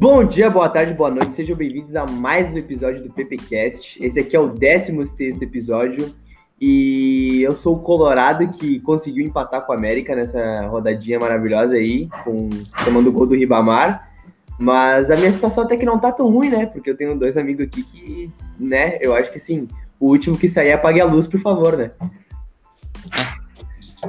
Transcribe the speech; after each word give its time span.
Bom 0.00 0.24
dia, 0.24 0.48
boa 0.48 0.66
tarde, 0.66 0.94
boa 0.94 1.10
noite, 1.10 1.34
sejam 1.34 1.54
bem-vindos 1.54 1.94
a 1.94 2.06
mais 2.06 2.50
um 2.50 2.56
episódio 2.56 3.02
do 3.02 3.12
PPcast. 3.12 4.02
Esse 4.02 4.18
aqui 4.18 4.34
é 4.34 4.40
o 4.40 4.48
16 4.48 5.42
episódio 5.42 6.14
e 6.58 7.42
eu 7.42 7.54
sou 7.54 7.76
o 7.76 7.80
Colorado 7.80 8.50
que 8.50 8.80
conseguiu 8.80 9.26
empatar 9.26 9.66
com 9.66 9.72
a 9.72 9.76
América 9.76 10.16
nessa 10.16 10.66
rodadinha 10.68 11.20
maravilhosa 11.20 11.74
aí, 11.74 12.08
com, 12.24 12.48
tomando 12.82 13.10
o 13.10 13.12
gol 13.12 13.26
do 13.26 13.34
Ribamar. 13.34 14.10
Mas 14.58 15.10
a 15.10 15.16
minha 15.16 15.34
situação 15.34 15.64
até 15.64 15.76
que 15.76 15.84
não 15.84 15.98
tá 15.98 16.10
tão 16.10 16.30
ruim, 16.30 16.48
né? 16.48 16.64
Porque 16.64 16.88
eu 16.88 16.96
tenho 16.96 17.18
dois 17.18 17.36
amigos 17.36 17.66
aqui 17.66 17.82
que, 17.82 18.32
né, 18.58 18.96
eu 19.02 19.14
acho 19.14 19.30
que 19.30 19.36
assim, 19.36 19.68
o 20.00 20.06
último 20.06 20.38
que 20.38 20.48
sair 20.48 20.72
apague 20.72 21.02
a 21.02 21.04
luz, 21.04 21.26
por 21.26 21.40
favor, 21.40 21.76
né? 21.76 21.90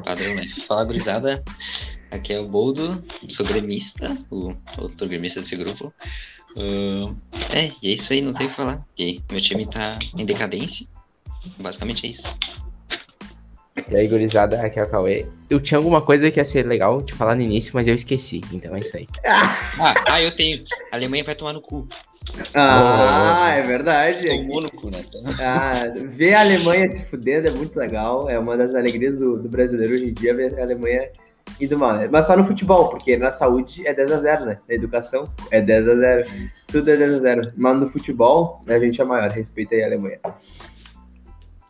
Padrão, 0.06 0.36
né? 0.36 0.44
Fala, 0.66 0.86
gurizada. 0.86 1.44
Aqui 2.12 2.34
é 2.34 2.40
o 2.40 2.46
Boldo, 2.46 3.02
sou 3.30 3.46
gremista, 3.46 4.18
o 4.30 4.54
outro 4.78 5.08
gremista 5.08 5.40
desse 5.40 5.56
grupo. 5.56 5.94
Uh, 6.58 7.16
é, 7.54 7.72
e 7.82 7.90
é 7.90 7.94
isso 7.94 8.12
aí, 8.12 8.22
não 8.22 8.34
tem 8.34 8.48
o 8.48 8.50
que 8.50 8.56
falar. 8.58 8.86
E 8.98 9.22
meu 9.32 9.40
time 9.40 9.66
tá 9.66 9.98
em 10.18 10.26
decadência. 10.26 10.86
Basicamente 11.58 12.06
é 12.06 12.10
isso. 12.10 12.24
E 13.90 13.96
aí, 13.96 14.08
gurizada, 14.08 14.62
aqui 14.62 14.80
é 14.80 14.84
o 14.84 14.90
Cauê. 14.90 15.26
Eu 15.50 15.60
tinha 15.62 15.78
alguma 15.78 16.02
coisa 16.02 16.30
que 16.30 16.40
ia 16.40 16.46
ser 16.46 16.68
legal 16.68 17.02
de 17.02 17.14
falar 17.14 17.36
no 17.36 17.42
início, 17.42 17.72
mas 17.74 17.88
eu 17.88 17.96
esqueci, 17.96 18.42
então 18.52 18.76
é 18.76 18.82
isso 18.82 18.96
aí. 18.96 19.08
Ah, 19.26 19.96
ah 20.08 20.22
eu 20.22 20.36
tenho. 20.36 20.66
A 20.92 20.98
Alemanha 20.98 21.24
vai 21.24 21.34
tomar 21.34 21.54
no 21.54 21.62
cu. 21.62 21.88
Ah, 22.54 23.54
é 23.56 23.62
verdade. 23.62 24.28
Tomou 24.28 24.62
no 24.62 24.72
cu, 24.72 24.90
né? 24.90 25.04
Ah, 25.40 25.84
ver 26.10 26.34
a 26.34 26.42
Alemanha 26.42 26.88
se 26.90 27.06
fudendo 27.06 27.48
é 27.48 27.52
muito 27.52 27.78
legal. 27.80 28.30
É 28.30 28.38
uma 28.38 28.58
das 28.58 28.76
alegrias 28.76 29.18
do, 29.18 29.38
do 29.38 29.50
brasileiro 29.50 29.94
hoje 29.94 30.10
em 30.10 30.14
dia 30.14 30.34
ver 30.34 30.60
a 30.60 30.64
Alemanha 30.64 31.10
indo 31.60 31.78
mal. 31.78 31.96
Né? 31.98 32.10
Mas 32.12 32.26
só 32.26 32.36
no 32.36 32.44
futebol, 32.44 32.90
porque 32.90 33.18
na 33.18 33.32
saúde 33.32 33.86
é 33.86 33.94
10 33.94 34.12
a 34.12 34.18
0 34.18 34.46
né? 34.46 34.60
Na 34.68 34.76
educação 34.76 35.24
é 35.50 35.62
10 35.62 35.88
a 35.90 35.96
0 35.96 36.32
Tudo 36.68 36.92
é 36.92 36.98
10 36.98 37.14
a 37.16 37.18
0 37.20 37.54
Mas 37.58 37.80
no 37.80 37.90
futebol, 37.90 38.64
a 38.68 38.80
gente 38.80 39.02
é 39.02 39.04
maior. 39.04 39.30
Respeita 39.30 39.76
aí 39.76 39.84
a 39.84 39.88
Alemanha. 39.88 40.20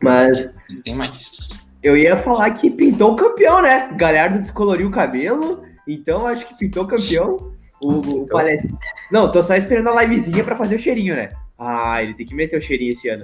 Mas. 0.02 0.50
Tem 0.84 0.96
mais. 0.96 1.50
Eu 1.82 1.98
ia 1.98 2.16
falar 2.18 2.52
que 2.52 2.70
pintou 2.70 3.14
o 3.14 3.16
campeão, 3.16 3.62
né? 3.62 3.90
Galhardo 3.96 4.40
descoloriu 4.40 4.88
o 4.88 4.92
cabelo, 4.92 5.64
então 5.88 6.28
acho 6.28 6.48
que 6.48 6.58
pintou 6.58 6.84
o 6.84 6.88
campeão. 6.88 7.52
O, 7.82 8.22
o 8.22 8.28
palestra. 8.28 8.70
Não, 9.12 9.32
tô 9.32 9.44
só 9.44 9.56
esperando 9.56 9.90
a 9.90 10.04
livezinha 10.04 10.44
pra 10.44 10.56
fazer 10.56 10.76
o 10.76 10.80
cheirinho, 10.80 11.16
né? 11.16 11.30
Ah, 11.58 12.02
ele 12.04 12.14
tem 12.14 12.28
que 12.28 12.36
meter 12.36 12.58
o 12.58 12.62
cheirinho 12.62 12.92
esse 12.92 13.09
ano. 13.09 13.24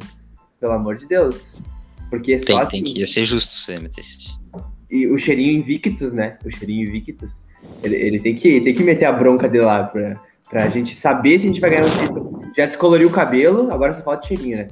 Pelo 0.60 0.74
amor 0.74 0.96
de 0.96 1.08
Deus. 1.08 1.54
Porque 2.10 2.38
tem, 2.38 2.56
só 2.56 2.66
tem 2.66 2.82
assim... 2.82 2.84
que 2.84 3.00
ia 3.00 3.08
ser 3.08 3.26
justo 3.26 3.52
você 3.52 3.78
meter 3.78 4.02
esse. 4.02 4.36
E 4.90 5.08
o 5.08 5.18
cheirinho 5.18 5.60
Invictus, 5.60 6.14
né? 6.14 6.38
O 6.46 6.52
cheirinho 6.52 6.88
Invictus. 6.88 7.32
Ele, 7.84 7.96
ele 7.96 8.20
tem, 8.20 8.36
que, 8.36 8.62
tem 8.62 8.74
que 8.74 8.84
meter 8.84 9.06
a 9.06 9.12
bronca 9.12 9.48
dele 9.48 9.66
lá 9.66 9.84
pra, 9.84 10.20
pra 10.50 10.70
gente 10.70 10.96
saber 10.96 11.40
se 11.40 11.46
a 11.46 11.48
gente 11.50 11.62
vai 11.62 11.70
ganhar 11.70 11.86
um 11.86 11.94
título. 11.94 12.42
Já 12.56 12.66
descoloriu 12.66 13.08
o 13.08 13.12
cabelo, 13.12 13.72
agora 13.72 13.94
só 13.94 14.02
falta 14.02 14.24
o 14.24 14.28
cheirinho, 14.28 14.58
né? 14.58 14.68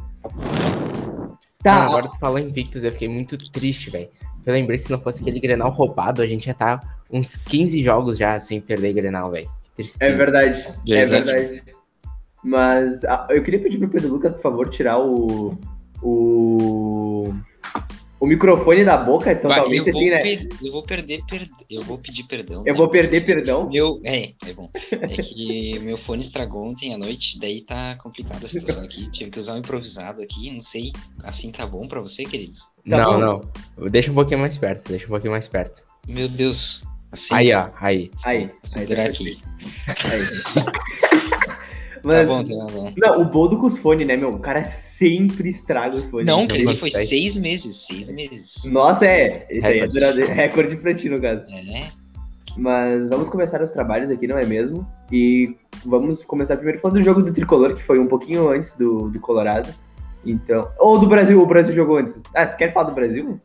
Tá. 1.62 1.74
Ah, 1.74 1.86
agora 1.86 2.08
tu 2.08 2.20
falou 2.20 2.40
Invictus, 2.40 2.84
eu 2.84 2.92
fiquei 2.92 3.08
muito 3.08 3.38
triste, 3.52 3.90
velho. 3.90 4.08
Eu 4.46 4.54
lembrei 4.54 4.78
que 4.78 4.86
se 4.86 4.92
não 4.92 5.02
fosse 5.02 5.22
aquele 5.22 5.40
Grenal 5.40 5.72
roubado, 5.72 6.22
a 6.22 6.28
gente 6.28 6.46
ia 6.46 6.52
estar 6.52 6.80
tá 6.80 6.88
uns 7.12 7.36
15 7.36 7.84
jogos 7.84 8.18
já 8.18 8.40
sem 8.40 8.62
perder 8.62 8.94
Grenal, 8.94 9.32
velho. 9.32 9.50
É 10.00 10.12
verdade, 10.12 10.68
é 10.88 11.06
verdade. 11.06 11.64
Mas 12.44 13.04
ah, 13.06 13.28
eu 13.32 13.42
queria 13.42 13.60
pedir 13.60 13.80
pro 13.80 13.90
Pedro 13.90 14.10
Lucas, 14.10 14.34
por 14.34 14.42
favor, 14.42 14.70
tirar 14.70 15.00
o. 15.00 15.58
o 16.02 17.34
o 18.20 18.26
microfone 18.26 18.86
da 18.86 18.98
boca 18.98 19.32
é 19.32 19.36
totalmente 19.36 19.90
assim, 19.90 20.10
né? 20.10 20.48
eu 20.64 20.72
vou 20.72 20.84
perder, 20.84 21.22
per... 21.26 21.50
eu 21.70 21.82
vou 21.82 21.98
pedir 21.98 22.24
perdão. 22.24 22.64
Eu 22.66 22.74
né? 22.74 22.78
vou 22.78 22.90
perder 22.90 23.26
perdão? 23.26 23.70
Meu, 23.70 24.00
é, 24.04 24.34
é 24.48 24.54
bom. 24.54 24.70
É 24.92 25.08
que 25.08 25.80
meu 25.80 25.98
fone 25.98 26.22
estragou 26.22 26.66
ontem 26.66 26.94
à 26.94 26.98
noite, 26.98 27.38
daí 27.40 27.62
tá 27.62 27.96
complicada 28.02 28.46
a 28.46 28.50
situação 28.50 28.84
aqui. 28.84 29.10
Tive 29.12 29.32
que 29.32 29.40
usar 29.40 29.56
um 29.56 29.58
improvisado 29.58 30.22
aqui, 30.22 30.50
não 30.52 30.62
sei. 30.62 30.92
Assim 31.24 31.52
tá 31.52 31.66
bom 31.66 31.88
pra 31.88 32.00
você, 32.00 32.24
querido? 32.24 32.58
Tá 32.90 32.98
não, 32.98 33.14
bom? 33.14 33.52
não. 33.78 33.90
Deixa 33.90 34.12
um 34.12 34.16
pouquinho 34.16 34.40
mais 34.40 34.58
perto, 34.58 34.90
deixa 34.90 35.06
um 35.06 35.10
pouquinho 35.10 35.32
mais 35.32 35.48
perto. 35.48 35.84
Meu 36.08 36.30
Deus. 36.30 36.82
Assim, 37.12 37.34
aí, 37.34 37.54
ó, 37.54 37.70
aí. 37.80 38.12
Aí. 38.24 38.52
Aí, 38.76 38.94
aí 38.94 39.08
aqui. 39.08 39.40
Aí. 39.88 41.22
Mas, 42.06 42.30
tá 42.30 42.36
bom, 42.36 42.44
tá 42.44 42.66
bom. 42.72 42.94
Não, 42.96 43.22
o 43.22 43.26
Boldo 43.26 43.58
com 43.58 43.66
os 43.66 43.80
fones, 43.80 44.06
né, 44.06 44.16
meu? 44.16 44.30
O 44.30 44.40
cara 44.40 44.64
sempre 44.64 45.50
estraga 45.50 45.98
os 45.98 46.08
fones. 46.08 46.28
Não, 46.28 46.44
ele 46.44 46.76
foi 46.76 46.92
seis 46.92 47.36
meses, 47.36 47.88
seis 47.88 48.12
meses. 48.12 48.64
Nossa, 48.66 49.08
é. 49.08 49.48
Esse 49.50 49.66
aí 49.66 49.80
é 49.80 49.88
duradeiro, 49.88 50.32
recorde 50.32 50.76
pra 50.76 50.94
ti, 50.94 51.10
no 51.10 51.20
caso. 51.20 51.42
É. 51.52 51.88
Mas 52.56 53.10
vamos 53.10 53.28
começar 53.28 53.62
os 53.62 53.72
trabalhos 53.72 54.12
aqui, 54.12 54.28
não 54.28 54.38
é 54.38 54.46
mesmo? 54.46 54.88
E 55.12 55.56
vamos 55.84 56.24
começar 56.24 56.56
primeiro 56.56 56.80
falando 56.80 56.98
do 56.98 57.04
jogo 57.04 57.24
do 57.24 57.34
Tricolor, 57.34 57.76
que 57.76 57.84
foi 57.84 58.00
um 58.00 58.08
pouquinho 58.08 58.50
antes 58.50 58.72
do, 58.74 59.10
do 59.10 59.20
Colorado. 59.20 59.74
Então. 60.24 60.70
Ou 60.78 61.00
do 61.00 61.08
Brasil, 61.08 61.42
o 61.42 61.46
Brasil 61.46 61.74
jogou 61.74 61.98
antes. 61.98 62.20
Ah, 62.36 62.48
você 62.48 62.56
quer 62.56 62.72
falar 62.72 62.90
do 62.90 62.96
Brasil? 62.96 63.40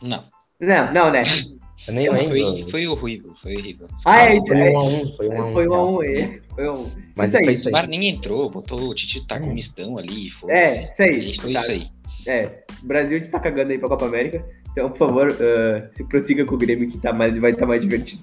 Não. 0.00 0.24
Não, 0.60 0.92
não, 0.92 1.10
né? 1.10 1.22
Eu 1.86 1.94
nem 1.94 2.10
lembro. 2.10 2.28
Foi, 2.28 2.70
foi 2.70 2.86
horrível, 2.86 3.34
foi 3.42 3.54
horrível. 3.56 3.88
Ah, 4.06 4.22
é, 4.22 4.40
foi 4.40 4.56
um 4.56 4.78
a 4.78 4.84
um, 4.84 5.12
foi 5.12 5.28
um 5.28 5.42
a 5.42 5.46
um. 5.46 5.52
Foi 5.52 5.68
um 5.68 5.74
a 5.74 5.90
um, 5.90 6.02
é. 6.02 6.40
Foi 6.54 6.70
um. 6.70 6.90
Mas 7.14 7.30
isso 7.30 7.38
aí. 7.38 7.54
Isso 7.54 7.68
aí. 7.68 7.72
O 7.72 7.76
Mar 7.76 7.86
nem 7.88 8.08
entrou, 8.08 8.50
botou 8.50 8.88
o 8.88 8.94
Titi 8.94 9.26
tá 9.26 9.38
com 9.38 9.50
É. 9.50 9.54
mistão 9.54 9.98
ali, 9.98 10.30
foi. 10.30 10.52
É, 10.52 10.88
isso 10.88 11.02
aí. 11.02 11.34
Foi 11.34 11.52
tá. 11.52 11.60
isso 11.60 11.70
aí. 11.70 11.88
É, 12.26 12.64
o 12.82 12.86
Brasil 12.86 13.30
tá 13.30 13.38
cagando 13.38 13.72
aí 13.72 13.78
pra 13.78 13.88
Copa 13.88 14.06
América. 14.06 14.44
Então, 14.72 14.90
por 14.90 14.98
favor, 14.98 15.30
uh, 15.30 15.96
se 15.96 16.04
prossiga 16.04 16.44
com 16.44 16.54
o 16.54 16.58
Grêmio 16.58 16.90
que 16.90 16.98
tá 16.98 17.12
mais, 17.12 17.38
vai 17.38 17.50
estar 17.50 17.62
tá 17.62 17.66
mais 17.66 17.80
divertido. 17.80 18.22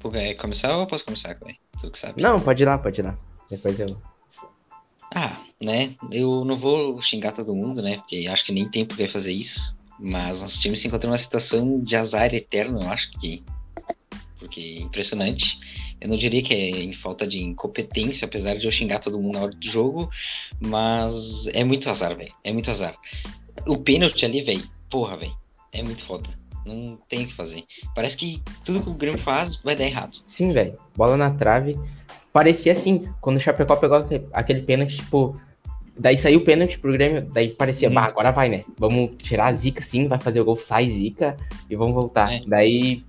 Pô, 0.00 0.10
é 0.14 0.34
começar 0.34 0.74
ou 0.74 0.80
eu 0.80 0.86
posso 0.86 1.04
começar, 1.04 1.34
Clay? 1.34 1.56
Tu 1.78 1.90
que 1.90 1.98
sabe. 1.98 2.22
Não, 2.22 2.40
pode 2.40 2.62
ir 2.62 2.66
lá, 2.66 2.78
pode 2.78 3.00
ir 3.00 3.04
lá. 3.04 3.16
Depois 3.50 3.78
eu. 3.78 3.96
Ah, 5.14 5.40
né? 5.60 5.94
Eu 6.10 6.44
não 6.44 6.56
vou 6.56 7.00
xingar 7.02 7.32
todo 7.32 7.54
mundo, 7.54 7.82
né? 7.82 7.96
Porque 7.96 8.26
acho 8.28 8.44
que 8.44 8.52
nem 8.52 8.68
tem 8.68 8.84
por 8.84 8.96
que 8.96 9.06
fazer 9.06 9.32
isso. 9.32 9.76
Mas 10.00 10.40
nosso 10.40 10.60
time 10.60 10.76
se 10.76 10.88
encontrou 10.88 11.10
numa 11.10 11.18
situação 11.18 11.78
de 11.80 11.94
azar 11.94 12.34
eterno, 12.34 12.80
eu 12.80 12.88
acho 12.88 13.10
que. 13.12 13.44
Porque 14.38 14.60
é 14.60 14.80
impressionante. 14.80 15.58
Eu 16.00 16.08
não 16.08 16.16
diria 16.16 16.42
que 16.42 16.54
é 16.54 16.70
em 16.70 16.94
falta 16.94 17.26
de 17.26 17.42
incompetência, 17.42 18.24
apesar 18.24 18.56
de 18.56 18.64
eu 18.64 18.70
xingar 18.70 19.00
todo 19.00 19.20
mundo 19.20 19.34
na 19.34 19.42
hora 19.42 19.52
do 19.52 19.66
jogo, 19.66 20.08
mas 20.58 21.46
é 21.48 21.62
muito 21.62 21.90
azar, 21.90 22.16
velho. 22.16 22.32
É 22.42 22.50
muito 22.50 22.70
azar. 22.70 22.96
O 23.66 23.76
pênalti 23.76 24.24
ali, 24.24 24.40
velho, 24.40 24.62
porra, 24.88 25.18
velho, 25.18 25.36
é 25.72 25.82
muito 25.82 26.02
foda. 26.02 26.30
Não 26.64 26.98
tem 27.08 27.24
o 27.24 27.26
que 27.26 27.34
fazer. 27.34 27.64
Parece 27.94 28.16
que 28.16 28.42
tudo 28.64 28.82
que 28.82 28.88
o 28.88 28.94
Grêmio 28.94 29.20
faz 29.20 29.58
vai 29.58 29.76
dar 29.76 29.84
errado. 29.84 30.16
Sim, 30.24 30.52
velho. 30.52 30.78
Bola 30.96 31.18
na 31.18 31.30
trave. 31.30 31.78
Parecia 32.32 32.72
assim, 32.72 33.12
quando 33.20 33.36
o 33.36 33.40
Chapecó 33.40 33.76
pegou 33.76 34.06
aquele 34.32 34.62
pênalti, 34.62 34.96
tipo. 34.96 35.38
Daí 36.00 36.16
saiu 36.16 36.38
o 36.40 36.44
pênalti 36.44 36.78
pro 36.78 36.92
Grêmio, 36.92 37.26
daí 37.32 37.50
parecia, 37.50 37.88
Uhum. 37.88 37.94
bah, 37.94 38.04
agora 38.06 38.30
vai, 38.30 38.48
né? 38.48 38.64
Vamos 38.78 39.10
tirar 39.22 39.46
a 39.46 39.52
zica 39.52 39.80
assim, 39.80 40.08
vai 40.08 40.18
fazer 40.18 40.40
o 40.40 40.44
gol, 40.44 40.56
sai 40.56 40.88
zica 40.88 41.36
e 41.68 41.76
vamos 41.76 41.94
voltar. 41.94 42.32
É. 42.32 42.42
Daí. 42.46 43.04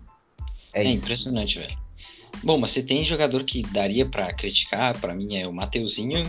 É, 0.74 0.84
É, 0.84 0.90
isso. 0.92 1.02
impressionante, 1.04 1.58
velho. 1.60 1.78
Bom, 2.44 2.58
mas 2.58 2.72
você 2.72 2.82
tem 2.84 3.04
jogador 3.04 3.44
que 3.44 3.62
daria 3.62 4.06
pra 4.06 4.34
criticar, 4.34 4.98
pra 5.00 5.14
mim 5.14 5.36
é 5.36 5.48
o 5.48 5.54
Mateuzinho 5.54 6.24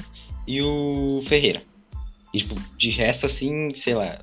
e 0.47 0.61
o 0.63 1.21
Ferreira. 1.27 1.63
E, 2.35 2.39
tipo, 2.39 2.55
de 2.77 2.91
resto, 2.91 3.27
assim, 3.27 3.71
sei 3.75 3.95
lá, 3.95 4.19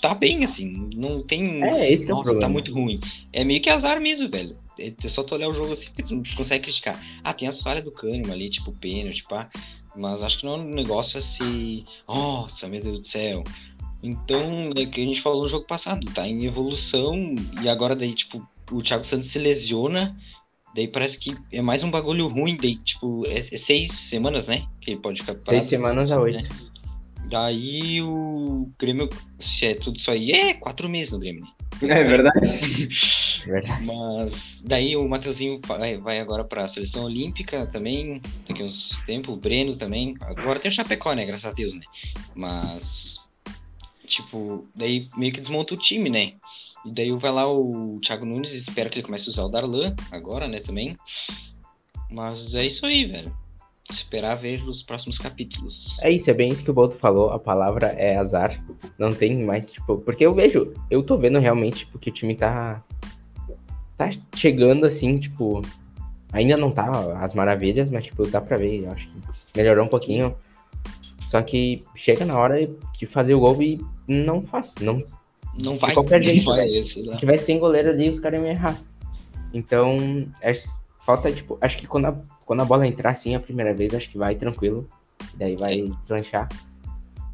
tá 0.00 0.14
bem, 0.14 0.44
assim, 0.44 0.88
não 0.94 1.22
tem. 1.22 1.62
É, 1.62 1.90
esse 1.92 2.04
que 2.04 2.10
é 2.10 2.14
o 2.14 2.18
Nossa, 2.18 2.30
tá 2.30 2.34
problema. 2.34 2.52
muito 2.52 2.72
ruim. 2.72 3.00
É 3.32 3.44
meio 3.44 3.60
que 3.60 3.68
azar 3.70 4.00
mesmo, 4.00 4.28
velho. 4.30 4.56
É 4.78 4.92
só 5.08 5.22
tu 5.22 5.34
olhar 5.34 5.48
o 5.48 5.54
jogo 5.54 5.72
assim 5.72 5.88
tu 6.06 6.14
não 6.14 6.22
consegue 6.36 6.64
criticar. 6.64 6.94
Ah, 7.24 7.32
tem 7.32 7.48
as 7.48 7.62
falhas 7.62 7.82
do 7.82 7.90
Kahneman 7.90 8.30
ali, 8.32 8.50
tipo 8.50 8.72
pênalti, 8.72 9.24
pá. 9.26 9.48
Mas 9.96 10.22
acho 10.22 10.38
que 10.38 10.46
não 10.46 10.54
é 10.54 10.58
um 10.58 10.64
negócio 10.74 11.18
assim. 11.18 11.84
Nossa, 12.06 12.68
meu 12.68 12.80
Deus 12.80 12.98
do 13.00 13.06
céu. 13.06 13.42
Então, 14.02 14.70
é 14.76 14.82
o 14.82 14.86
que 14.90 15.00
a 15.00 15.04
gente 15.04 15.22
falou 15.22 15.42
no 15.42 15.48
jogo 15.48 15.66
passado, 15.66 16.04
tá 16.12 16.28
em 16.28 16.44
evolução. 16.44 17.14
E 17.62 17.68
agora 17.68 17.96
daí, 17.96 18.12
tipo, 18.12 18.46
o 18.70 18.82
Thiago 18.82 19.04
Santos 19.04 19.30
se 19.30 19.38
lesiona. 19.38 20.16
Daí 20.74 20.86
parece 20.86 21.18
que 21.18 21.34
é 21.50 21.62
mais 21.62 21.82
um 21.82 21.90
bagulho 21.90 22.28
ruim. 22.28 22.56
Daí, 22.56 22.76
tipo, 22.76 23.26
é, 23.26 23.38
é 23.38 23.56
seis 23.56 23.92
semanas, 23.92 24.46
né? 24.46 24.66
Que 24.80 24.90
ele 24.92 25.00
pode 25.00 25.20
ficar 25.20 25.32
parado. 25.34 25.50
Seis 25.50 25.64
semanas 25.64 26.10
a 26.10 26.20
oito. 26.20 26.42
né? 26.42 26.48
Daí 27.28 28.00
o 28.02 28.70
Grêmio, 28.78 29.08
se 29.40 29.66
é 29.66 29.74
tudo 29.74 29.96
isso 29.96 30.10
aí, 30.10 30.30
é 30.30 30.54
quatro 30.54 30.88
meses 30.88 31.12
no 31.12 31.18
Grêmio, 31.18 31.42
né? 31.42 31.50
É 31.82 32.04
verdade. 32.04 32.88
Verdade. 33.46 33.84
Mas 33.84 34.60
daí 34.64 34.96
o 34.96 35.08
Mateuzinho 35.08 35.60
vai, 35.64 35.96
vai 35.98 36.18
agora 36.18 36.42
para 36.42 36.64
a 36.64 36.68
seleção 36.68 37.04
olímpica 37.04 37.66
também, 37.66 38.20
daqui 38.48 38.62
uns 38.62 38.98
tempos, 39.06 39.34
o 39.34 39.36
Breno 39.36 39.76
também. 39.76 40.16
Agora 40.22 40.58
tem 40.58 40.68
o 40.68 40.74
Chapecó, 40.74 41.12
né? 41.12 41.24
Graças 41.24 41.46
a 41.46 41.54
Deus, 41.54 41.74
né? 41.74 41.82
Mas, 42.34 43.18
tipo, 44.06 44.66
daí 44.74 45.08
meio 45.16 45.32
que 45.32 45.40
desmonta 45.40 45.74
o 45.74 45.78
time, 45.78 46.10
né? 46.10 46.32
E 46.84 46.90
daí 46.90 47.12
vai 47.12 47.30
lá 47.30 47.50
o 47.50 48.00
Thiago 48.00 48.24
Nunes, 48.24 48.52
espera 48.52 48.88
que 48.88 48.98
ele 48.98 49.06
comece 49.06 49.28
a 49.28 49.30
usar 49.30 49.44
o 49.44 49.48
Darlan 49.48 49.94
agora, 50.10 50.48
né? 50.48 50.60
Também. 50.60 50.96
Mas 52.10 52.54
é 52.54 52.66
isso 52.66 52.84
aí, 52.86 53.04
velho. 53.04 53.45
Esperar 53.90 54.34
ver 54.36 54.62
os 54.62 54.82
próximos 54.82 55.18
capítulos. 55.18 55.96
É 56.00 56.10
isso, 56.10 56.30
é 56.30 56.34
bem 56.34 56.48
isso 56.48 56.64
que 56.64 56.70
o 56.70 56.74
Boto 56.74 56.96
falou. 56.96 57.30
A 57.30 57.38
palavra 57.38 57.88
é 57.88 58.16
azar. 58.16 58.62
Não 58.98 59.12
tem 59.12 59.44
mais, 59.44 59.70
tipo. 59.70 59.98
Porque 59.98 60.26
eu 60.26 60.34
vejo, 60.34 60.72
eu 60.90 61.02
tô 61.02 61.16
vendo 61.16 61.38
realmente, 61.38 61.78
tipo, 61.78 61.98
que 61.98 62.10
o 62.10 62.12
time 62.12 62.34
tá. 62.34 62.82
Tá 63.96 64.10
chegando 64.34 64.86
assim, 64.86 65.18
tipo. 65.18 65.62
Ainda 66.32 66.56
não 66.56 66.70
tá 66.70 66.90
as 67.22 67.34
maravilhas, 67.34 67.88
mas 67.88 68.04
tipo, 68.04 68.26
dá 68.26 68.40
pra 68.40 68.56
ver. 68.56 68.84
Eu 68.84 68.90
acho 68.90 69.08
que 69.08 69.16
melhorou 69.56 69.84
um 69.84 69.88
pouquinho. 69.88 70.34
Só 71.26 71.40
que 71.42 71.82
chega 71.94 72.24
na 72.24 72.38
hora 72.38 72.68
de 72.98 73.06
fazer 73.06 73.34
o 73.34 73.40
gol 73.40 73.62
e 73.62 73.80
não 74.06 74.42
faz. 74.42 74.74
Não, 74.80 75.02
não 75.56 75.76
vai. 75.76 75.94
Qualquer 75.94 76.22
jeito. 76.22 76.44
Vai 76.46 76.68
esse, 76.68 77.04
Se 77.04 77.16
tivesse 77.16 77.46
sem 77.46 77.58
goleiro 77.58 77.90
ali, 77.90 78.10
os 78.10 78.20
caras 78.20 78.40
iam 78.40 78.48
errar. 78.48 78.78
Então, 79.52 80.26
é, 80.40 80.52
falta, 81.06 81.32
tipo, 81.32 81.56
acho 81.60 81.78
que 81.78 81.86
quando 81.86 82.06
a, 82.06 82.16
quando 82.44 82.60
a 82.60 82.64
bola 82.64 82.86
entrar 82.86 83.10
assim 83.10 83.36
a 83.36 83.40
primeira 83.40 83.72
vez, 83.72 83.94
acho 83.94 84.10
que 84.10 84.18
vai 84.18 84.34
tranquilo. 84.34 84.86
Daí 85.36 85.56
vai 85.56 85.82
deslanchar. 86.00 86.48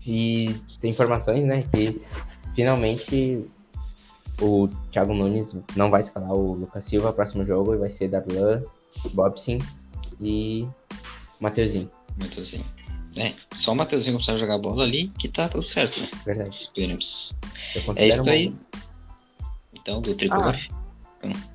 E 0.07 0.55
tem 0.81 0.91
informações, 0.91 1.45
né, 1.45 1.61
que 1.73 2.01
finalmente 2.55 3.47
o 4.41 4.69
Thiago 4.91 5.15
Nunes 5.15 5.55
não 5.75 5.91
vai 5.91 6.03
escalar 6.03 6.33
o 6.33 6.55
Lucas 6.55 6.85
Silva 6.85 7.09
no 7.09 7.15
próximo 7.15 7.47
jogo 7.47 7.75
e 7.75 7.79
vai 7.79 7.91
ser 7.91 8.09
Darlan, 8.09 8.63
Bobson 9.15 9.59
e 10.21 10.69
Mateuzinho. 11.41 11.89
Mateuzinho. 12.21 12.67
É, 13.17 13.35
só 13.57 13.73
o 13.73 13.77
Mateuzinho 13.77 14.17
começar 14.17 14.35
a 14.35 14.37
jogar 14.37 14.59
bola 14.59 14.85
ali 14.85 15.09
que 15.19 15.29
tá 15.29 15.49
tudo 15.49 15.67
certo, 15.67 16.01
né? 16.01 16.11
Verdade. 16.25 16.57
Esperemos. 16.57 17.33
É 17.97 18.09
isso 18.09 18.29
aí. 18.29 18.55
Então, 19.75 20.01
do 20.01 20.15
tricolor. 20.15 20.57
Ah. 20.57 20.77
Então. 21.19 21.52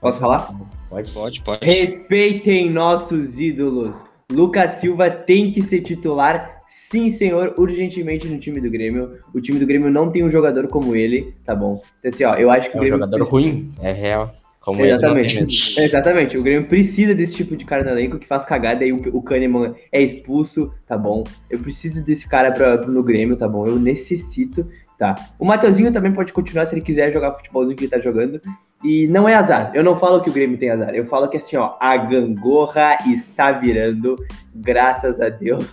Posso 0.00 0.20
falar? 0.20 0.48
Pode, 0.88 1.10
pode, 1.12 1.40
pode. 1.42 1.64
Respeitem 1.64 2.70
nossos 2.70 3.40
ídolos. 3.40 4.04
Lucas 4.30 4.72
Silva 4.72 5.10
tem 5.10 5.52
que 5.52 5.62
ser 5.62 5.82
titular, 5.82 6.58
sim, 6.68 7.10
senhor, 7.10 7.54
urgentemente 7.56 8.28
no 8.28 8.38
time 8.38 8.60
do 8.60 8.70
Grêmio. 8.70 9.18
O 9.32 9.40
time 9.40 9.58
do 9.58 9.66
Grêmio 9.66 9.90
não 9.90 10.10
tem 10.10 10.24
um 10.24 10.30
jogador 10.30 10.66
como 10.68 10.96
ele, 10.96 11.32
tá 11.44 11.54
bom? 11.54 11.80
Então, 11.98 12.10
assim, 12.10 12.24
ó, 12.24 12.34
eu 12.34 12.50
acho 12.50 12.70
que 12.70 12.76
é 12.76 12.80
o 12.80 12.80
Grêmio. 12.80 12.98
um 12.98 13.00
jogador 13.00 13.24
ruim, 13.24 13.70
é 13.80 13.92
real. 13.92 14.34
Como 14.60 14.84
Exatamente. 14.84 15.80
Exatamente. 15.80 16.36
O 16.36 16.42
Grêmio 16.42 16.66
precisa 16.66 17.14
desse 17.14 17.34
tipo 17.34 17.56
de 17.56 17.64
cara 17.64 17.84
no 17.84 17.90
elenco 17.90 18.18
que 18.18 18.26
faz 18.26 18.44
cagada 18.44 18.84
e 18.84 18.92
o, 18.92 19.16
o 19.16 19.22
Kahneman 19.22 19.76
é 19.92 20.02
expulso, 20.02 20.74
tá 20.84 20.98
bom? 20.98 21.22
Eu 21.48 21.60
preciso 21.60 22.04
desse 22.04 22.28
cara 22.28 22.50
pra, 22.50 22.76
no 22.78 23.00
Grêmio, 23.00 23.36
tá 23.36 23.46
bom? 23.46 23.64
Eu 23.64 23.78
necessito, 23.78 24.68
tá? 24.98 25.14
O 25.38 25.44
Mateuzinho 25.44 25.92
também 25.92 26.12
pode 26.12 26.32
continuar 26.32 26.66
se 26.66 26.74
ele 26.74 26.80
quiser 26.80 27.12
jogar 27.12 27.30
futebolzinho 27.30 27.76
que 27.76 27.84
ele 27.84 27.92
tá 27.92 28.00
jogando. 28.00 28.40
E 28.84 29.06
não 29.08 29.28
é 29.28 29.34
azar. 29.34 29.72
Eu 29.74 29.82
não 29.82 29.96
falo 29.96 30.22
que 30.22 30.30
o 30.30 30.32
Grêmio 30.32 30.58
tem 30.58 30.70
azar. 30.70 30.94
Eu 30.94 31.06
falo 31.06 31.28
que 31.28 31.36
assim, 31.36 31.56
ó, 31.56 31.76
a 31.80 31.96
gangorra 31.96 32.98
está 33.06 33.52
virando, 33.52 34.16
graças 34.54 35.20
a 35.20 35.28
Deus. 35.28 35.64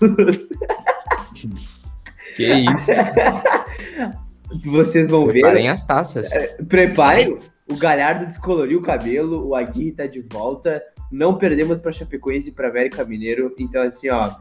Que 2.36 2.52
isso? 2.52 2.92
Vocês 4.66 5.10
vão 5.10 5.26
Preparem 5.26 5.34
ver. 5.34 5.42
Preparem 5.42 5.70
as 5.70 5.84
taças. 5.84 6.32
É, 6.32 6.48
preparem. 6.64 7.38
O 7.70 7.76
Galhardo 7.76 8.26
descoloriu 8.26 8.80
o 8.80 8.82
cabelo, 8.82 9.48
o 9.48 9.56
Aguirre 9.56 9.94
tá 9.94 10.06
de 10.06 10.22
volta. 10.22 10.82
Não 11.12 11.36
perdemos 11.36 11.80
para 11.80 11.92
Chapecoense 11.92 12.50
e 12.50 12.52
para 12.52 12.68
América 12.68 13.06
Mineiro. 13.06 13.54
Então, 13.58 13.82
assim, 13.82 14.10
ó, 14.10 14.32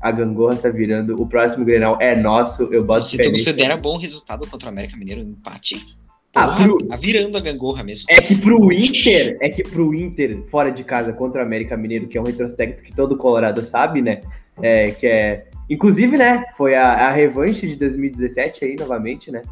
a 0.00 0.10
gangorra 0.10 0.56
tá 0.56 0.68
virando. 0.68 1.20
O 1.20 1.26
próximo 1.26 1.64
Grenal 1.64 1.98
é 2.00 2.14
nosso. 2.14 2.64
Eu 2.64 2.84
boto 2.84 3.08
Se 3.08 3.18
tu 3.18 3.30
considera 3.30 3.76
bom 3.76 3.98
resultado 3.98 4.46
contra 4.48 4.66
o 4.66 4.68
América 4.70 4.96
Mineiro, 4.96 5.20
empate. 5.20 5.96
Ah, 6.34 6.56
pro... 6.56 6.78
tá 6.86 6.96
virando 6.96 7.36
a 7.36 7.40
gangorra 7.40 7.84
mesmo. 7.84 8.06
É 8.08 8.20
que 8.20 8.34
pro 8.34 8.72
Inter, 8.72 9.36
é 9.40 9.48
que 9.50 9.62
pro 9.62 9.94
Inter, 9.94 10.42
fora 10.48 10.70
de 10.70 10.82
casa, 10.82 11.12
contra 11.12 11.42
o 11.42 11.44
América 11.44 11.76
Mineiro, 11.76 12.06
que 12.06 12.16
é 12.16 12.20
um 12.20 12.24
retrospecto 12.24 12.82
que 12.82 12.94
todo 12.94 13.16
Colorado 13.16 13.60
sabe, 13.62 14.00
né? 14.00 14.20
É, 14.60 14.90
que 14.92 15.06
é. 15.06 15.46
Inclusive, 15.68 16.16
né? 16.16 16.44
Foi 16.56 16.74
a, 16.74 17.08
a 17.08 17.12
revanche 17.12 17.66
de 17.66 17.76
2017 17.76 18.64
aí, 18.64 18.76
novamente, 18.78 19.30
né? 19.30 19.42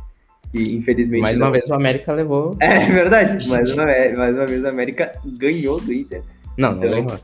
E 0.55 0.75
infelizmente. 0.75 1.23
Mais 1.23 1.37
uma 1.37 1.47
não... 1.47 1.53
vez 1.53 1.69
o 1.69 1.75
América 1.75 2.13
levou. 2.13 2.57
É 2.61 2.87
verdade. 2.87 3.47
Mais 3.49 3.71
uma, 3.71 3.85
vez, 3.85 4.17
mais 4.17 4.37
uma 4.37 4.47
vez 4.47 4.65
o 4.65 4.69
América 4.69 5.13
ganhou 5.25 5.79
do 5.81 5.93
Inter. 5.93 6.23
Não, 6.57 6.73
não 6.73 6.79
então... 6.79 6.91
ganhou. 6.91 7.21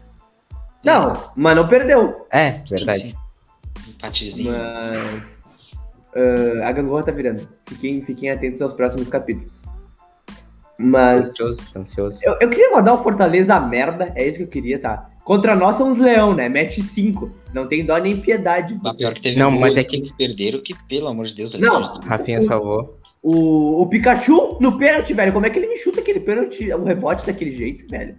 Não, 0.85 1.13
mas 1.35 1.57
não 1.57 1.67
perdeu. 1.67 2.27
É, 2.31 2.61
verdade. 2.71 3.01
Sim, 3.01 3.15
sim. 3.85 3.91
Empatezinho. 3.91 4.53
Mas. 4.53 5.36
Uh, 6.17 6.63
a 6.63 6.73
gangorra 6.73 7.03
tá 7.03 7.13
virando. 7.13 7.47
Fiquem, 7.67 8.01
fiquem 8.03 8.31
atentos 8.31 8.63
aos 8.63 8.73
próximos 8.73 9.07
capítulos. 9.09 9.53
Mas. 10.79 11.29
Ansioso, 11.29 11.63
ansioso. 11.77 12.19
Eu, 12.23 12.39
eu 12.41 12.49
queria 12.49 12.71
mandar 12.71 12.95
o 12.95 13.03
Fortaleza 13.03 13.55
a 13.55 13.61
merda, 13.61 14.13
é 14.15 14.27
isso 14.27 14.39
que 14.39 14.45
eu 14.45 14.49
queria, 14.49 14.79
tá? 14.79 15.11
Contra 15.25 15.55
nós 15.55 15.77
são 15.77 15.93
os 15.93 15.99
leão, 15.99 16.35
né? 16.35 16.49
Mete 16.49 16.81
5. 16.81 17.31
Não 17.53 17.67
tem 17.67 17.85
dó 17.85 17.99
nem 17.99 18.17
piedade. 18.17 18.79
Mas 18.83 18.97
pior 18.97 19.13
que 19.13 19.21
teve 19.21 19.39
não, 19.39 19.51
mas 19.51 19.77
é 19.77 19.85
que 19.85 19.97
eles 19.97 20.13
perderam 20.13 20.61
que, 20.63 20.73
pelo 20.89 21.09
amor 21.09 21.27
de 21.27 21.35
Deus, 21.35 21.55
não. 21.55 21.83
Rafinha 22.07 22.41
salvou. 22.43 22.99
O, 23.23 23.83
o 23.83 23.87
Pikachu 23.89 24.57
no 24.61 24.79
pênalti, 24.79 25.13
velho. 25.13 25.33
Como 25.33 25.45
é 25.45 25.51
que 25.51 25.59
ele 25.59 25.67
me 25.67 25.77
chuta 25.77 26.01
aquele 26.01 26.21
pênalti, 26.21 26.73
o 26.73 26.85
rebote 26.85 27.27
daquele 27.27 27.53
jeito, 27.53 27.89
velho? 27.91 28.17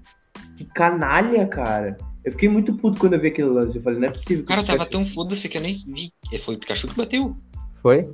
Que 0.58 0.66
canalha, 0.66 1.48
cara. 1.48 1.98
Eu 2.26 2.34
fiquei 2.34 2.50
muito 2.50 2.74
puto 2.74 3.00
quando 3.00 3.14
eu 3.14 3.22
vi 3.22 3.30
aquele 3.30 3.48
lance. 3.48 3.78
Eu 3.78 3.82
falei, 3.82 4.00
não 4.00 4.10
é 4.10 4.12
possível. 4.12 4.44
O 4.44 4.48
cara 4.48 4.62
tava 4.62 4.86
tão 4.86 5.06
foda-se 5.06 5.48
que 5.48 5.58
eu 5.58 5.62
nem 5.62 5.74
vi. 5.74 6.12
Foi 6.40 6.56
o 6.56 6.60
Pikachu 6.60 6.90
que 6.90 6.96
bateu. 6.98 7.38
Foi? 7.82 8.10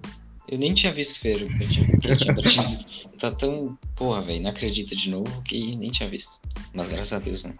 Eu 0.48 0.58
nem 0.58 0.74
tinha 0.74 0.94
visto 0.94 1.20
que 1.20 1.34
foi. 1.34 1.48
tá 3.20 3.32
tão. 3.32 3.78
Porra, 3.96 4.22
velho, 4.22 4.42
não 4.42 4.50
acredito 4.50 4.96
de 4.96 5.10
novo 5.10 5.42
que 5.44 5.76
nem 5.76 5.90
tinha 5.90 6.10
visto. 6.10 6.40
Mas 6.74 6.88
graças 6.88 7.14
a 7.14 7.20
Deus, 7.20 7.44
né? 7.44 7.54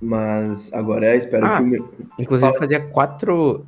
Mas 0.00 0.72
agora 0.72 1.14
eu 1.14 1.18
espero 1.18 1.46
ah, 1.46 1.62
que. 1.62 2.22
Inclusive 2.22 2.58
fazia 2.58 2.80
quatro. 2.80 3.66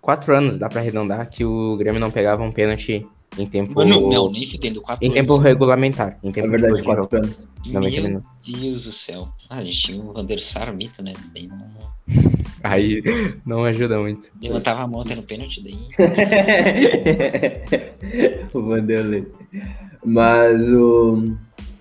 Quatro 0.00 0.36
anos, 0.36 0.56
dá 0.56 0.68
pra 0.68 0.80
arredondar, 0.80 1.28
que 1.28 1.44
o 1.44 1.76
Grêmio 1.76 2.00
não 2.00 2.12
pegava 2.12 2.40
um 2.40 2.52
pênalti 2.52 3.04
em 3.38 3.46
tempo. 3.46 3.84
Não, 3.84 4.08
não, 4.08 4.30
nem 4.30 4.44
fudendo. 4.44 4.82
Em 5.00 5.06
anos. 5.06 5.14
tempo 5.14 5.36
regulamentar. 5.36 6.18
Em 6.22 6.30
tempo 6.30 6.48
é 6.48 6.50
verdade, 6.50 6.82
quatro 6.82 7.16
anos. 7.16 7.36
Meu 7.66 8.22
Deus 8.44 8.84
do 8.84 8.92
céu. 8.92 9.28
Ah, 9.48 9.58
a 9.58 9.64
gente 9.64 9.82
tinha 9.82 10.02
o 10.02 10.12
Vander 10.12 10.42
Sarmito, 10.42 11.02
né? 11.02 11.12
Daí 11.32 11.46
não... 11.46 11.66
Aí 12.62 13.02
não 13.44 13.64
ajuda 13.64 13.98
muito. 13.98 14.28
Levantava 14.40 14.82
a 14.82 14.86
mão 14.86 15.02
até 15.02 15.14
no 15.14 15.22
pênalti, 15.22 15.62
daí. 15.62 15.78
o 18.52 18.62
Vanderlei. 18.62 19.26
Mas 20.04 20.68
o. 20.68 21.36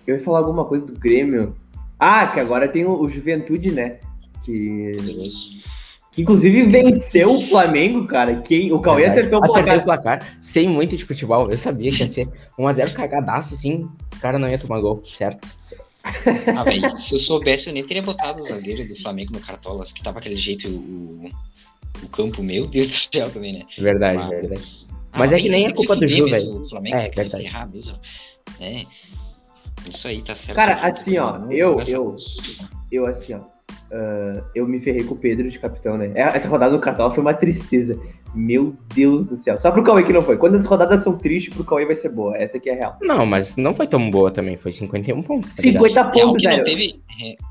Eu 0.05 0.17
ia 0.17 0.23
falar 0.23 0.39
alguma 0.39 0.65
coisa 0.65 0.85
do 0.85 0.93
Grêmio. 0.93 1.55
Ah, 1.99 2.27
que 2.27 2.39
agora 2.39 2.67
tem 2.67 2.85
o, 2.85 2.99
o 2.99 3.09
Juventude, 3.09 3.71
né? 3.71 3.99
Que. 4.43 4.97
Que 4.97 5.63
inclusive 6.17 6.63
venceu 6.63 7.35
o 7.35 7.41
Flamengo, 7.41 8.07
cara. 8.07 8.41
Quem, 8.41 8.71
o 8.71 8.79
Cauê 8.79 9.05
acertou 9.05 9.39
o 9.39 9.41
placar. 9.41 9.63
Acertei 9.63 9.79
o 9.79 9.83
placar. 9.83 10.37
Sei 10.41 10.67
muito 10.67 10.95
de 10.95 11.05
futebol. 11.05 11.49
Eu 11.49 11.57
sabia 11.57 11.91
que 11.91 12.01
ia 12.01 12.07
ser 12.07 12.27
1x0 12.57 12.93
cagadaço, 12.93 13.53
assim. 13.53 13.89
O 14.15 14.19
cara 14.19 14.39
não 14.39 14.49
ia 14.49 14.57
tomar 14.57 14.79
gol, 14.79 15.03
certo? 15.05 15.47
Ah, 16.05 16.91
se 16.91 17.15
eu 17.15 17.19
soubesse, 17.19 17.67
eu 17.67 17.73
nem 17.73 17.83
teria 17.83 18.03
botado 18.03 18.41
o 18.41 18.43
zagueiro 18.43 18.87
do 18.87 18.95
Flamengo 19.01 19.33
no 19.33 19.39
Cartolas, 19.39 19.91
que 19.91 20.03
tava 20.03 20.19
aquele 20.19 20.37
jeito 20.37 20.67
o, 20.67 21.29
o 22.03 22.09
campo, 22.09 22.43
meu 22.43 22.67
Deus 22.67 22.87
do 22.87 22.93
céu, 22.93 23.29
também, 23.31 23.53
né? 23.53 23.65
Verdade, 23.77 24.17
Mas, 24.17 24.29
verdade. 24.29 24.87
Ah, 25.11 25.19
Mas 25.19 25.33
é 25.33 25.39
que 25.39 25.49
nem 25.49 25.67
a 25.67 25.73
culpa 25.73 25.95
do 25.95 26.07
Ju, 26.07 26.25
velho. 26.25 26.61
O 26.61 26.69
Flamengo 26.69 26.95
é, 26.95 27.09
tem 27.09 27.11
que 27.11 27.23
se 27.23 27.29
ferrar 27.29 27.71
mesmo. 27.71 27.99
É. 28.59 28.85
Isso 29.89 30.07
aí 30.07 30.21
tá 30.21 30.35
certo. 30.35 30.55
Cara, 30.55 30.75
assim, 30.75 31.17
ó, 31.17 31.37
eu, 31.49 31.79
eu, 31.87 32.15
eu, 32.91 33.05
assim, 33.07 33.33
ó, 33.33 33.54
uh, 33.95 34.43
eu 34.53 34.67
me 34.67 34.79
ferrei 34.79 35.03
com 35.03 35.15
o 35.15 35.17
Pedro 35.17 35.49
de 35.49 35.57
capitão, 35.57 35.97
né? 35.97 36.11
É, 36.13 36.21
essa 36.21 36.47
rodada 36.47 36.75
do 36.75 36.81
Cartola 36.81 37.13
foi 37.13 37.21
uma 37.21 37.33
tristeza. 37.33 37.99
Meu 38.33 38.75
Deus 38.93 39.25
do 39.25 39.35
céu. 39.37 39.59
Só 39.59 39.71
pro 39.71 39.83
Cauê 39.83 40.03
que 40.03 40.11
não 40.11 40.21
foi. 40.21 40.37
Quando 40.37 40.55
as 40.55 40.65
rodadas 40.65 41.03
são 41.03 41.17
tristes, 41.17 41.53
pro 41.53 41.63
Cauê 41.63 41.85
vai 41.85 41.95
ser 41.95 42.09
boa. 42.09 42.35
Essa 42.35 42.57
aqui 42.57 42.69
é 42.69 42.73
real. 42.73 42.97
Não, 43.01 43.25
mas 43.25 43.55
não 43.55 43.73
foi 43.73 43.87
tão 43.87 44.09
boa 44.09 44.29
também. 44.29 44.57
Foi 44.57 44.73
51 44.73 45.23
pontos. 45.23 45.55
Tá 45.55 45.61
50 45.61 46.03
pontos, 46.03 46.15
real 46.15 46.35
que 46.35 46.43
velho. 46.43 46.57
Não 46.57 46.63
teve, 46.65 46.99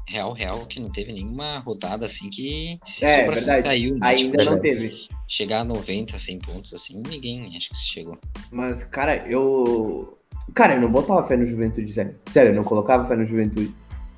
real, 0.06 0.32
real, 0.34 0.66
que 0.66 0.80
não 0.80 0.90
teve 0.90 1.12
nenhuma 1.12 1.58
rodada 1.60 2.04
assim 2.04 2.28
que 2.28 2.78
se 2.84 3.04
é, 3.04 3.24
sobressaiu. 3.24 3.94
Né? 3.94 4.00
Ainda 4.02 4.38
tipo, 4.38 4.50
não 4.50 4.60
teve. 4.60 4.92
Chegar 5.26 5.60
a 5.60 5.64
90, 5.64 6.18
100 6.18 6.38
pontos 6.40 6.74
assim, 6.74 7.02
ninguém 7.08 7.56
acho 7.56 7.70
que 7.70 7.76
chegou. 7.76 8.18
Mas, 8.52 8.84
cara, 8.84 9.26
eu. 9.26 10.18
Cara, 10.54 10.74
eu 10.74 10.82
não 10.82 10.92
botava 10.92 11.26
fé 11.26 11.34
no 11.38 11.46
Juventude, 11.46 11.90
sério. 11.94 12.14
Sério, 12.28 12.50
eu 12.50 12.54
não 12.54 12.64
colocava 12.64 13.06
fé 13.06 13.16
no 13.16 13.24
Juventude. 13.24 13.72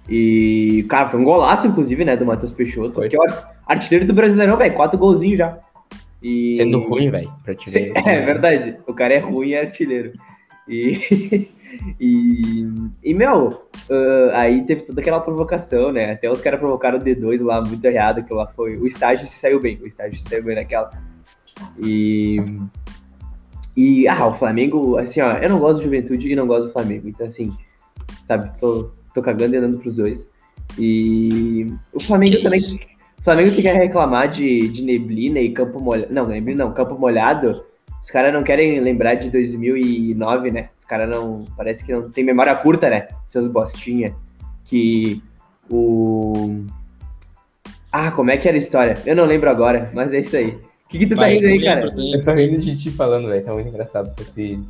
E, 0.08 0.84
cara, 0.88 1.08
foi 1.08 1.20
um 1.20 1.24
golaço, 1.24 1.66
inclusive, 1.66 2.04
né, 2.04 2.16
do 2.16 2.24
Matheus 2.24 2.52
Peixoto. 2.52 2.94
Foi. 2.94 3.08
Que 3.08 3.16
é 3.16 3.18
o 3.18 3.24
artilheiro 3.66 4.06
do 4.06 4.14
Brasileirão, 4.14 4.56
velho. 4.56 4.74
Quatro 4.74 4.98
golzinhos 4.98 5.38
já. 5.38 5.58
E... 6.22 6.56
Sendo 6.56 6.80
ruim, 6.80 7.10
velho, 7.10 7.32
ver. 7.44 7.92
É 8.06 8.24
verdade. 8.24 8.76
O 8.86 8.94
cara 8.94 9.14
é 9.14 9.18
ruim 9.18 9.48
e 9.48 9.54
é 9.54 9.60
artilheiro. 9.60 10.12
E. 10.68 11.48
e, 12.00 12.68
e, 13.02 13.14
meu, 13.14 13.48
uh, 13.90 14.30
aí 14.32 14.64
teve 14.64 14.82
toda 14.82 15.00
aquela 15.00 15.20
provocação, 15.20 15.92
né? 15.92 16.12
Até 16.12 16.30
os 16.30 16.40
caras 16.40 16.60
provocaram 16.60 16.98
o 16.98 17.02
D2 17.02 17.42
lá, 17.42 17.60
muito 17.60 17.84
errado, 17.84 18.24
que 18.24 18.32
lá 18.32 18.46
foi. 18.46 18.76
O 18.76 18.86
estágio 18.86 19.26
se 19.26 19.38
saiu 19.38 19.60
bem, 19.60 19.78
o 19.82 19.86
estágio 19.86 20.18
se 20.18 20.28
saiu 20.28 20.44
bem 20.44 20.54
naquela. 20.54 20.90
E. 21.78 22.42
E, 23.76 24.08
ah, 24.08 24.28
o 24.28 24.34
Flamengo, 24.34 24.96
assim, 24.96 25.20
ó, 25.20 25.32
eu 25.34 25.50
não 25.50 25.58
gosto 25.58 25.78
do 25.78 25.82
Juventude 25.82 26.32
e 26.32 26.36
não 26.36 26.46
gosto 26.46 26.68
do 26.68 26.72
Flamengo. 26.72 27.08
Então, 27.08 27.26
assim, 27.26 27.54
sabe, 28.26 28.50
tô, 28.58 28.90
tô 29.16 29.22
cagando 29.22 29.54
e 29.54 29.58
andando 29.58 29.78
pros 29.78 29.94
dois. 29.94 30.28
E 30.78 31.72
o 31.92 32.00
Flamengo 32.00 32.36
que 32.36 32.42
também. 32.42 32.58
Isso? 32.58 32.78
Flamengo 33.22 33.56
que 33.56 33.62
quer 33.62 33.76
reclamar 33.76 34.28
de, 34.28 34.68
de 34.68 34.82
neblina 34.84 35.40
e 35.40 35.50
campo 35.50 35.80
molhado. 35.80 36.12
Não, 36.12 36.26
neblina 36.26 36.64
não, 36.64 36.72
campo 36.72 36.96
molhado. 36.98 37.64
Os 38.00 38.10
caras 38.10 38.32
não 38.32 38.44
querem 38.44 38.78
lembrar 38.78 39.14
de 39.14 39.30
2009, 39.30 40.52
né? 40.52 40.68
Os 40.78 40.84
caras 40.84 41.08
não. 41.08 41.44
Parece 41.56 41.84
que 41.84 41.92
não 41.92 42.08
tem 42.10 42.22
memória 42.22 42.54
curta, 42.54 42.88
né? 42.88 43.08
Seus 43.26 43.48
bostinha. 43.48 44.14
Que 44.64 45.20
o. 45.68 46.64
Ah, 47.90 48.12
como 48.12 48.30
é 48.30 48.36
que 48.36 48.46
era 48.46 48.56
a 48.56 48.60
história? 48.60 48.94
Eu 49.04 49.16
não 49.16 49.24
lembro 49.24 49.50
agora, 49.50 49.90
mas 49.94 50.12
é 50.12 50.20
isso 50.20 50.36
aí. 50.36 50.50
O 50.50 50.88
que, 50.88 50.98
que 50.98 51.06
tu 51.06 51.16
tá 51.16 51.22
Vai, 51.22 51.34
rindo 51.34 51.46
aí, 51.46 51.56
eu 51.56 51.64
cara? 51.64 51.84
lembro, 51.86 52.18
Eu 52.18 52.24
tô 52.24 52.32
rindo 52.32 52.58
de 52.58 52.76
ti 52.76 52.90
falando, 52.90 53.28
velho. 53.28 53.44
Tá 53.44 53.52
muito 53.52 53.68
engraçado 53.68 54.12
esse 54.20 54.60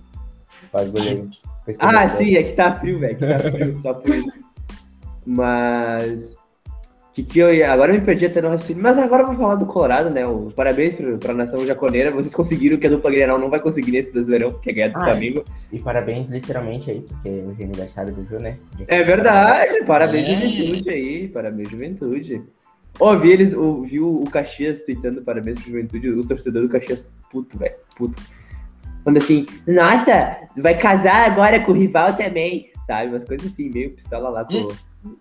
bagulho 0.72 1.02
aí. 1.02 1.28
Ah, 1.78 2.08
sim, 2.08 2.36
é 2.36 2.42
que 2.42 2.52
tá 2.52 2.74
frio, 2.74 2.98
velho. 2.98 3.16
Que 3.16 3.26
tá 3.26 3.38
frio, 3.38 3.78
só 3.82 3.94
por 3.94 4.14
isso. 4.14 4.32
Mas. 5.26 6.36
Que 7.12 7.22
que 7.24 7.38
eu 7.38 7.52
ia... 7.52 7.72
Agora 7.72 7.92
eu 7.94 7.98
me 7.98 8.04
perdi 8.04 8.26
até 8.26 8.42
no 8.42 8.50
raciocínio. 8.50 8.82
Mas 8.82 8.98
agora 8.98 9.22
eu 9.22 9.28
vou 9.28 9.36
falar 9.36 9.54
do 9.54 9.64
Colorado, 9.64 10.10
né? 10.10 10.26
O... 10.26 10.52
Parabéns 10.54 10.92
pro, 10.92 11.16
pra 11.16 11.32
nação 11.32 11.66
jaconeira. 11.66 12.10
Vocês 12.10 12.34
conseguiram 12.34 12.76
o 12.76 12.78
que 12.78 12.86
a 12.86 12.90
dupla 12.90 13.10
Grenal 13.10 13.38
não 13.38 13.48
vai 13.48 13.58
conseguir 13.58 13.92
nesse 13.92 14.12
Brasileirão, 14.12 14.52
que 14.60 14.68
é 14.68 14.72
ganhar 14.74 14.88
do 14.88 14.98
Ah, 14.98 15.04
Flamengo. 15.04 15.42
E 15.72 15.78
parabéns 15.78 16.28
literalmente 16.28 16.90
aí, 16.90 17.00
porque 17.00 17.28
hoje 17.30 17.62
é 17.62 17.64
aniversário 17.64 18.12
do 18.14 18.22
Ju, 18.26 18.38
né? 18.38 18.58
É 18.86 19.02
verdade. 19.02 19.82
Parabéns, 19.86 20.28
É. 20.28 20.34
Juventude 20.34 20.90
aí. 20.90 21.28
Parabéns, 21.28 21.70
Juventude. 21.70 22.42
Ó, 23.00 23.16
vi 23.16 23.30
eles, 23.30 23.52
o- 23.54 23.82
viu 23.82 24.06
o 24.22 24.30
Caxias 24.30 24.82
tweetando 24.82 25.22
parabéns 25.22 25.58
pro 25.58 25.70
Juventude, 25.72 26.10
os 26.10 26.26
torcedores 26.28 26.68
do 26.68 26.72
Caxias, 26.72 27.10
puto, 27.32 27.56
velho, 27.58 27.74
puto. 27.96 28.22
Quando 29.06 29.18
assim, 29.18 29.46
nossa, 29.68 30.36
vai 30.56 30.76
casar 30.76 31.30
agora 31.30 31.60
com 31.60 31.70
o 31.70 31.76
rival 31.76 32.16
também, 32.16 32.72
sabe? 32.88 33.10
Umas 33.10 33.22
coisas 33.22 33.52
assim, 33.52 33.70
meio 33.70 33.94
pistola 33.94 34.28
lá 34.30 34.44
com, 34.44 34.66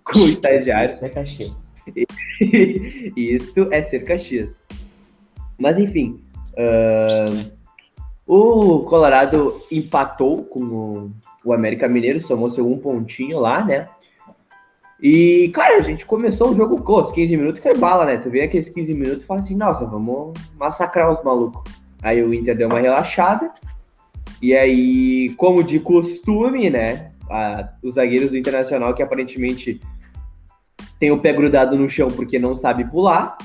com 0.04 0.20
o 0.22 0.28
estagiário. 0.28 0.90
Isso 0.90 1.06
é 1.06 1.10
Caxias. 1.10 1.76
Isto 3.16 3.68
é 3.72 3.84
ser 3.84 4.00
Caxias. 4.00 4.58
Mas 5.56 5.78
enfim, 5.78 6.20
ahn, 6.58 7.52
o 8.26 8.80
Colorado 8.86 9.62
empatou 9.72 10.44
com 10.46 10.64
o, 10.64 11.12
o 11.46 11.54
América 11.54 11.88
Mineiro, 11.88 12.20
somou 12.20 12.50
seu 12.50 12.68
um 12.68 12.80
pontinho 12.80 13.40
lá, 13.40 13.64
né? 13.64 13.88
E, 15.00 15.52
cara, 15.54 15.78
a 15.78 15.82
gente 15.82 16.08
começou 16.08 16.50
o 16.50 16.56
jogo 16.56 16.82
com 16.82 17.04
os 17.04 17.12
15 17.12 17.38
minutos, 17.38 17.62
foi 17.62 17.78
bala, 17.78 18.04
né? 18.04 18.18
Tu 18.18 18.32
vê 18.32 18.42
aqueles 18.42 18.68
15 18.68 18.96
minutos 18.96 19.24
e 19.24 19.28
fala 19.28 19.42
assim, 19.42 19.56
nossa, 19.56 19.86
vamos 19.86 20.34
massacrar 20.58 21.12
os 21.12 21.24
malucos. 21.24 21.72
Aí 22.02 22.24
o 22.24 22.34
Inter 22.34 22.58
deu 22.58 22.68
uma 22.68 22.80
relaxada. 22.80 23.52
E 24.42 24.54
aí, 24.56 25.30
como 25.38 25.64
de 25.64 25.80
costume, 25.80 26.70
né? 26.70 27.12
a- 27.30 27.70
os 27.82 27.96
zagueiros 27.96 28.30
do 28.30 28.38
Internacional, 28.38 28.94
que 28.94 29.02
aparentemente 29.02 29.82
tem 31.00 31.12
o 31.12 31.20
pé 31.20 31.34
grudado 31.34 31.76
no 31.78 31.90
chão 31.90 32.08
porque 32.10 32.38
não 32.40 32.56
sabe 32.56 32.86
pular, 32.86 33.38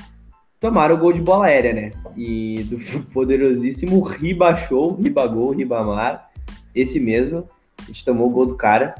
tomaram 0.59 0.95
o 0.95 0.99
gol 0.99 1.11
de 1.11 1.21
bola 1.21 1.47
aérea, 1.47 1.73
né? 1.73 1.91
E 2.15 2.63
do 2.65 2.77
poderosíssimo 3.11 3.99
Riba 4.01 4.55
Show, 4.55 4.95
Riba 4.95 5.25
Gol, 5.27 5.51
Ribamar, 5.51 6.29
esse 6.73 6.99
mesmo, 6.99 7.45
a 7.81 7.85
gente 7.87 8.05
tomou 8.05 8.27
o 8.27 8.31
gol 8.31 8.45
do 8.45 8.55
cara. 8.55 8.93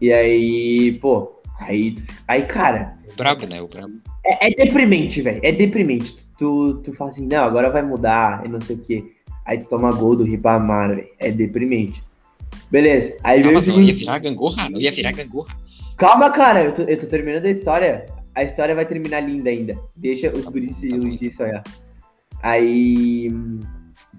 E 0.00 0.12
aí, 0.12 0.92
pô, 1.00 1.40
aí, 1.58 1.96
aí 2.28 2.42
cara, 2.46 2.98
O 3.12 3.16
brabo, 3.16 3.46
né? 3.46 3.60
O 3.60 3.68
brabo. 3.68 3.94
é, 4.24 4.48
é 4.48 4.54
deprimente, 4.54 5.20
velho. 5.22 5.40
É 5.42 5.50
deprimente. 5.52 6.16
Tu, 6.38 6.74
tu 6.84 6.92
fala 6.94 7.10
assim, 7.10 7.26
não, 7.26 7.44
agora 7.44 7.70
vai 7.70 7.82
mudar, 7.82 8.44
e 8.46 8.48
não 8.48 8.60
sei 8.60 8.76
o 8.76 8.78
quê. 8.80 9.04
Aí 9.50 9.58
tu 9.58 9.66
toma 9.66 9.90
gol 9.90 10.14
do 10.14 10.22
Ribamar, 10.22 10.90
velho. 10.94 11.08
É 11.18 11.28
deprimente. 11.32 12.00
Beleza. 12.70 13.16
Aí 13.24 13.40
Ah, 13.40 13.42
veio 13.42 13.58
o 13.58 13.66
não 13.66 13.80
ia 13.82 13.92
virar 13.92 14.18
gangorra? 14.20 14.70
Não 14.70 14.80
ia 14.80 14.92
virar 14.92 15.10
gangorra. 15.10 15.56
Calma, 15.96 16.30
cara, 16.30 16.62
eu 16.62 16.72
tô, 16.72 16.82
eu 16.82 16.96
tô 17.00 17.06
terminando 17.06 17.44
a 17.46 17.50
história. 17.50 18.06
A 18.32 18.44
história 18.44 18.76
vai 18.76 18.86
terminar 18.86 19.18
linda 19.18 19.50
ainda. 19.50 19.76
Deixa 19.96 20.30
os 20.30 20.44
guris 20.44 20.80
Tá 20.80 20.86
bom. 20.88 20.94
iludir 21.08 21.32
sonhar. 21.32 21.64
Aí. 22.40 23.28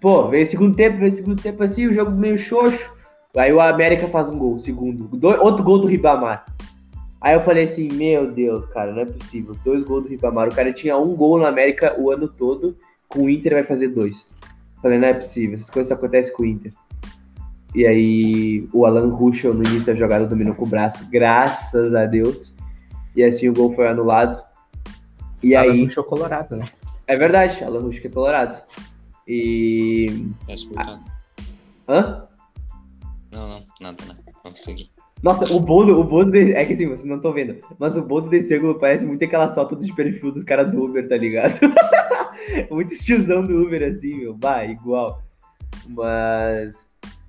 Pô, 0.01 0.27
veio 0.27 0.43
o 0.43 0.47
segundo 0.47 0.75
tempo, 0.75 0.97
veio 0.97 1.11
o 1.11 1.15
segundo 1.15 1.41
tempo 1.41 1.63
assim, 1.63 1.88
o 1.88 1.93
jogo 1.93 2.11
meio 2.11 2.38
xoxo. 2.38 2.91
Aí 3.38 3.53
o 3.53 3.61
América 3.61 4.07
faz 4.07 4.27
um 4.27 4.38
gol, 4.38 4.59
segundo. 4.59 5.05
Dois- 5.17 5.39
outro 5.39 5.63
gol 5.63 5.79
do 5.79 5.88
Ribamar. 5.88 6.43
Aí 7.21 7.35
eu 7.35 7.41
falei 7.41 7.63
assim, 7.65 7.88
meu 7.93 8.29
Deus, 8.31 8.65
cara, 8.65 8.91
não 8.91 9.01
é 9.03 9.05
possível. 9.05 9.55
Dois 9.63 9.81
gols 9.85 10.03
do 10.03 10.09
Ribamar. 10.09 10.50
O 10.50 10.53
cara 10.55 10.73
tinha 10.73 10.97
um 10.97 11.15
gol 11.15 11.38
no 11.39 11.45
América 11.45 11.95
o 11.97 12.11
ano 12.11 12.27
todo, 12.27 12.75
com 13.07 13.21
o 13.23 13.29
Inter 13.29 13.53
vai 13.53 13.63
fazer 13.63 13.88
dois. 13.88 14.25
Falei, 14.81 14.97
não 14.97 15.07
é 15.07 15.13
possível, 15.13 15.55
essas 15.55 15.69
coisas 15.69 15.89
só 15.89 15.93
acontecem 15.93 16.33
com 16.33 16.43
o 16.43 16.45
Inter. 16.45 16.73
E 17.73 17.85
aí 17.85 18.67
o 18.73 18.85
Alan 18.85 19.13
Ruschel 19.13 19.53
no 19.53 19.63
início 19.63 19.85
da 19.85 19.95
jogada 19.95 20.25
dominou 20.25 20.55
com 20.55 20.65
o 20.65 20.69
braço, 20.69 21.07
graças 21.09 21.93
a 21.93 22.05
Deus. 22.05 22.53
E 23.15 23.23
assim 23.23 23.47
o 23.47 23.53
gol 23.53 23.73
foi 23.73 23.88
anulado. 23.88 24.43
E 25.41 25.55
Alan 25.55 25.71
aí, 25.71 25.83
Ruschel 25.83 26.03
colorado, 26.03 26.55
né? 26.55 26.65
é 27.07 27.17
verdade, 27.17 27.63
Alan 27.63 27.81
Ruschel 27.81 28.09
é 28.09 28.13
colorado. 28.13 28.61
E. 29.27 30.27
Peço 30.45 30.69
perdão. 30.69 31.03
Hã? 31.88 32.27
Não, 33.31 33.47
não, 33.47 33.65
nada, 33.79 34.03
não. 34.05 34.15
Vamos 34.43 34.61
seguir. 34.61 34.89
Nossa, 35.21 35.53
o 35.53 35.59
Bodo, 35.59 35.99
o 35.99 36.03
Bodo, 36.03 36.31
de- 36.31 36.53
é 36.53 36.65
que 36.65 36.73
assim, 36.73 36.87
vocês 36.87 37.05
não 37.05 37.17
estão 37.17 37.31
vendo, 37.31 37.57
mas 37.77 37.95
o 37.95 38.01
Bodo 38.01 38.29
desse 38.29 38.55
ângulo 38.55 38.79
parece 38.79 39.05
muito 39.05 39.23
aquela 39.23 39.49
foto 39.49 39.75
de 39.75 39.93
perfil 39.93 40.31
dos 40.31 40.43
caras 40.43 40.71
do 40.71 40.83
Uber, 40.83 41.07
tá 41.07 41.15
ligado? 41.15 41.59
muito 42.71 42.93
estilzão 42.93 43.43
do 43.45 43.61
Uber, 43.61 43.83
assim, 43.83 44.17
meu, 44.17 44.33
bah, 44.33 44.65
igual. 44.65 45.21
Mas, 45.87 46.75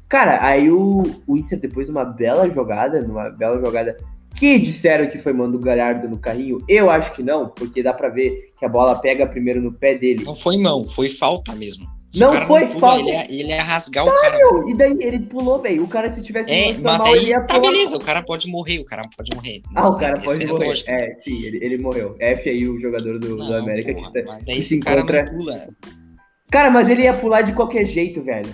cara, 0.09 0.45
aí 0.45 0.71
o, 0.71 1.03
o 1.27 1.37
Inter, 1.37 1.61
depois 1.61 1.87
de 1.87 1.93
uma 1.93 2.05
bela 2.05 2.49
jogada, 2.49 3.01
numa 3.03 3.29
bela 3.31 3.61
jogada, 3.65 3.97
que 4.37 4.59
disseram 4.59 5.07
que 5.09 5.19
foi 5.19 5.33
mando 5.35 5.59
Galhardo 5.59 6.09
no 6.09 6.19
carrinho, 6.19 6.59
eu 6.67 6.89
acho 6.89 7.13
que 7.13 7.23
não, 7.23 7.49
porque 7.49 7.83
dá 7.83 7.93
pra 7.93 8.09
ver 8.09 8.53
que 8.59 8.65
a 8.65 8.69
bola 8.69 8.99
pega 8.99 9.27
primeiro 9.27 9.61
no 9.61 9.73
pé 9.73 9.97
dele. 9.97 10.25
Não 10.25 10.35
foi 10.35 10.57
mão, 10.57 10.85
foi 10.89 11.09
falta 11.11 11.55
mesmo. 11.55 11.87
Não 12.21 12.33
cara 12.33 12.47
foi 12.47 12.67
falta. 12.79 13.01
Ele 13.01 13.11
ia, 13.11 13.25
ele 13.33 13.49
ia 13.49 13.63
rasgar 13.63 14.05
o 14.05 14.11
cara. 14.21 14.37
Meu, 14.37 14.69
E 14.69 14.75
daí 14.75 14.97
ele 15.01 15.21
pulou, 15.21 15.61
velho, 15.61 15.83
o 15.85 15.89
cara 15.89 16.11
se 16.11 16.21
tivesse 16.23 16.51
É, 16.51 16.67
mas 16.75 16.81
mal, 16.99 17.07
ele 17.17 17.27
ia 17.31 17.41
tá 17.41 17.55
pular. 17.59 17.71
beleza, 17.71 17.97
o 17.97 18.01
cara 18.01 18.23
pode 18.23 18.47
morrer, 18.49 18.79
o 18.81 18.85
cara 18.85 19.03
pode 19.17 19.35
morrer. 19.35 19.63
Ah, 19.75 19.89
o 19.89 19.97
cara 19.97 20.21
pode 20.21 20.45
é 20.45 20.47
morrer. 20.47 20.83
É, 20.87 21.15
sim, 21.15 21.43
ele, 21.45 21.65
ele 21.65 21.79
morreu. 21.79 22.15
F 22.19 22.51
aí, 22.51 22.69
o 22.69 22.79
jogador 22.79 23.19
do, 23.19 23.29
do 23.29 23.37
Não, 23.39 23.55
América 23.55 23.95
porra, 23.95 24.11
que 24.13 24.19
está. 24.19 24.33
mas 24.33 24.45
daí 24.45 24.57
que 24.57 24.63
se 24.63 24.79
cara 24.79 24.99
encontra- 25.01 25.31
pula. 25.31 25.69
Cara, 26.51 26.71
mas 26.71 26.91
ele 26.91 27.03
ia 27.05 27.15
pular 27.15 27.41
de 27.43 27.53
qualquer 27.55 27.87
jeito, 27.87 28.23
velho. 28.23 28.51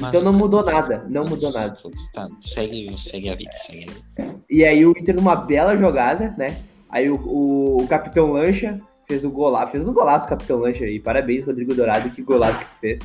mas 0.00 0.08
Então 0.08 0.22
não 0.22 0.32
cara- 0.32 0.44
mudou 0.44 0.64
nada, 0.64 1.06
não 1.08 1.24
mudou 1.24 1.52
nada. 1.52 1.76
tá, 2.12 2.28
segue, 2.42 2.94
segue 2.98 3.28
a 3.28 3.34
vida, 3.36 3.52
segue 3.58 3.86
a 3.88 3.92
vida. 4.26 4.40
E 4.50 4.64
aí 4.64 4.84
o 4.84 4.90
Inter 4.90 5.14
numa 5.14 5.36
bela 5.36 5.76
jogada, 5.76 6.34
né? 6.36 6.48
Aí 6.90 7.08
o, 7.08 7.14
o, 7.16 7.82
o 7.82 7.86
Capitão 7.88 8.32
Lancha 8.32 8.76
fez 9.06 9.24
o 9.24 9.30
golaço, 9.30 9.72
fez 9.72 9.86
um 9.86 9.92
golaço 9.92 10.28
Capitão 10.28 10.58
Lancha 10.58 10.84
aí. 10.84 10.98
Parabéns, 11.00 11.44
Rodrigo 11.44 11.74
Dourado, 11.74 12.10
que 12.10 12.22
golaço 12.22 12.60
que 12.60 12.80
fez. 12.80 13.00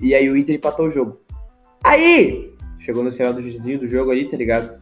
E 0.00 0.14
aí 0.14 0.28
o 0.28 0.36
Inter 0.36 0.56
empatou 0.56 0.86
o 0.86 0.90
jogo. 0.90 1.18
Aí, 1.82 2.52
chegou 2.80 3.02
no 3.02 3.12
final 3.12 3.32
do, 3.32 3.42
do 3.42 3.86
jogo 3.86 4.10
ali, 4.10 4.28
tá 4.28 4.36
ligado? 4.36 4.80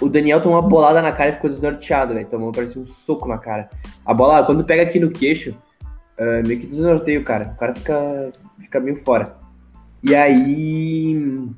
O 0.00 0.08
Daniel 0.08 0.42
tomou 0.42 0.58
uma 0.58 0.68
bolada 0.68 1.00
na 1.00 1.12
cara 1.12 1.30
e 1.30 1.32
ficou 1.34 1.50
desnorteado, 1.50 2.14
velho. 2.14 2.26
Tomou, 2.26 2.52
parecia 2.52 2.80
um 2.80 2.86
soco 2.86 3.28
na 3.28 3.38
cara. 3.38 3.68
A 4.04 4.12
bola, 4.12 4.44
quando 4.44 4.64
pega 4.64 4.82
aqui 4.82 4.98
no 4.98 5.10
queixo, 5.10 5.54
ah, 6.18 6.42
meio 6.46 6.60
que 6.60 6.66
desnorteia 6.66 7.20
o 7.20 7.24
cara. 7.24 7.52
O 7.54 7.58
cara 7.58 7.74
fica, 7.74 8.32
fica 8.58 8.80
meio 8.80 9.02
fora. 9.04 9.36
E 10.02 10.14
aí. 10.14 11.48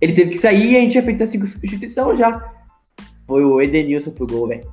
Ele 0.00 0.12
teve 0.12 0.30
que 0.30 0.38
sair 0.38 0.72
e 0.72 0.76
a 0.76 0.80
gente 0.80 0.92
tinha 0.92 1.04
feito 1.04 1.22
a 1.22 1.26
substituição 1.26 2.14
já. 2.14 2.52
Foi 3.26 3.44
o 3.44 3.60
Edenilson 3.60 4.10
pro 4.10 4.26
gol, 4.26 4.48
velho. 4.48 4.68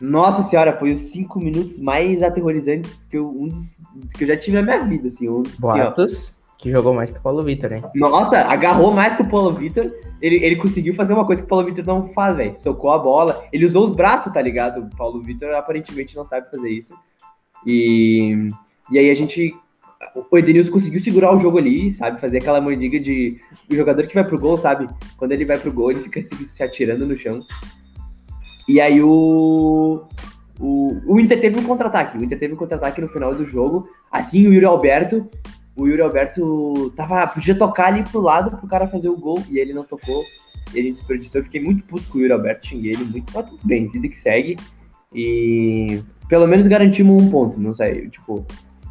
Nossa 0.00 0.42
senhora, 0.48 0.76
foi 0.78 0.92
os 0.92 1.00
cinco 1.02 1.40
minutos 1.40 1.78
mais 1.78 2.22
aterrorizantes 2.22 3.04
que 3.10 3.16
eu, 3.18 3.28
um 3.28 3.48
dos- 3.48 3.78
que 4.16 4.24
eu 4.24 4.28
já 4.28 4.36
tive 4.36 4.56
na 4.56 4.62
minha 4.62 4.84
vida, 4.84 5.08
assim. 5.08 5.28
Um, 5.28 5.42
assim. 5.42 5.60
Boatos 5.60 6.36
que 6.58 6.72
jogou 6.72 6.92
mais 6.92 7.12
que 7.12 7.18
o 7.18 7.22
Paulo 7.22 7.40
Vitor, 7.44 7.72
hein? 7.72 7.84
Nossa, 7.94 8.38
agarrou 8.38 8.90
mais 8.92 9.14
que 9.14 9.22
o 9.22 9.28
Paulo 9.28 9.54
Vitor. 9.54 9.92
Ele, 10.20 10.44
ele 10.44 10.56
conseguiu 10.56 10.92
fazer 10.92 11.12
uma 11.14 11.24
coisa 11.24 11.40
que 11.40 11.46
o 11.46 11.48
Paulo 11.48 11.64
Vitor 11.64 11.84
não 11.86 12.08
faz, 12.08 12.36
velho. 12.36 12.58
Socou 12.58 12.90
a 12.90 12.98
bola. 12.98 13.44
Ele 13.52 13.64
usou 13.64 13.84
os 13.84 13.94
braços, 13.94 14.32
tá 14.32 14.42
ligado? 14.42 14.80
O 14.80 14.96
Paulo 14.96 15.22
Vitor 15.22 15.54
aparentemente 15.54 16.16
não 16.16 16.24
sabe 16.24 16.50
fazer 16.50 16.68
isso. 16.68 16.92
E, 17.64 18.48
e 18.90 18.98
aí 18.98 19.10
a 19.10 19.14
gente. 19.14 19.54
O 20.30 20.38
Edenilson 20.38 20.72
conseguiu 20.72 21.00
segurar 21.00 21.34
o 21.34 21.40
jogo 21.40 21.58
ali, 21.58 21.92
sabe? 21.92 22.20
Fazer 22.20 22.38
aquela 22.38 22.60
mandiga 22.60 22.98
de. 22.98 23.36
O 23.70 23.74
jogador 23.76 24.06
que 24.08 24.14
vai 24.14 24.24
pro 24.24 24.38
gol, 24.38 24.56
sabe? 24.56 24.88
Quando 25.16 25.32
ele 25.32 25.44
vai 25.44 25.58
pro 25.58 25.72
gol, 25.72 25.90
ele 25.92 26.00
fica 26.00 26.22
se, 26.22 26.48
se 26.48 26.62
atirando 26.62 27.06
no 27.06 27.16
chão. 27.16 27.40
E 28.68 28.80
aí 28.80 29.02
o. 29.02 30.04
O, 30.60 31.00
o 31.06 31.20
Inter 31.20 31.40
teve 31.40 31.60
um 31.60 31.64
contra-ataque. 31.64 32.18
O 32.18 32.24
Inter 32.24 32.38
teve 32.38 32.52
um 32.52 32.56
contra-ataque 32.56 33.00
no 33.00 33.08
final 33.08 33.32
do 33.32 33.46
jogo. 33.46 33.88
Assim, 34.10 34.46
o 34.46 34.52
Yuri 34.52 34.66
Alberto 34.66 35.28
o 35.78 35.86
Yuri 35.86 36.02
Alberto 36.02 36.92
tava, 36.96 37.24
podia 37.28 37.54
tocar 37.54 37.86
ali 37.86 38.02
pro 38.02 38.20
lado 38.20 38.50
pro 38.56 38.66
cara 38.66 38.88
fazer 38.88 39.08
o 39.08 39.16
gol 39.16 39.40
e 39.48 39.60
ele 39.60 39.72
não 39.72 39.84
tocou. 39.84 40.24
Ele 40.74 40.90
desperdiçou. 40.90 41.40
Eu 41.40 41.44
fiquei 41.44 41.62
muito 41.62 41.86
puto 41.86 42.04
com 42.08 42.18
o 42.18 42.20
Yuri 42.20 42.32
Alberto, 42.32 42.66
xinguei 42.66 42.94
ele 42.94 43.04
muito. 43.04 43.32
Mas 43.32 43.48
tudo 43.48 43.60
bem, 43.64 43.88
vida 43.88 44.08
que 44.08 44.20
segue. 44.20 44.56
E 45.14 46.02
pelo 46.28 46.48
menos 46.48 46.66
garantimos 46.66 47.22
um 47.22 47.30
ponto, 47.30 47.60
não 47.60 47.72
sei. 47.72 48.10
Tipo, 48.10 48.44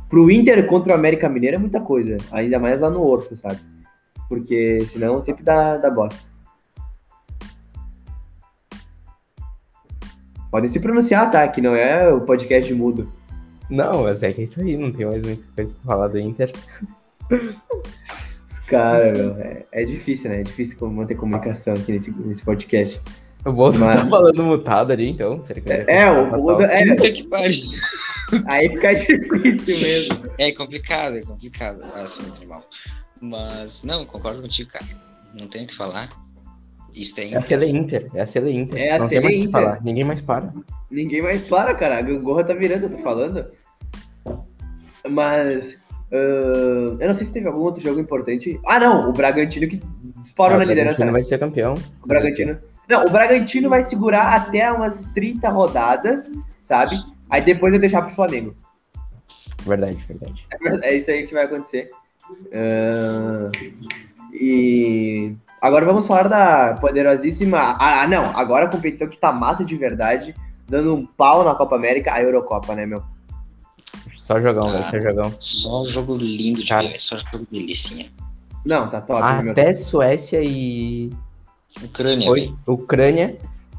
pro 0.07 0.31
Inter 0.31 0.65
contra 0.65 0.93
o 0.93 0.95
América 0.95 1.27
Mineiro 1.27 1.57
é 1.57 1.59
muita 1.59 1.81
coisa. 1.81 2.15
Ainda 2.31 2.57
mais 2.57 2.79
lá 2.79 2.89
no 2.89 3.03
Horto, 3.03 3.35
sabe? 3.35 3.59
Porque 4.29 4.79
senão 4.85 5.21
sempre 5.21 5.43
dá, 5.43 5.75
dá 5.75 5.89
bosta. 5.89 6.17
Podem 10.51 10.69
se 10.69 10.79
pronunciar, 10.79 11.29
tá? 11.29 11.47
Que 11.47 11.61
não 11.61 11.75
é 11.75 12.11
o 12.11 12.21
podcast 12.21 12.73
mudo. 12.73 13.11
Não, 13.69 14.03
mas 14.03 14.23
é 14.23 14.31
que 14.31 14.41
é 14.41 14.43
isso 14.45 14.61
aí, 14.61 14.77
não 14.77 14.91
tem 14.91 15.05
mais 15.05 15.21
muita 15.25 15.43
coisa 15.55 15.73
pra 15.73 15.83
falar 15.93 16.07
do 16.07 16.19
Inter. 16.19 16.51
Os 18.49 18.59
caras, 18.67 19.17
meu, 19.17 19.31
é, 19.41 19.65
é 19.71 19.85
difícil, 19.85 20.29
né? 20.29 20.39
É 20.39 20.43
difícil 20.43 20.89
manter 20.89 21.15
comunicação 21.15 21.73
aqui 21.73 21.91
nesse, 21.91 22.11
nesse 22.11 22.41
podcast. 22.43 22.99
O 23.45 23.51
Boldo 23.51 23.79
Mas- 23.79 23.97
tá 24.01 24.05
falando 24.07 24.43
mutado 24.43 24.91
ali, 24.91 25.09
então. 25.09 25.37
vai 25.37 25.85
É, 25.87 26.09
o 26.11 26.25
passar 26.25 26.37
Buda. 26.37 26.57
o- 26.57 26.61
É, 26.63 26.85
Puta 26.95 27.11
que 27.11 27.23
pariu. 27.23 27.63
aí 28.45 28.69
fica 28.69 28.93
difícil 28.95 29.79
mesmo. 29.81 30.23
É 30.37 30.51
complicado, 30.53 31.17
é 31.17 31.21
complicado. 31.21 31.81
Ah, 31.95 32.07
sou 32.07 32.23
muito 32.23 32.37
animal. 32.37 32.63
Mas, 33.21 33.83
não, 33.83 34.05
concordo 34.05 34.41
contigo, 34.41 34.69
cara. 34.71 34.85
Não 35.33 35.47
tenho 35.47 35.65
o 35.65 35.67
que 35.67 35.75
falar. 35.75 36.09
Isso 36.97 37.13
tem. 37.13 37.33
É 37.33 37.37
a 37.37 37.65
Inter, 37.65 38.09
é 38.15 38.21
a 38.21 38.49
Inter. 38.49 38.81
É 38.81 38.91
a 38.95 38.99
não 38.99 39.07
tem 39.07 39.21
mais 39.21 39.35
o 39.35 39.39
que 39.39 39.45
Inter. 39.45 39.51
falar, 39.51 39.81
ninguém 39.83 40.03
mais 40.03 40.21
para. 40.21 40.53
Ninguém 40.89 41.21
mais 41.21 41.43
para, 41.43 41.73
cara. 41.75 41.99
A 41.99 42.01
gangorra 42.01 42.43
tá 42.43 42.53
virando, 42.53 42.83
eu 42.83 42.89
tô 42.89 42.97
falando. 42.97 43.45
Mas. 45.09 45.77
ah, 46.11 46.97
eu 46.99 47.07
não 47.07 47.15
sei 47.15 47.27
se 47.27 47.31
teve 47.33 47.47
algum 47.47 47.61
outro 47.61 47.81
jogo 47.81 47.99
importante. 47.99 48.59
Ah, 48.65 48.79
não! 48.79 49.09
O 49.09 49.13
Bragantino 49.13 49.67
que 49.67 49.79
disparou 50.23 50.55
Ah, 50.55 50.57
na 50.59 50.65
o 50.65 50.67
liderança. 50.67 50.97
Bragantino 50.97 51.05
né? 51.05 51.11
vai 51.11 51.23
ser 51.23 51.39
campeão. 51.39 51.73
O 52.03 52.07
Bragantino. 52.07 52.57
Não, 52.89 53.05
o 53.05 53.09
Bragantino 53.11 53.69
vai 53.69 53.83
segurar 53.83 54.33
até 54.33 54.71
umas 54.71 55.09
30 55.09 55.49
rodadas, 55.49 56.31
sabe? 56.61 56.95
Aí 57.29 57.41
depois 57.43 57.71
vai 57.71 57.79
deixar 57.79 58.01
pro 58.01 58.15
Flamengo. 58.15 58.55
Verdade, 59.65 59.97
verdade. 60.07 60.47
É 60.81 60.95
isso 60.95 61.11
aí 61.11 61.27
que 61.27 61.33
vai 61.33 61.43
acontecer. 61.45 61.91
Ah, 62.53 63.49
e 64.33 65.33
agora 65.61 65.85
vamos 65.85 66.05
falar 66.07 66.27
da 66.27 66.75
poderosíssima. 66.79 67.57
Ah, 67.57 68.01
ah, 68.03 68.07
não, 68.07 68.25
agora 68.35 68.65
a 68.65 68.69
competição 68.69 69.07
que 69.07 69.17
tá 69.17 69.31
massa 69.31 69.63
de 69.63 69.75
verdade, 69.75 70.33
dando 70.67 70.93
um 70.95 71.05
pau 71.05 71.43
na 71.43 71.55
Copa 71.55 71.75
América, 71.75 72.13
a 72.13 72.21
Eurocopa, 72.21 72.75
né, 72.75 72.85
meu? 72.85 73.01
Só 74.13 74.41
jogão, 74.41 74.67
Ah. 74.69 74.71
velho, 74.73 74.85
só 74.85 74.99
jogão. 74.99 75.33
Só 75.39 75.85
jogo 75.85 76.15
lindo 76.17 76.61
de 76.61 76.67
Cara. 76.67 76.93
só 76.99 77.17
jogo 77.17 77.47
delicinha. 77.51 78.11
Não, 78.65 78.89
tá 78.89 78.99
top, 78.99 79.21
né, 79.21 79.41
meu? 79.43 79.51
Até 79.53 79.73
Suécia 79.73 80.41
e 80.43 81.09
Ucrânia, 81.83 82.27
foi. 82.27 82.53
Ucrânia, 82.65 83.37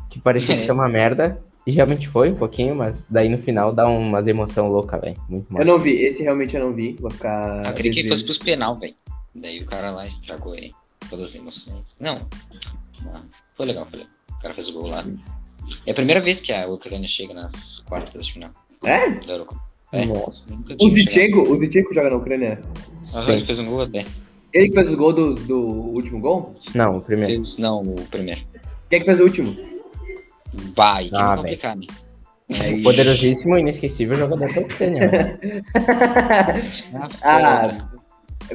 que 0.08 0.18
parecia 0.18 0.54
que 0.56 0.62
É. 0.62 0.64
ser 0.66 0.72
uma 0.72 0.88
merda. 0.88 1.40
E 1.66 1.70
realmente 1.70 2.08
foi 2.08 2.30
um 2.30 2.34
pouquinho, 2.34 2.74
mas 2.74 3.06
daí 3.10 3.28
no 3.28 3.36
final 3.36 3.74
dá 3.74 3.86
umas 3.86 4.26
emoção 4.26 4.68
louca, 4.70 4.96
velho. 4.96 5.16
Muito 5.28 5.48
Eu 5.50 5.52
massa. 5.52 5.64
não 5.66 5.78
vi, 5.78 5.90
esse 6.02 6.22
realmente 6.22 6.56
eu 6.56 6.64
não 6.64 6.72
vi. 6.72 6.96
Vou 6.98 7.10
ficar. 7.10 7.66
Eu 7.66 7.74
queria 7.74 7.92
que 7.92 7.98
ele 8.00 8.08
fosse 8.08 8.24
pros 8.24 8.38
penal, 8.38 8.78
velho. 8.78 8.94
Daí 9.34 9.60
o 9.60 9.66
cara 9.66 9.90
lá 9.90 10.06
estragou 10.06 10.54
aí 10.54 10.70
todas 11.08 11.30
as 11.30 11.34
emoções. 11.34 11.84
Não. 12.00 12.18
Ah, 13.06 13.22
Foi 13.56 13.66
legal, 13.66 13.86
foi 13.86 14.00
legal. 14.00 14.12
O 14.30 14.40
cara 14.42 14.54
fez 14.54 14.68
o 14.68 14.72
gol 14.72 14.86
lá. 14.88 15.04
É 15.86 15.90
a 15.90 15.94
primeira 15.94 16.20
vez 16.20 16.40
que 16.40 16.52
a 16.52 16.66
Ucrânia 16.68 17.08
chega 17.08 17.34
nas 17.34 17.80
quartas 17.80 18.26
de 18.26 18.32
final 18.32 18.50
É? 18.84 19.10
da 19.10 19.32
Eurocopa. 19.34 19.60
É. 19.92 20.04
Nossa. 20.04 20.42
Nunca 20.48 20.76
O. 20.80 20.90
Zichenko, 20.90 21.40
o 21.42 21.58
Zichenko 21.58 21.92
joga 21.94 22.10
na 22.10 22.16
Ucrânia. 22.16 22.60
Aham, 23.14 23.32
ele 23.32 23.44
fez 23.44 23.58
um 23.58 23.66
gol 23.66 23.82
até. 23.82 24.04
Ele 24.52 24.68
que 24.68 24.74
fez 24.74 24.90
o 24.90 24.96
gol 24.96 25.12
do, 25.12 25.34
do 25.34 25.58
último 25.58 26.20
gol? 26.20 26.54
Não, 26.74 26.98
o 26.98 27.00
primeiro. 27.00 27.34
Fez, 27.34 27.58
não, 27.58 27.82
o 27.82 27.94
primeiro. 28.10 28.40
Quem 28.88 28.96
é 28.96 29.00
que 29.00 29.04
fez 29.06 29.20
o 29.20 29.24
último? 29.24 29.56
Vai, 30.74 31.08
que 31.08 31.16
Ah, 31.16 31.32
é 31.32 31.36
complicado, 31.36 31.80
né? 31.80 31.86
Aí- 32.60 32.82
Poderosíssimo 32.82 33.56
e 33.56 33.60
inesquecível 33.60 34.16
jogador 34.16 34.52
da 34.52 34.60
Ucrânia, 34.60 35.08
velho. 35.10 35.38
Ah, 37.22 37.88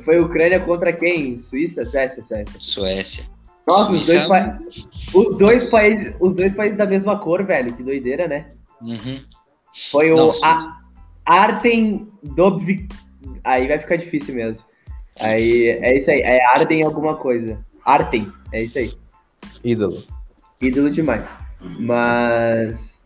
foi 0.01 0.19
Ucrânia 0.19 0.59
contra 0.59 0.91
quem? 0.93 1.41
Suíça? 1.43 1.87
Suécia, 1.89 2.23
Suécia. 2.23 2.55
Suécia. 2.59 3.25
Nossa, 3.67 3.91
os 3.93 4.05
dois, 4.05 4.05
Suíça- 4.05 4.27
pa- 4.27 4.59
os 5.13 5.37
dois 5.37 5.69
países, 5.69 6.15
os 6.19 6.35
dois 6.35 6.53
países 6.53 6.77
da 6.77 6.85
mesma 6.85 7.17
cor, 7.19 7.43
velho. 7.45 7.73
Que 7.73 7.83
doideira, 7.83 8.27
né? 8.27 8.47
Uhum. 8.81 9.21
Foi 9.91 10.11
o 10.11 10.31
Suíça. 10.31 10.45
a, 10.45 10.79
Artem 11.25 12.07
Dobvik. 12.21 12.93
Aí 13.43 13.67
vai 13.67 13.79
ficar 13.79 13.95
difícil 13.95 14.35
mesmo. 14.35 14.63
Aí 15.19 15.67
é 15.67 15.97
isso 15.97 16.11
aí. 16.11 16.19
É 16.21 16.43
Artem 16.47 16.83
alguma 16.83 17.15
coisa. 17.15 17.57
Artem, 17.85 18.27
é 18.51 18.63
isso 18.63 18.77
aí. 18.77 18.93
Ídolo. 19.63 20.03
Ídolo 20.61 20.89
demais. 20.89 21.27
Mas 21.79 22.99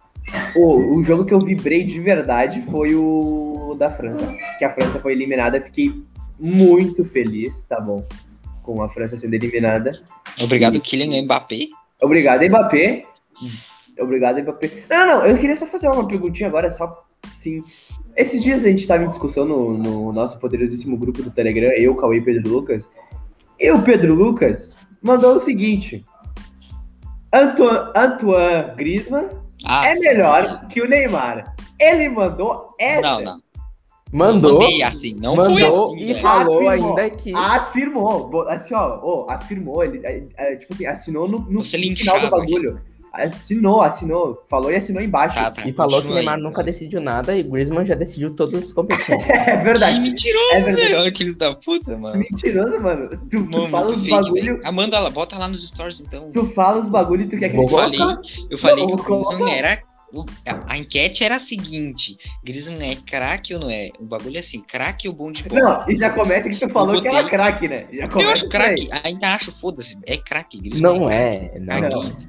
o, 0.56 0.96
o 0.98 1.04
jogo 1.04 1.26
que 1.26 1.34
eu 1.34 1.40
vibrei 1.42 1.84
de 1.84 2.00
verdade 2.00 2.62
foi 2.72 2.96
o 2.96 3.76
da 3.78 3.92
França. 3.92 4.32
Que 4.58 4.66
a 4.66 4.74
França 4.74 5.00
foi 5.00 5.12
eliminada. 5.14 5.60
Fiquei 5.62 5.94
muito 6.40 7.04
feliz, 7.06 7.66
tá 7.66 7.80
bom? 7.80 8.06
Com 8.64 8.82
a 8.82 8.90
França 8.90 9.18
sendo 9.18 9.34
eliminada. 9.34 10.02
Obrigado, 10.42 10.80
Kylian 10.80 11.24
Mbappé. 11.24 11.68
Obrigado, 12.02 12.46
Mbappé. 12.48 13.06
Obrigado, 14.00 14.42
Mbappé. 14.42 14.84
Não, 14.90 14.98
não, 14.98 15.20
não, 15.20 15.26
eu 15.26 15.38
queria 15.38 15.56
só 15.56 15.66
fazer 15.66 15.88
uma 15.88 16.08
perguntinha 16.08 16.50
agora, 16.50 16.72
só 16.72 17.06
sim. 17.28 17.64
Esses 18.16 18.42
dias 18.42 18.64
a 18.64 18.68
gente 18.68 18.82
estava 18.82 19.04
em 19.04 19.10
discussão 19.10 19.46
no, 19.46 19.78
no 19.78 20.12
nosso 20.12 20.40
poderosíssimo 20.40 20.98
grupo 20.98 21.22
do 21.22 21.32
Telegram, 21.32 21.70
eu, 21.72 21.96
Cauê 21.96 22.18
e 22.18 22.22
Pedro 22.22 22.52
Lucas. 22.52 22.84
E 23.60 23.72
o 23.72 23.82
Pedro 23.82 24.14
Lucas 24.14 24.74
mandou 25.02 25.36
o 25.36 25.40
seguinte: 25.40 26.04
Antoine, 27.34 27.92
Antoine 27.96 28.76
Griezmann 28.76 29.30
Ah, 29.66 29.88
é 29.88 29.96
melhor 29.96 30.68
que 30.68 30.82
o 30.82 30.88
Neymar. 30.88 31.56
Ele 31.80 32.10
mandou 32.10 32.74
essa. 32.80 33.02
Não, 33.02 33.22
não. 33.22 33.42
Mandou, 34.12 34.60
Mandei 34.62 34.82
assim, 34.84 35.14
não 35.16 35.36
mandou 35.36 35.54
foi 35.54 35.64
assim, 35.66 36.00
e 36.02 36.08
velho. 36.14 36.22
falou 36.22 36.68
Afirmou. 36.70 36.98
ainda 36.98 37.10
que. 37.16 37.34
Afirmou, 37.36 38.42
assim, 38.48 38.74
ó, 38.74 39.00
ó, 39.04 39.26
afirmou, 39.30 39.84
ele, 39.84 40.00
é, 40.06 40.24
é, 40.38 40.56
tipo 40.56 40.74
assim, 40.74 40.86
assinou 40.86 41.28
no, 41.28 41.40
no 41.40 41.64
Você 41.64 41.78
final 41.78 41.90
do 41.90 42.00
linchado 42.00 42.26
aqui. 42.28 42.32
bagulho. 42.54 42.80
Assinou, 43.14 43.82
assinou, 43.82 44.46
falou 44.48 44.72
e 44.72 44.76
assinou 44.76 45.02
embaixo. 45.02 45.34
Tá, 45.36 45.50
tá, 45.50 45.68
E 45.68 45.74
falou 45.74 46.02
que 46.04 46.08
o 46.08 46.14
Neymar 46.14 46.36
aí. 46.36 46.42
nunca 46.42 46.62
decidiu 46.62 47.02
nada 47.02 47.36
e 47.36 47.42
o 47.42 47.50
Griezmann 47.50 47.84
já 47.84 47.96
decidiu 47.96 48.36
todas 48.36 48.64
as 48.66 48.72
competições. 48.72 49.24
É 49.28 49.58
Que 49.58 49.64
verdade. 49.64 50.00
mentiroso, 50.02 50.54
É 50.54 50.62
verdade. 50.62 50.94
Olha 50.94 51.12
que 51.12 51.24
eles 51.24 51.36
da 51.36 51.56
puta, 51.56 51.98
mano. 51.98 52.20
Mentiroso, 52.20 52.80
mano. 52.80 53.10
Tu, 53.10 53.18
tu 53.28 53.40
Mano, 53.40 53.70
fala 53.70 53.86
muito 53.88 53.98
os 54.00 54.06
fake, 54.06 54.12
bagulho, 54.22 54.44
velho. 54.58 54.62
Amanda, 54.68 54.98
ela 54.98 55.10
bota 55.10 55.36
lá 55.38 55.48
nos 55.48 55.68
stories, 55.68 56.00
então. 56.02 56.32
tu 56.32 56.46
fala 56.50 56.80
os 56.80 56.90
bagulho 56.90 57.24
e 57.24 57.28
tu 57.28 57.38
quer 57.40 57.52
Vou 57.54 57.68
Eu 57.68 57.78
acreditar. 57.80 58.06
falei, 58.06 58.18
eu 58.52 58.58
falei 58.60 58.86
Não, 58.86 58.96
que 58.96 59.12
o. 59.12 59.24
Griezmann 59.26 59.52
era. 59.52 59.80
O- 60.14 60.26
A, 60.46 60.74
a 60.74 60.78
enquete 60.78 61.24
era 61.24 61.36
a 61.36 61.40
seguinte: 61.40 62.18
Griezmann 62.44 62.92
é 62.92 62.96
craque 62.96 63.54
ou 63.54 63.60
não 63.62 63.70
é? 63.70 63.90
O 64.00 64.06
bagulho 64.06 64.38
é 64.38 64.40
assim: 64.40 64.62
craque 64.62 65.08
ou 65.08 65.14
bom 65.14 65.32
de 65.32 65.44
bola? 65.44 65.62
Não, 65.86 65.90
e 65.92 65.96
já 65.96 66.10
começa 66.10 66.50
que 66.50 66.58
tu 66.58 66.70
falou 66.70 67.02
que 67.02 67.08
era 67.08 67.30
craque, 67.30 67.68
né? 67.68 67.86
Já 67.92 68.06
Eu 68.06 68.30
acho 68.32 68.50
craque, 68.50 68.90
ainda 69.04 69.34
acho, 69.36 69.52
foda-se. 69.52 69.98
É 70.06 70.18
craque, 70.18 70.60
Griezmann. 70.60 71.00
Não 71.00 71.10
é, 71.10 71.52
não. 71.60 72.02
Craque. 72.02 72.28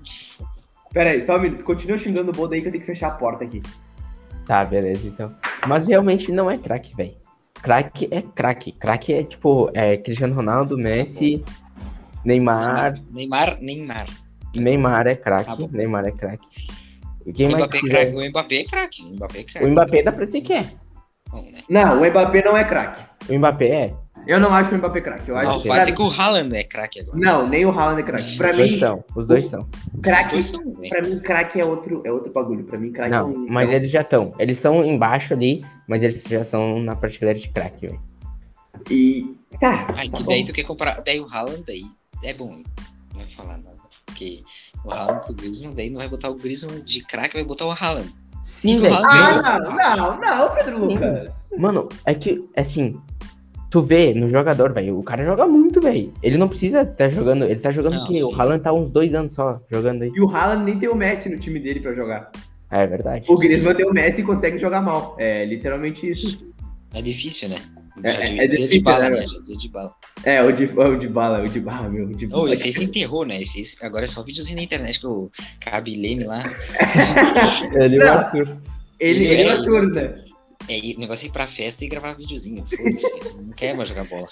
Pera 0.93 1.11
aí, 1.11 1.25
só 1.25 1.37
um 1.37 1.41
minuto. 1.41 1.63
Continua 1.65 1.99
xingando 1.99 2.31
o 2.31 2.35
Bodo 2.35 2.55
aí 2.55 2.63
que 2.63 2.69
eu 2.69 2.73
tenho 2.73 2.81
que 2.83 2.87
fechar 2.87 3.09
a 3.09 3.11
porta 3.13 3.45
aqui. 3.45 3.61
Tá, 4.47 4.65
beleza, 4.65 5.07
então. 5.07 5.35
Mas 5.67 5.87
realmente 5.87 6.33
não 6.33 6.51
é 6.51 6.57
craque, 6.57 6.95
velho. 6.97 7.15
Craque 7.63 8.09
é 8.11 8.23
craque. 8.23 8.73
Craque 8.73 9.13
é 9.13 9.23
tipo, 9.23 9.71
é 9.75 9.97
Cristiano 9.99 10.35
Ronaldo, 10.35 10.79
Messi, 10.79 11.45
Neymar. 12.25 12.95
Neymar, 13.11 13.59
Neymar. 13.61 14.07
Neymar 14.55 15.07
é 15.07 15.15
Tá 15.15 15.23
craque. 15.23 15.63
bom. 15.63 15.69
Neymar 15.71 16.07
é 16.07 16.11
craque. 16.13 16.47
E 17.29 17.33
Quem 17.33 17.49
o 17.49 17.51
mais 17.53 17.65
Mbappé 17.65 17.77
é 17.77 17.81
quiser? 17.81 17.97
craque. 17.99 18.17
O 18.17 18.29
Mbappé 18.31 18.55
é 18.57 18.65
craque. 18.65 19.03
O 19.03 19.09
Mbappé 19.15 19.39
é 19.39 19.43
O 19.43 19.45
craque. 19.47 19.67
Mbappé 19.67 20.03
dá 20.03 20.13
pra 20.13 20.25
dizer 20.25 20.41
que 20.41 20.53
é. 20.55 20.65
Não, 21.31 21.43
né? 21.43 21.59
Não, 21.69 22.01
o 22.03 22.07
Mbappé 22.11 22.43
não 22.45 22.57
é 22.57 22.65
craque. 22.65 23.05
O 23.31 23.39
Mbappé 23.39 23.67
é. 23.69 23.95
Eu 24.27 24.41
não 24.41 24.51
acho 24.53 24.75
o 24.75 24.79
Mbappé 24.79 25.01
craque. 25.03 25.29
Eu 25.29 25.37
acho 25.37 25.53
Não, 25.53 25.61
que. 25.61 25.69
pode 25.69 25.85
ser 25.85 25.93
que 25.95 26.03
o 26.03 26.09
Haaland 26.11 26.57
é 26.57 26.65
craque 26.65 27.01
agora. 27.01 27.19
Não, 27.19 27.47
nem 27.49 27.65
o 27.67 27.71
Haaland 27.71 28.01
é 28.01 28.05
craque. 28.05 28.37
Pra 28.37 28.51
Os 28.51 28.57
dois 28.57 28.71
mim, 28.73 28.79
são. 28.79 29.05
Os 29.15 29.29
dois 29.29 29.47
são. 29.47 29.69
Os 29.95 30.01
craque. 30.01 30.31
dois 30.31 30.47
são, 30.47 30.75
velho. 30.75 30.89
Pra 30.89 31.03
mim, 31.03 31.19
craque 31.21 31.61
é 31.61 31.65
outro, 31.65 32.03
é 32.05 32.11
outro 32.13 32.33
bagulho. 32.33 32.65
Pra 32.65 32.79
mim, 32.79 32.91
craque 32.93 33.15
é 33.15 33.23
um. 33.23 33.47
mas 33.49 33.69
é 33.71 33.77
eles 33.77 33.91
já 33.91 34.01
estão. 34.01 34.35
Eles 34.39 34.57
estão 34.59 34.83
embaixo 34.85 35.35
ali, 35.35 35.65
mas 35.87 36.03
eles 36.03 36.23
já 36.25 36.43
são 36.45 36.81
na 36.81 36.97
prateleira 36.97 37.39
de 37.39 37.49
craque, 37.51 37.87
velho. 37.89 38.01
E. 38.91 39.37
Tá. 39.61 39.87
Aí 39.97 40.11
tá 40.11 40.17
que 40.17 40.23
bom. 40.25 40.31
daí 40.31 40.45
tu 40.45 40.53
quer 40.53 40.65
comprar. 40.65 41.01
Daí 41.03 41.21
o 41.21 41.27
Haaland 41.27 41.63
daí 41.67 41.85
é 42.25 42.33
bom, 42.35 42.53
hein? 42.55 42.65
Não 43.13 43.21
vai 43.21 43.29
falar 43.31 43.59
nada. 43.59 43.77
Porque 44.07 44.43
o 44.85 44.91
Haaland 44.91 45.27
com 45.27 45.33
o 45.33 45.37
Griezmann, 45.37 45.75
daí 45.75 45.91
não 45.91 45.99
vai 45.99 46.09
botar 46.09 46.31
o 46.31 46.35
Griezmann 46.35 46.81
de 46.81 47.03
craque, 47.05 47.35
vai 47.35 47.45
botar 47.45 47.67
o 47.67 47.73
Haaland. 47.73 48.13
Sim, 48.43 48.81
velho. 48.81 48.95
Ah, 48.95 49.59
não, 49.61 49.77
não, 49.97 50.21
não, 50.21 50.55
Pedro 50.55 50.79
Sim. 50.79 50.95
Lucas. 50.95 51.31
Mano, 51.59 51.89
é 52.07 52.15
que, 52.15 52.43
assim, 52.57 52.99
tu 53.71 53.83
vê 53.83 54.15
no 54.15 54.29
jogador, 54.29 54.73
velho, 54.73 54.99
o 54.99 55.03
cara 55.03 55.25
joga 55.25 55.47
muito, 55.47 55.81
velho. 55.81 56.13
Ele 56.23 56.39
não 56.39 56.49
precisa 56.49 56.83
estar 56.83 57.11
jogando, 57.11 57.45
ele 57.45 57.61
tá 57.61 57.71
jogando 57.71 57.97
Não, 57.97 58.07
que 58.07 58.23
o. 58.23 58.35
Haaland 58.35 58.63
tá 58.63 58.73
uns 58.73 58.91
dois 58.91 59.15
anos 59.15 59.35
só 59.35 59.59
jogando 59.71 60.03
aí. 60.03 60.13
E 60.15 60.21
o 60.21 60.29
Haaland 60.35 60.65
nem 60.65 60.79
tem 60.79 60.89
o 60.89 60.95
Messi 60.95 61.29
no 61.29 61.39
time 61.39 61.61
dele 61.61 61.81
pra 61.81 61.93
jogar. 61.93 62.31
É 62.71 62.87
verdade. 62.87 63.25
O 63.29 63.37
Griezmann 63.37 63.75
tem 63.75 63.87
o 63.87 63.93
Messi 63.93 64.21
e 64.21 64.25
consegue 64.25 64.59
jogar 64.59 64.81
mal. 64.83 65.17
É 65.19 65.45
literalmente 65.45 66.09
isso. 66.09 66.47
É 66.95 67.03
difícil, 67.03 67.49
né? 67.51 67.57
É- 68.03 68.11
é 68.11 68.47
dizia 68.47 68.47
difícil, 68.47 68.69
de 68.69 68.81
bala, 68.81 69.05
né, 69.05 69.11
né? 69.11 69.17
velho? 69.17 69.31
Já 69.47 69.55
de 69.55 69.69
bala. 69.69 69.95
É, 70.25 70.43
o 70.43 70.51
de, 70.53 70.65
o 70.65 70.97
de 70.97 71.09
bala, 71.09 71.43
o 71.43 71.49
de 71.49 71.61
bala, 71.61 71.89
meu. 71.89 72.07
O 72.07 72.15
de 72.15 72.27
bala. 72.27 72.53
esse 72.53 72.65
aí 72.65 72.73
se 72.73 72.85
enterrou, 72.85 73.25
né? 73.25 73.41
Esse, 73.41 73.61
esse- 73.61 73.77
agora 73.85 74.05
é 74.05 74.09
só 74.09 74.23
videozinho 74.23 74.57
na 74.57 74.63
internet 74.63 74.99
que 75.01 75.07
o 75.07 75.31
Cabe 75.61 75.95
Leme 75.97 76.25
lá. 76.25 76.43
Ele 77.75 77.97
Não. 77.99 78.07
e 78.07 78.09
o 78.09 78.13
Arthur. 78.13 78.57
Ele, 79.01 79.25
Ele- 79.27 79.35
ele 79.41 79.49
é 79.49 79.63
turna. 79.63 80.29
É, 80.69 80.79
e 80.79 80.95
o 80.97 80.99
negócio 81.01 81.25
é 81.25 81.29
ir 81.29 81.33
pra 81.33 81.47
festa 81.47 81.85
e 81.85 81.89
gravar 81.89 82.13
videozinho. 82.15 82.65
Foda-se. 82.67 83.43
não 83.43 83.53
quer 83.55 83.75
mais 83.75 83.89
jogar 83.89 84.05
bola. 84.05 84.29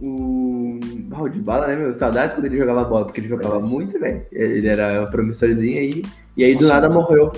O. 0.00 0.78
Ah, 1.12 1.22
o 1.22 1.28
de 1.28 1.40
bala, 1.40 1.66
né, 1.66 1.76
meu? 1.76 1.94
Saudades 1.94 2.34
quando 2.34 2.46
ele 2.46 2.56
jogava 2.56 2.84
bola, 2.84 3.04
porque 3.04 3.20
ele 3.20 3.28
jogava 3.28 3.60
muito, 3.60 3.98
velho. 3.98 4.24
Ele 4.32 4.66
era 4.68 5.04
promissorzinho 5.06 5.78
aí. 5.78 6.02
E 6.36 6.44
aí 6.44 6.54
do 6.54 6.62
Nossa, 6.62 6.74
nada 6.74 6.88
mano. 6.88 7.00
morreu. 7.02 7.32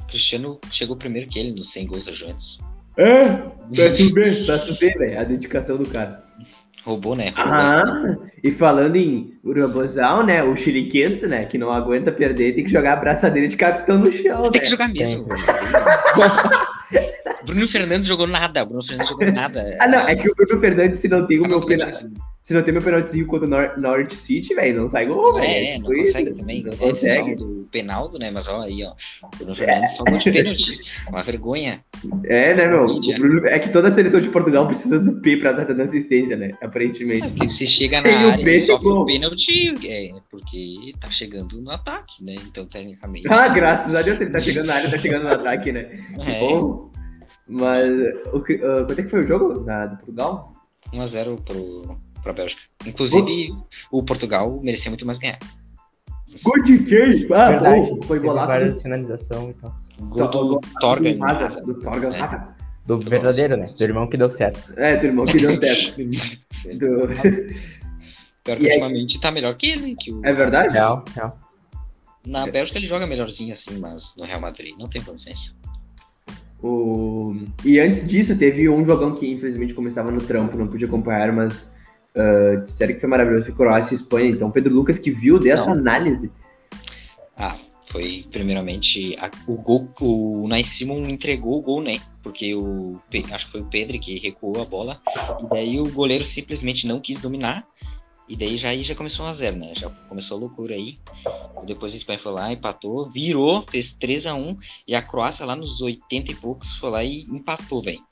O 0.00 0.06
Cristiano 0.06 0.60
chegou 0.70 0.94
primeiro 0.96 1.28
que 1.28 1.38
ele 1.38 1.52
nos 1.52 1.72
100 1.72 1.86
gols 1.86 2.06
a 2.08 2.12
Juventus. 2.12 2.60
É, 2.98 3.24
tá 3.24 3.90
tudo 3.96 4.12
bem, 4.14 4.46
tá 4.46 4.58
tudo 4.58 4.78
bem, 4.78 4.92
velho. 4.94 5.20
A 5.20 5.24
dedicação 5.24 5.76
do 5.76 5.88
cara. 5.88 6.24
Roubou, 6.86 7.16
né? 7.16 7.32
Roubou. 7.36 7.52
Ah, 7.52 8.14
e 8.44 8.52
falando 8.52 8.94
em 8.94 9.34
Urubozal, 9.42 10.24
né? 10.24 10.44
O 10.44 10.54
Chiliquento, 10.56 11.26
né? 11.26 11.44
Que 11.44 11.58
não 11.58 11.72
aguenta 11.72 12.12
perder, 12.12 12.54
tem 12.54 12.62
que 12.64 12.70
jogar 12.70 12.92
a 12.92 12.96
braçadeira 12.96 13.48
de 13.48 13.56
capitão 13.56 13.98
no 13.98 14.12
chão, 14.12 14.42
Tem 14.52 14.52
que 14.52 14.58
né? 14.60 14.64
jogar 14.66 14.88
mesmo. 14.88 15.26
Bruno 17.46 17.68
Fernandes 17.68 18.06
jogou 18.06 18.26
nada. 18.26 18.64
Bruno 18.64 18.82
Fernandes 18.84 19.08
jogou 19.10 19.32
nada. 19.32 19.76
Ah, 19.80 19.88
não, 19.88 20.00
é 20.00 20.14
que 20.16 20.28
o 20.30 20.34
Bruno 20.34 20.60
Fernandes, 20.60 20.98
se 21.00 21.08
não 21.08 21.26
tem 21.26 21.38
o 21.38 21.42
meu 21.42 21.56
acontecendo 21.58 21.78
pena... 21.80 21.90
isso. 21.90 22.10
se 22.42 22.54
não 22.54 22.62
tem 22.62 22.72
meu 22.72 22.82
penaltizinho 22.82 23.26
contra 23.26 23.46
o 23.46 23.50
Nor 23.50 23.78
Norwich 23.78 24.14
City, 24.14 24.54
velho, 24.54 24.82
não 24.82 24.90
sai 24.90 25.06
gol, 25.06 25.34
velho. 25.34 25.44
É, 25.46 25.74
tipo 25.76 25.88
não 25.88 25.92
isso. 25.94 26.12
consegue 26.12 26.34
também. 26.34 26.62
Não 26.62 26.72
É, 26.72 26.76
consegue. 26.76 27.34
do 27.36 27.68
Penaldo, 27.70 28.18
né? 28.18 28.30
Mas 28.30 28.46
ó, 28.48 28.62
aí, 28.62 28.82
ó. 28.84 28.92
Bruno 29.36 29.54
Fernandes 29.56 29.96
só 29.96 30.04
gol 30.04 30.18
de 30.18 30.30
pênalti. 30.30 30.78
Uma 31.08 31.22
vergonha. 31.22 31.80
É, 32.24 32.54
né, 32.54 32.68
meu? 32.68 32.84
O 32.86 33.00
Bruno- 33.00 33.46
É 33.46 33.58
que 33.58 33.68
toda 33.70 33.88
a 33.88 33.90
seleção 33.90 34.20
de 34.20 34.28
Portugal 34.30 34.66
precisa 34.66 34.98
do 34.98 35.12
P 35.20 35.36
pra 35.36 35.52
dar 35.52 35.80
assistência, 35.82 36.36
né? 36.36 36.52
Aparentemente. 36.62 37.28
Porque 37.28 37.48
se 37.48 37.66
chega 37.66 38.00
Sem 38.00 38.12
na 38.14 38.28
o 38.28 38.30
área 38.32 38.44
P, 38.44 38.54
e 38.54 38.60
sofre 38.60 38.88
o 38.88 39.04
pênalti, 39.04 39.74
é 39.86 40.10
porque 40.30 40.92
tá 41.00 41.10
chegando 41.10 41.60
no 41.60 41.70
ataque, 41.70 42.24
né? 42.24 42.34
Então, 42.46 42.64
tecnicamente. 42.66 43.26
Ah, 43.28 43.48
graças 43.48 43.94
a 43.94 44.02
Deus, 44.02 44.20
ele 44.20 44.30
tá 44.30 44.40
chegando 44.40 44.66
na 44.66 44.74
área, 44.74 44.90
tá 44.90 44.98
chegando 44.98 45.24
no 45.24 45.30
ataque, 45.30 45.72
né? 45.72 45.86
é, 46.26 46.38
Bom, 46.40 46.90
mas 47.48 47.90
o 48.32 48.40
que, 48.40 48.54
ah, 48.54 48.84
quanto 48.86 48.98
é 48.98 49.02
que 49.02 49.08
foi 49.10 49.20
o 49.20 49.26
jogo 49.26 49.60
da, 49.60 49.86
do 49.86 49.96
Portugal? 49.96 50.52
1x0 50.92 51.40
pro, 51.44 51.98
pra 52.22 52.32
Bélgica. 52.32 52.62
Inclusive, 52.86 53.52
o 53.90 54.02
Portugal 54.02 54.60
merecia 54.62 54.90
muito 54.90 55.04
mais 55.06 55.18
ganhar. 55.18 55.38
Gol 56.44 56.62
de 56.64 56.84
quem? 56.84 57.26
Ah, 57.32 57.50
Verdade. 57.50 58.06
foi, 58.06 58.18
golaço 58.20 58.46
várias 58.48 58.76
do, 58.76 58.82
finalização 58.82 59.50
e 59.50 59.54
tal. 59.54 59.74
Gol 60.00 60.28
do 60.28 60.60
do 60.60 61.24
Hazard, 61.24 61.60
do 61.62 61.74
Torgan 61.80 62.14
É. 62.14 62.20
Hazard. 62.20 62.54
Do 62.84 62.98
verdadeiro, 63.00 63.56
né? 63.56 63.66
Do 63.66 63.82
irmão 63.82 64.06
que 64.06 64.16
deu 64.16 64.30
certo. 64.30 64.78
É, 64.78 64.96
teu 64.96 65.08
irmão 65.08 65.24
que 65.26 65.38
deu 65.38 65.56
certo. 65.58 65.96
Do- 65.96 67.08
Pior 68.44 68.56
que 68.58 68.62
E 68.62 68.66
aí- 68.66 68.66
ultimamente 68.66 69.18
tá 69.20 69.30
melhor 69.32 69.56
que 69.56 69.66
ele. 69.70 69.96
Que 69.96 70.12
o... 70.12 70.24
É 70.24 70.32
verdade? 70.32 70.72
Real, 70.74 71.04
real. 71.14 71.38
Na 72.26 72.46
Bélgica 72.46 72.78
ele 72.78 72.86
joga 72.86 73.06
melhorzinho 73.06 73.52
assim, 73.52 73.78
mas 73.78 74.14
no 74.16 74.24
Real 74.24 74.40
Madrid 74.40 74.74
não 74.78 74.88
tem 74.88 75.02
condições. 75.02 75.56
O... 76.62 77.05
E 77.64 77.78
antes 77.80 78.06
disso, 78.06 78.36
teve 78.36 78.68
um 78.68 78.84
jogão 78.84 79.14
que 79.14 79.26
infelizmente 79.30 79.74
começava 79.74 80.10
no 80.10 80.20
trampo, 80.20 80.56
não 80.56 80.66
pude 80.66 80.84
acompanhar, 80.84 81.32
mas 81.32 81.72
ah, 82.14 82.62
disseram 82.64 82.94
que 82.94 83.00
foi 83.00 83.08
maravilhoso, 83.08 83.46
foi 83.46 83.54
Croácia 83.54 83.94
e 83.94 83.96
Espanha. 83.96 84.30
Então, 84.30 84.50
Pedro 84.50 84.74
Lucas 84.74 84.98
que 84.98 85.10
viu, 85.10 85.38
deu 85.38 85.54
essa 85.54 85.70
análise. 85.70 86.30
Ah, 87.36 87.56
foi 87.90 88.26
primeiramente 88.30 89.16
a- 89.18 89.30
o 89.46 89.54
gol, 89.56 89.88
o 90.00 90.48
Nai 90.48 90.64
Simon 90.64 91.06
entregou 91.08 91.58
o 91.58 91.62
gol, 91.62 91.82
né? 91.82 91.98
Porque 92.22 92.54
o 92.54 93.00
acho 93.32 93.46
que 93.46 93.52
foi 93.52 93.60
o 93.60 93.66
Pedro 93.66 93.98
que 93.98 94.18
recuou 94.18 94.60
a 94.60 94.64
bola 94.64 95.00
e 95.42 95.46
daí 95.48 95.78
o 95.78 95.88
goleiro 95.90 96.24
simplesmente 96.24 96.86
não 96.86 97.00
quis 97.00 97.20
dominar 97.20 97.64
e 98.28 98.36
daí 98.36 98.56
já 98.56 98.70
aí 98.70 98.82
já 98.82 98.94
começou 98.94 99.26
1 99.26 99.28
a 99.28 99.32
0, 99.32 99.56
né? 99.56 99.72
Já 99.74 99.88
começou 100.08 100.36
a 100.36 100.40
loucura 100.40 100.74
aí. 100.74 100.98
Depois 101.64 101.94
a 101.94 101.96
Espanha 101.96 102.18
foi 102.18 102.32
lá, 102.32 102.52
empatou, 102.52 103.08
virou, 103.08 103.64
fez 103.70 103.92
3 103.92 104.26
a 104.26 104.34
1 104.34 104.56
e 104.88 104.94
a 104.94 105.02
Croácia 105.02 105.46
lá 105.46 105.54
nos 105.54 105.80
80 105.80 106.32
e 106.32 106.34
poucos 106.34 106.76
foi 106.76 106.90
lá 106.90 107.04
e 107.04 107.22
empatou, 107.22 107.82
velho. 107.82 108.02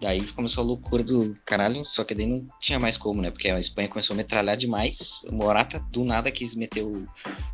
Daí 0.00 0.20
começou 0.32 0.62
a 0.62 0.66
loucura 0.66 1.02
do 1.02 1.34
caralho, 1.44 1.82
só 1.84 2.04
que 2.04 2.14
daí 2.14 2.26
não 2.26 2.46
tinha 2.60 2.78
mais 2.78 2.96
como, 2.96 3.22
né? 3.22 3.30
Porque 3.30 3.48
a 3.48 3.58
Espanha 3.58 3.88
começou 3.88 4.14
a 4.14 4.16
metralhar 4.16 4.56
demais. 4.56 5.22
O 5.28 5.34
Morata 5.34 5.82
do 5.90 6.04
nada 6.04 6.30
quis 6.30 6.54
meter 6.54 6.82
o, 6.82 7.06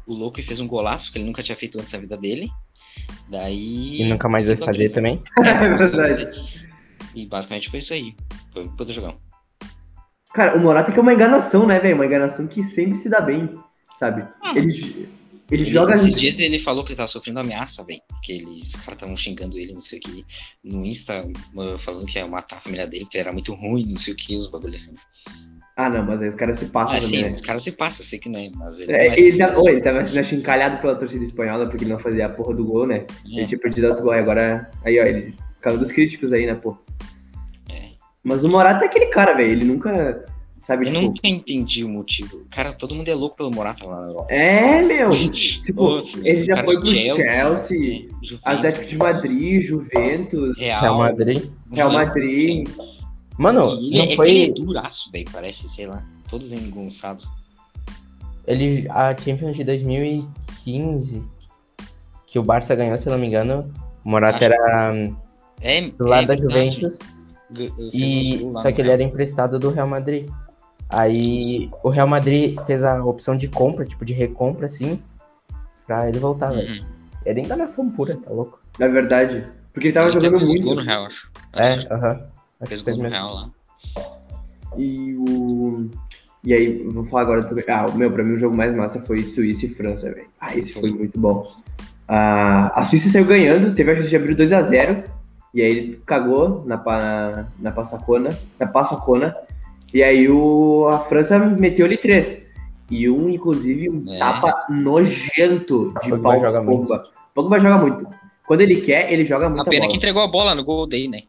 o 0.07 0.15
louco 0.15 0.41
e 0.41 0.43
fez 0.43 0.59
um 0.59 0.67
golaço 0.67 1.13
que 1.13 1.19
ele 1.19 1.27
nunca 1.27 1.43
tinha 1.43 1.57
feito 1.57 1.79
antes 1.79 1.93
na 1.93 2.01
vida 2.01 2.17
dele. 2.17 2.51
Daí. 3.29 4.01
E 4.01 4.05
nunca 4.05 4.29
mais 4.29 4.49
vai 4.49 4.57
fazer 4.57 4.91
também. 4.91 5.23
É 5.39 5.77
verdade. 5.77 6.63
E 7.15 7.27
basicamente 7.27 7.71
foi 7.71 7.79
isso 7.79 7.93
aí. 7.93 8.15
Foi 8.53 8.65
um 8.65 8.69
puta 8.75 8.93
jogão. 8.93 9.17
Cara, 10.35 10.57
o 10.57 10.61
Morata 10.61 10.91
que 10.93 10.99
é 10.99 11.03
uma 11.03 11.13
enganação, 11.13 11.67
né, 11.67 11.79
velho? 11.79 11.95
Uma 11.95 12.07
enganação 12.07 12.47
que 12.47 12.63
sempre 12.63 12.97
se 12.99 13.09
dá 13.09 13.21
bem, 13.21 13.51
sabe? 13.99 14.25
Ah, 14.43 14.55
Ele, 14.57 15.09
ele 15.51 15.65
joga. 15.65 15.95
Esses 15.97 16.15
dias 16.15 16.39
ele 16.41 16.59
falou 16.59 16.83
que 16.85 16.91
ele 16.93 16.97
tava 16.97 17.09
sofrendo 17.09 17.41
ameaça, 17.41 17.85
velho. 17.85 18.01
Que 18.23 18.33
ele, 18.35 18.45
os 18.63 18.73
caras 18.77 18.95
estavam 18.95 19.17
xingando 19.17 19.59
ele, 19.59 19.73
não 19.75 19.81
sei 19.81 19.99
o 19.99 20.03
que. 20.03 20.25
No 20.65 20.87
Insta, 20.87 21.21
falando 21.85 22.07
que 22.07 22.19
ia 22.19 22.27
matar 22.27 22.57
a 22.57 22.61
família 22.61 22.87
dele, 22.87 23.07
que 23.11 23.17
ele 23.19 23.23
era 23.25 23.33
muito 23.33 23.53
ruim, 23.55 23.87
não 23.89 23.97
sei 23.97 24.15
o 24.15 24.17
que, 24.17 24.37
os 24.37 24.51
bagulhos 24.51 24.83
assim. 24.83 24.95
Ah, 25.77 25.89
não, 25.89 26.05
mas 26.05 26.21
aí 26.23 26.29
os 26.29 26.35
caras 26.35 26.59
se 26.59 26.67
passam 26.67 26.97
Ah, 26.97 27.01
sim, 27.01 27.17
também. 27.17 27.23
né? 27.31 27.35
os 27.35 27.41
caras 27.41 27.63
se 27.63 27.73
passam, 27.73 28.05
sei 28.05 28.19
que 28.19 28.29
não 28.29 28.39
é, 28.41 28.51
mas 28.55 28.79
ele. 28.79 28.93
É, 28.93 29.09
não 29.09 29.15
ele, 29.17 29.39
tá, 29.39 29.53
ô, 29.59 29.69
ele 29.69 29.81
tava 29.81 30.05
sendo 30.05 30.21
achincalhado 30.21 30.79
pela 30.79 30.95
torcida 30.95 31.25
espanhola 31.25 31.67
porque 31.67 31.85
ele 31.85 31.93
não 31.93 31.99
fazia 31.99 32.27
a 32.27 32.29
porra 32.29 32.55
do 32.55 32.65
gol, 32.65 32.87
né? 32.87 33.07
Ele 33.27 33.41
É, 33.43 33.47
tinha 33.47 33.59
perdido 33.59 33.91
os 33.91 33.99
gols. 34.01 34.17
e 34.17 34.19
Agora, 34.19 34.71
aí, 34.85 34.99
ó, 35.01 35.05
ele 35.05 35.35
caiu 35.63 35.79
dos 35.79 35.91
críticos 35.93 36.33
aí, 36.33 36.45
né, 36.47 36.55
pô? 36.55 36.77
Mas 38.23 38.45
o 38.45 38.49
Morata 38.49 38.85
é 38.85 38.89
aquele 38.89 39.07
cara, 39.07 39.35
velho. 39.35 39.51
Ele 39.53 39.65
nunca. 39.65 40.25
Sabe, 40.61 40.87
Eu 40.87 40.93
tipo. 40.93 41.03
nunca 41.03 41.21
entendi 41.27 41.83
o 41.85 41.89
motivo. 41.89 42.47
Cara, 42.49 42.73
todo 42.73 42.95
mundo 42.95 43.09
é 43.09 43.15
louco 43.15 43.37
pelo 43.37 43.51
Morata 43.51 43.85
lá 43.85 44.01
na 44.01 44.07
Europa. 44.07 44.33
É, 44.33 44.81
meu. 44.81 45.09
Tipo, 45.09 45.95
Nossa, 45.95 46.21
ele 46.23 46.45
já 46.45 46.63
foi 46.63 46.77
pro 46.77 46.87
Chelsea, 46.87 47.25
né, 47.25 48.09
Juventus, 48.23 48.41
Atlético 48.47 48.87
de 48.87 48.97
Madrid, 48.97 49.63
Juventus, 49.63 50.57
Real, 50.57 50.81
Real 50.83 50.99
Madrid. 50.99 51.51
Real 51.73 51.93
Madrid. 51.93 52.69
Sim. 52.69 52.75
Mano, 53.37 53.73
ele, 53.73 53.99
não 53.99 54.05
é- 54.05 54.15
foi. 54.17 54.31
ele 54.31 54.51
é 54.51 54.55
duraço, 54.55 55.11
velho, 55.11 55.25
parece, 55.33 55.69
sei 55.69 55.87
lá, 55.89 56.05
todos 56.31 56.53
engonçados. 56.53 57.27
Ele, 58.47 58.87
a 58.91 59.17
Champions 59.17 59.57
de 59.57 59.65
2015, 59.65 61.23
que 62.29 62.39
o 62.39 62.43
Barça 62.43 62.75
ganhou, 62.77 62.97
se 62.99 63.07
eu 63.09 63.13
não 63.13 63.19
me 63.19 63.27
engano, 63.27 63.69
o 64.05 64.09
Morata 64.11 64.37
Acho 64.37 64.45
era 64.45 64.95
É, 65.61 65.81
do 65.81 66.07
lado 66.07 66.25
é 66.25 66.27
da 66.27 66.35
verdade. 66.41 66.71
Juventus, 66.71 66.99
e 67.93 68.39
só 68.53 68.71
que 68.73 68.81
ele 68.81 68.91
era 68.91 69.03
emprestado 69.03 69.59
do 69.59 69.71
Real 69.71 69.87
Madrid. 69.87 70.29
Aí 70.89 71.71
o 71.83 71.89
Real 71.89 72.07
Madrid 72.07 72.59
fez 72.67 72.85
a 72.85 73.03
opção 73.03 73.37
de 73.37 73.49
compra, 73.49 73.85
tipo 73.85 74.05
de 74.05 74.13
recompra, 74.13 74.67
assim, 74.67 75.01
pra 75.87 76.09
ele 76.09 76.19
voltar, 76.19 76.51
velho. 76.53 76.83
Uhum. 76.83 76.87
Era 77.25 77.41
enganação 77.41 77.89
pura, 77.91 78.17
tá 78.17 78.31
louco? 78.31 78.61
Na 78.79 78.89
verdade. 78.89 79.49
Porque 79.73 79.89
ele 79.89 79.95
tava 79.95 80.09
Ele 80.09 80.15
jogando 80.15 80.39
fez 80.39 80.51
muito. 80.51 80.65
gol 80.65 80.75
no 80.77 80.83
Real, 80.83 81.07
acho. 81.07 81.31
É, 81.55 81.95
aham. 81.95 82.15
que 82.67 82.75
Acho 82.75 82.85
Fez 82.85 82.97
gol 82.97 83.05
no. 83.05 83.11
Real 83.11 83.35
lá. 83.35 83.51
E 84.77 85.15
o. 85.17 85.89
E 86.45 86.53
aí, 86.53 86.83
vamos 86.93 87.09
falar 87.09 87.23
agora 87.23 87.45
também. 87.45 87.65
Ah, 87.69 87.87
meu, 87.95 88.11
pra 88.11 88.25
mim 88.25 88.33
o 88.35 88.39
jogo 88.39 88.57
mais 88.57 88.75
massa 88.75 89.01
foi 89.01 89.23
Suíça 89.23 89.65
e 89.67 89.69
França, 89.71 90.13
velho. 90.13 90.27
Ah, 90.41 90.55
esse 90.57 90.73
foi 90.73 90.91
muito 90.91 91.19
bom. 91.19 91.51
Ah, 92.09 92.71
a 92.75 92.85
Suíça 92.85 93.09
saiu 93.09 93.25
ganhando, 93.25 93.75
teve 93.75 93.93
a 93.93 93.97
chance 93.97 94.09
de 94.11 94.17
abrir 94.17 94.35
2x0. 94.37 95.05
E 95.55 95.61
aí 95.63 95.69
ele 95.71 96.03
cagou 96.07 96.63
na, 96.67 96.79
pa- 96.79 97.47
na 97.59 97.71
passacona, 97.71 98.31
na 98.59 98.67
passacona. 98.67 99.37
E 99.93 100.03
aí 100.03 100.29
o, 100.29 100.89
a 100.91 100.99
França 101.01 101.39
meteu 101.39 101.85
ali 101.87 101.99
três. 101.99 102.41
E 102.91 103.09
um, 103.09 103.29
inclusive, 103.29 103.89
um 103.91 104.05
É. 104.13 104.19
tapa 104.19 104.67
nojento 104.71 105.93
de 106.03 106.11
Pogba 106.11 106.23
pau 106.23 106.41
joga 106.41 106.63
muito. 106.63 106.81
Pogba. 106.87 107.05
Pogba 107.35 107.61
joga 107.61 107.79
muito. 107.79 108.07
Quando 108.47 108.61
ele 108.63 108.77
quer, 108.81 109.13
ele 109.13 109.25
joga 109.25 109.47
A 109.47 109.49
muita 109.51 109.65
pena 109.71 109.81
bola. 109.83 109.91
que 109.91 109.97
entregou 109.97 110.23
a 110.23 110.27
bola 110.27 110.55
no 110.55 110.65
gol 110.65 110.87
daí, 110.87 111.09
né? 111.09 111.21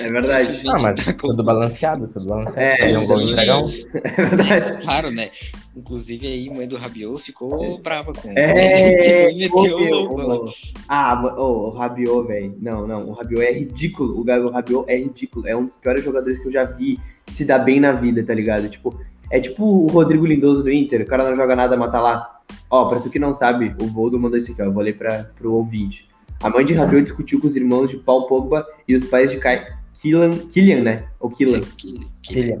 É 0.00 0.10
verdade. 0.10 0.62
Ah, 0.68 0.76
mas 0.82 1.04
tudo 1.16 1.44
balanceado, 1.44 2.08
tudo 2.08 2.26
balanceado. 2.26 2.60
É, 2.60 2.92
Fazer 2.92 2.98
um 2.98 3.06
gol 3.06 3.18
de 3.26 3.32
dragão. 3.34 3.70
É 3.94 4.22
verdade. 4.22 4.82
Claro, 4.82 5.10
né? 5.10 5.30
Inclusive 5.76 6.26
aí, 6.26 6.50
mãe 6.50 6.66
do 6.66 6.76
Rabiot 6.76 7.22
ficou 7.24 7.80
brava 7.80 8.12
com 8.12 8.32
É, 8.36 9.30
ele. 9.30 9.48
meteu 9.54 9.78
o 9.78 10.46
ô. 10.46 10.52
Ah, 10.88 11.34
ô, 11.38 11.68
o 11.68 11.70
Rabiot, 11.70 12.26
velho. 12.26 12.56
Não, 12.60 12.86
não, 12.86 13.04
o 13.04 13.12
Rabiot 13.12 13.44
é 13.44 13.52
ridículo. 13.52 14.18
O 14.20 14.24
Gabriel 14.24 14.50
Rabiot 14.50 14.84
é 14.90 14.96
ridículo. 14.96 15.46
É 15.46 15.56
um 15.56 15.64
dos 15.64 15.76
piores 15.76 16.04
jogadores 16.04 16.38
que 16.38 16.48
eu 16.48 16.52
já 16.52 16.64
vi 16.64 16.98
se 17.28 17.44
dar 17.44 17.60
bem 17.60 17.78
na 17.78 17.92
vida, 17.92 18.24
tá 18.24 18.34
ligado? 18.34 18.68
Tipo, 18.68 18.98
é 19.30 19.38
tipo 19.38 19.64
o 19.64 19.86
Rodrigo 19.86 20.26
Lindoso 20.26 20.62
do 20.64 20.72
Inter. 20.72 21.02
O 21.02 21.06
cara 21.06 21.28
não 21.28 21.36
joga 21.36 21.54
nada, 21.54 21.76
mata 21.76 22.00
lá. 22.00 22.34
Ó, 22.70 22.88
pra 22.88 23.00
tu 23.00 23.08
que 23.10 23.18
não 23.18 23.32
sabe, 23.32 23.74
o 23.80 23.86
Voldo 23.86 24.18
mandou 24.18 24.38
isso 24.38 24.50
aqui, 24.50 24.60
ó. 24.60 24.64
Eu 24.64 24.72
vou 24.72 24.82
ler 24.82 24.96
pra, 24.96 25.30
pro 25.36 25.54
ouvinte. 25.54 26.08
A 26.40 26.48
mãe 26.48 26.64
de 26.64 26.72
Rabiot 26.72 27.02
discutiu 27.02 27.40
com 27.40 27.48
os 27.48 27.56
irmãos 27.56 27.88
de 27.88 27.96
Paul 27.96 28.26
Pogba 28.26 28.64
e 28.86 28.94
os 28.94 29.04
pais 29.04 29.30
de 29.30 29.38
Kai... 29.38 29.66
Kylian, 30.00 30.30
Kylian, 30.30 30.82
né? 30.82 31.04
Ou 31.18 31.28
Kylian. 31.28 31.60
Kylian. 32.22 32.60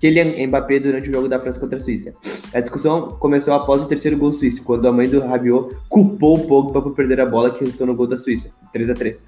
Kylian 0.00 0.46
Mbappé 0.46 0.78
durante 0.80 1.10
o 1.10 1.12
jogo 1.12 1.28
da 1.28 1.38
França 1.38 1.60
contra 1.60 1.76
a 1.76 1.80
Suíça. 1.80 2.14
A 2.54 2.60
discussão 2.60 3.08
começou 3.08 3.52
após 3.52 3.82
o 3.82 3.86
terceiro 3.86 4.16
gol 4.16 4.32
suíço, 4.32 4.62
quando 4.62 4.88
a 4.88 4.92
mãe 4.92 5.08
do 5.08 5.20
Rabiot 5.20 5.76
culpou 5.88 6.38
o 6.38 6.46
Pogba 6.46 6.80
por 6.80 6.94
perder 6.94 7.20
a 7.20 7.26
bola 7.26 7.50
que 7.50 7.60
resultou 7.60 7.86
no 7.86 7.94
gol 7.94 8.06
da 8.06 8.16
Suíça, 8.16 8.48
3 8.72 8.90
a 8.90 8.94
3 8.94 9.22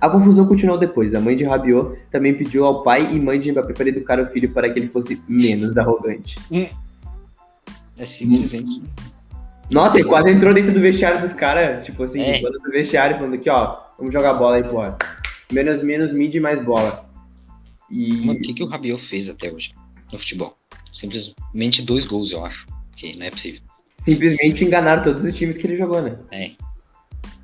A 0.00 0.08
confusão 0.08 0.46
continuou 0.46 0.78
depois. 0.78 1.14
A 1.14 1.20
mãe 1.20 1.36
de 1.36 1.44
Rabiot 1.44 1.98
também 2.10 2.34
pediu 2.34 2.64
ao 2.64 2.84
pai 2.84 3.12
e 3.12 3.18
mãe 3.18 3.40
de 3.40 3.50
Mbappé 3.50 3.72
para 3.72 3.88
educar 3.88 4.20
o 4.20 4.26
filho 4.26 4.50
para 4.50 4.70
que 4.70 4.78
ele 4.78 4.88
fosse 4.88 5.20
menos 5.26 5.76
arrogante. 5.76 6.38
É 7.98 8.04
simplesmente. 8.04 8.82
Nossa, 9.70 9.98
ele 9.98 10.08
quase 10.08 10.30
entrou 10.30 10.54
dentro 10.54 10.72
do 10.72 10.80
vestiário 10.80 11.20
dos 11.20 11.32
caras, 11.32 11.84
tipo 11.84 12.02
assim, 12.04 12.20
É. 12.20 12.40
falando 12.40 12.58
do 12.62 12.70
vestiário, 12.70 13.16
falando 13.16 13.34
aqui, 13.34 13.50
ó, 13.50 13.78
vamos 13.98 14.12
jogar 14.12 14.34
bola 14.34 14.56
aí, 14.56 14.64
porra. 14.64 14.96
Menos, 15.52 15.82
menos 15.82 16.12
mid 16.12 16.34
e 16.34 16.40
mais 16.40 16.62
bola. 16.64 17.04
E 17.90 18.24
Mano, 18.26 18.38
o 18.38 18.42
que, 18.42 18.54
que 18.54 18.62
o 18.62 18.66
Rabiot 18.66 19.00
fez 19.02 19.28
até 19.28 19.52
hoje 19.52 19.72
no 20.12 20.18
futebol? 20.18 20.56
Simplesmente 20.92 21.82
dois 21.82 22.06
gols, 22.06 22.32
eu 22.32 22.44
acho. 22.44 22.66
Que 22.96 23.16
não 23.16 23.26
é 23.26 23.30
possível. 23.30 23.60
simplesmente 23.98 24.64
enganaram 24.64 25.02
todos 25.02 25.24
os 25.24 25.34
times 25.34 25.56
que 25.56 25.66
ele 25.66 25.76
jogou, 25.76 26.00
né? 26.00 26.16
É, 26.30 26.50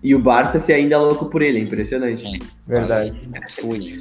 E 0.03 0.15
o 0.15 0.19
Barça 0.19 0.59
se 0.59 0.73
ainda 0.73 0.99
louco 1.01 1.27
por 1.27 1.43
ele, 1.43 1.59
é 1.59 1.63
impressionante. 1.63 2.25
É. 2.27 2.39
Verdade. 2.67 3.15
foi. 3.61 3.99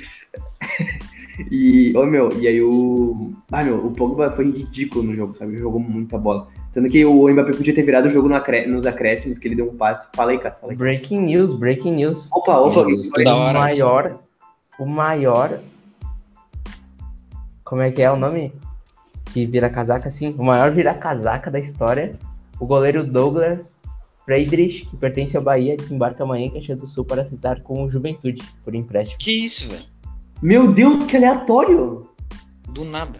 E, 1.49 1.93
ô 1.97 2.05
meu, 2.05 2.29
e 2.39 2.47
aí 2.47 2.61
o. 2.61 3.29
Ah, 3.51 3.63
meu, 3.63 3.83
o 3.85 3.91
Pogba 3.91 4.29
foi 4.31 4.51
ridículo 4.51 5.03
no 5.03 5.15
jogo, 5.15 5.35
sabe? 5.35 5.57
Jogou 5.57 5.79
muita 5.79 6.17
bola. 6.17 6.47
Tanto 6.73 6.89
que 6.89 7.03
o 7.05 7.27
Mbappé 7.29 7.51
podia 7.51 7.75
ter 7.75 7.83
virado 7.83 8.07
o 8.07 8.09
jogo 8.09 8.29
nos 8.67 8.85
acréscimos, 8.85 9.37
que 9.37 9.47
ele 9.47 9.55
deu 9.55 9.69
um 9.69 9.75
passe. 9.75 10.07
Fala 10.15 10.31
aí, 10.31 10.39
cara. 10.39 10.55
Fala 10.59 10.71
aí. 10.71 10.77
Breaking 10.77 11.19
news, 11.19 11.53
breaking 11.53 11.95
news. 11.95 12.29
Opa, 12.31 12.57
opa. 12.57 12.83
Foi- 12.83 13.01
toda 13.23 13.35
o 13.35 13.39
hora. 13.39 13.59
maior. 13.59 14.19
O 14.79 14.85
maior. 14.85 15.59
Como 17.63 17.81
é 17.81 17.91
que 17.91 18.01
é 18.01 18.09
o 18.09 18.15
nome? 18.15 18.53
Que 19.33 19.45
vira 19.45 19.69
casaca, 19.69 20.07
assim. 20.07 20.33
O 20.37 20.43
maior 20.43 20.71
vira 20.71 20.93
casaca 20.93 21.51
da 21.51 21.59
história. 21.59 22.15
O 22.59 22.65
goleiro 22.65 23.05
Douglas 23.05 23.79
Friedrich, 24.25 24.85
que 24.85 24.95
pertence 24.95 25.35
ao 25.35 25.43
Bahia, 25.43 25.75
desembarca 25.75 26.23
amanhã 26.23 26.45
em 26.45 26.51
Caxias 26.51 26.79
do 26.79 26.87
Sul 26.87 27.03
para 27.03 27.23
acertar 27.23 27.61
com 27.63 27.83
o 27.83 27.89
Juventude, 27.89 28.41
por 28.63 28.75
empréstimo. 28.75 29.17
Que 29.19 29.31
isso, 29.31 29.67
velho? 29.67 29.83
Meu 30.41 30.71
Deus, 30.71 31.05
que 31.05 31.17
aleatório! 31.17 32.07
Do 32.69 32.85
nada. 32.85 33.19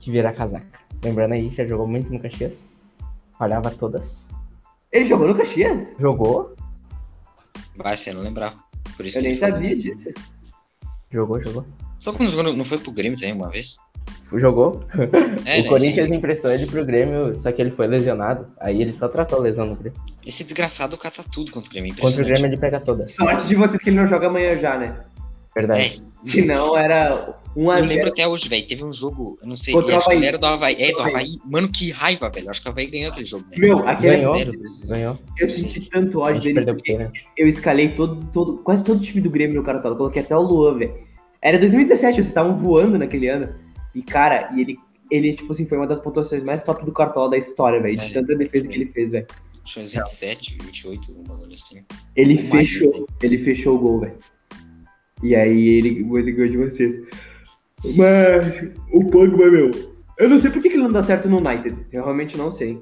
Que 0.00 0.10
vira 0.10 0.32
casaca. 0.32 0.80
Lembrando 1.04 1.32
aí, 1.32 1.50
já 1.50 1.64
jogou 1.64 1.86
muito 1.86 2.12
no 2.12 2.18
Caxias. 2.20 2.64
Falhava 3.42 3.72
todas. 3.72 4.30
Ele 4.92 5.04
jogou 5.04 5.26
no 5.26 5.34
Caxias? 5.34 5.88
Jogou? 5.98 6.54
Vai, 7.76 7.96
você 7.96 8.12
não 8.12 8.20
lembrava. 8.20 8.54
Por 8.96 9.04
isso 9.04 9.18
Eu 9.18 9.22
que 9.22 9.28
nem 9.28 9.32
ele 9.32 9.40
falou. 9.40 9.54
sabia 9.56 9.76
disso. 9.76 10.10
Jogou, 11.10 11.42
jogou. 11.42 11.66
Só 11.98 12.12
quando 12.12 12.30
jogou, 12.30 12.44
no- 12.44 12.56
não 12.56 12.64
foi 12.64 12.78
pro 12.78 12.92
Grêmio 12.92 13.18
também 13.18 13.34
uma 13.34 13.50
vez? 13.50 13.76
Jogou? 14.32 14.84
É, 15.44 15.58
o 15.58 15.62
né, 15.64 15.68
Corinthians 15.68 16.06
sim. 16.06 16.14
emprestou 16.14 16.52
ele 16.52 16.66
pro 16.66 16.84
Grêmio, 16.84 17.34
só 17.34 17.50
que 17.50 17.60
ele 17.60 17.72
foi 17.72 17.88
lesionado. 17.88 18.46
Aí 18.60 18.80
ele 18.80 18.92
só 18.92 19.08
tratou 19.08 19.40
a 19.40 19.42
lesão 19.42 19.66
no 19.66 19.74
Grêmio. 19.74 19.98
Esse 20.24 20.44
desgraçado 20.44 20.96
cata 20.96 21.24
tudo 21.32 21.50
contra 21.50 21.68
o 21.68 21.72
Grêmio. 21.72 21.96
Contra 21.96 22.22
o. 22.22 22.24
Grêmio 22.24 22.46
ele 22.46 22.56
pega 22.56 22.78
todas. 22.78 23.12
Sorte 23.12 23.48
de 23.48 23.56
vocês 23.56 23.82
que 23.82 23.90
ele 23.90 23.96
não 23.96 24.06
joga 24.06 24.28
amanhã 24.28 24.56
já, 24.56 24.78
né? 24.78 25.00
Verdade. 25.52 26.00
É, 26.24 26.28
Senão 26.30 26.78
era 26.78 27.34
1 27.54 27.70
a 27.70 27.78
eu 27.78 27.84
lembro 27.84 28.04
0 28.04 28.08
até 28.08 28.28
hoje, 28.28 28.48
velho. 28.48 28.66
Teve 28.66 28.84
um 28.84 28.92
jogo, 28.92 29.38
eu 29.42 29.48
não 29.48 29.56
sei, 29.56 29.74
Contra 29.74 29.94
o 29.94 29.98
acho 29.98 30.08
que 30.08 30.24
era 30.24 30.38
do 30.38 30.46
Havaí. 30.46 30.76
É, 30.78 30.92
do 30.92 31.00
Havaí. 31.00 31.38
Mano, 31.44 31.68
que 31.70 31.90
raiva, 31.90 32.30
velho. 32.30 32.50
Acho 32.50 32.62
que 32.62 32.68
o 32.68 32.70
Havaí 32.70 32.86
ganhou 32.86 33.12
aquele 33.12 33.26
jogo, 33.26 33.44
né? 33.50 33.56
Meu, 33.58 33.86
aquele 33.86 34.16
Ganhou. 34.16 34.38
Zero. 34.38 34.52
Ganhou. 34.86 35.18
eu 35.38 35.48
senti 35.48 35.80
tanto 35.80 36.20
ódio 36.20 36.54
dele 36.54 36.64
porque 36.66 36.96
pênalti. 36.96 37.24
eu 37.36 37.48
escalei 37.48 37.90
todo, 37.90 38.24
todo, 38.32 38.58
quase 38.58 38.82
todo 38.82 38.98
o 38.98 39.02
time 39.02 39.20
do 39.20 39.30
Grêmio 39.30 39.56
no 39.56 39.62
cartão. 39.62 39.90
Eu 39.90 39.96
coloquei 39.96 40.22
até 40.22 40.36
o 40.36 40.40
Luan, 40.40 40.78
velho. 40.78 40.94
Era 41.40 41.58
2017, 41.58 42.14
vocês 42.14 42.26
estavam 42.26 42.54
voando 42.54 42.98
naquele 42.98 43.28
ano. 43.28 43.52
E, 43.94 44.00
cara, 44.00 44.50
e 44.54 44.60
ele, 44.60 44.78
ele, 45.10 45.34
tipo 45.34 45.52
assim, 45.52 45.66
foi 45.66 45.76
uma 45.76 45.86
das 45.86 46.00
pontuações 46.00 46.42
mais 46.42 46.62
top 46.62 46.84
do 46.84 46.92
cartola 46.92 47.30
da 47.30 47.38
história, 47.38 47.80
velho. 47.80 47.96
De 47.96 48.04
É, 48.04 48.12
tanta 48.12 48.34
defesa 48.34 48.68
que 48.68 48.74
ele 48.74 48.86
fez, 48.86 49.10
velho. 49.10 49.26
Acho 49.64 49.74
que 49.74 49.80
uns 49.80 49.92
27, 49.92 50.56
28, 50.62 51.12
um 51.12 51.22
bagulho 51.22 51.54
assim. 51.54 51.84
Ele 52.16 52.36
Ou 52.36 52.48
mais, 52.48 52.68
fechou, 52.68 53.00
né? 53.00 53.06
ele 53.22 53.38
fechou 53.38 53.76
o 53.76 53.78
gol, 53.78 54.00
velho. 54.00 54.16
E 55.22 55.36
aí 55.36 55.68
ele, 55.68 56.06
ele 56.16 56.32
ganhou 56.32 56.50
de 56.50 56.56
vocês. 56.56 57.02
Mas 57.84 58.70
o 58.92 59.10
Pogba, 59.10 59.50
meu. 59.50 59.70
Eu 60.18 60.28
não 60.28 60.38
sei 60.38 60.50
por 60.50 60.62
que 60.62 60.68
que 60.68 60.76
ele 60.76 60.84
não 60.84 60.92
dá 60.92 61.02
certo 61.02 61.28
no 61.28 61.38
United. 61.38 61.86
Eu 61.90 62.02
realmente 62.04 62.36
não 62.36 62.52
sei. 62.52 62.80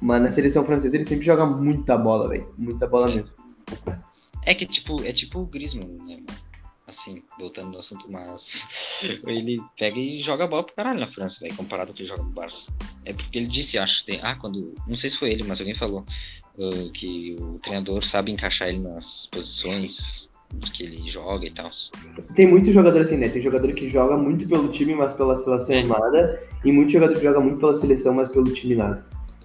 Mas 0.00 0.22
na 0.22 0.32
seleção 0.32 0.64
francesa 0.64 0.96
ele 0.96 1.04
sempre 1.04 1.24
joga 1.24 1.46
muita 1.46 1.96
bola, 1.96 2.28
velho. 2.28 2.52
Muita 2.58 2.86
bola 2.86 3.10
É. 3.10 3.16
mesmo. 3.16 3.30
É 4.44 4.54
que 4.54 4.66
tipo, 4.66 5.02
é 5.04 5.12
tipo 5.12 5.40
o 5.40 5.46
Griezmann, 5.46 5.86
né, 6.04 6.16
mano? 6.16 6.26
Assim, 6.86 7.22
voltando 7.38 7.72
no 7.72 7.78
assunto, 7.78 8.10
mas 8.10 8.68
ele 9.26 9.58
pega 9.78 9.98
e 9.98 10.20
joga 10.20 10.46
bola 10.46 10.62
pro 10.64 10.74
caralho 10.74 11.00
na 11.00 11.06
França, 11.06 11.40
velho, 11.40 11.56
comparado 11.56 11.90
ao 11.90 11.94
que 11.94 12.02
ele 12.02 12.08
joga 12.10 12.22
no 12.22 12.28
Barça. 12.30 12.70
É 13.06 13.12
porque 13.14 13.38
ele 13.38 13.46
disse, 13.46 13.78
acho, 13.78 14.04
tem, 14.04 14.20
ah, 14.22 14.36
quando, 14.36 14.74
não 14.86 14.94
sei 14.94 15.08
se 15.08 15.16
foi 15.16 15.30
ele, 15.30 15.44
mas 15.44 15.60
alguém 15.60 15.74
falou 15.74 16.04
ah, 16.58 16.90
que 16.92 17.36
o 17.40 17.58
treinador 17.60 18.04
sabe 18.04 18.32
encaixar 18.32 18.68
ele 18.68 18.80
nas 18.80 19.26
posições 19.28 20.28
que 20.72 20.82
ele 20.82 21.08
joga 21.10 21.46
e 21.46 21.50
tal. 21.50 21.70
Tem 22.34 22.46
muito 22.46 22.70
jogador 22.72 23.00
assim, 23.02 23.16
né? 23.16 23.28
Tem 23.28 23.42
jogador 23.42 23.72
que 23.72 23.88
joga 23.88 24.16
muito 24.16 24.46
pelo 24.48 24.68
time, 24.68 24.94
mas 24.94 25.12
pela 25.12 25.36
seleção 25.38 25.74
É. 25.74 25.82
nada. 25.86 26.42
E 26.64 26.70
muito 26.72 26.90
jogador 26.92 27.14
que 27.14 27.22
joga 27.22 27.40
muito 27.40 27.58
pela 27.58 27.74
seleção, 27.74 28.14
mas 28.14 28.28
pelo 28.28 28.44
time 28.44 28.74
nada. 28.76 29.04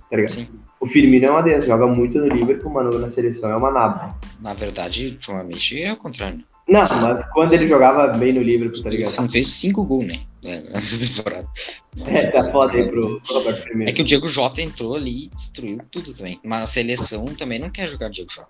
Tá 0.10 0.16
ligado? 0.16 0.32
Sim. 0.34 0.48
O 0.80 0.88
Firmino 0.88 1.26
é 1.26 1.30
uma 1.32 1.42
dessas, 1.44 1.68
joga 1.68 1.86
muito 1.86 2.18
no 2.20 2.28
Liverpool, 2.28 2.72
mas 2.72 3.00
na 3.00 3.12
seleção 3.12 3.50
é 3.50 3.56
uma 3.56 3.70
nada. 3.70 4.16
Na 4.40 4.54
verdade, 4.54 5.08
ultimamente 5.08 5.82
é 5.82 5.92
o 5.94 5.98
contrário. 5.98 6.44
Não, 6.68 6.88
mas 7.02 7.24
quando 7.32 7.54
ele 7.54 7.66
jogava 7.68 8.08
bem 8.18 8.32
no 8.32 8.42
Liverpool, 8.42 8.82
tá 8.82 8.90
Ele 8.90 8.98
ligado? 8.98 9.14
só 9.16 9.28
fez 9.28 9.48
cinco 9.50 9.84
gols, 9.84 10.06
né? 10.06 10.22
né, 10.44 10.64
Nessa 10.72 10.98
temporada. 11.00 11.48
É, 12.06 12.28
tá 12.28 12.50
foda 12.52 12.74
aí 12.78 12.88
pro, 12.88 13.20
pro 13.22 13.34
Roberto 13.34 13.64
Firmino. 13.64 13.90
É 13.90 13.94
que 13.94 14.02
o 14.02 14.06
Diego 14.06 14.28
Jota 14.28 14.62
entrou 14.62 14.96
ali 14.96 15.26
e 15.26 15.30
destruiu 15.30 15.80
tudo 15.92 16.14
também. 16.14 16.40
Mas 16.46 16.62
a 16.62 16.68
seleção 16.68 17.26
também 17.26 17.60
não 17.60 17.70
quer 17.70 17.90
jogar 17.90 18.10
Diego 18.10 18.32
Jota. 18.32 18.50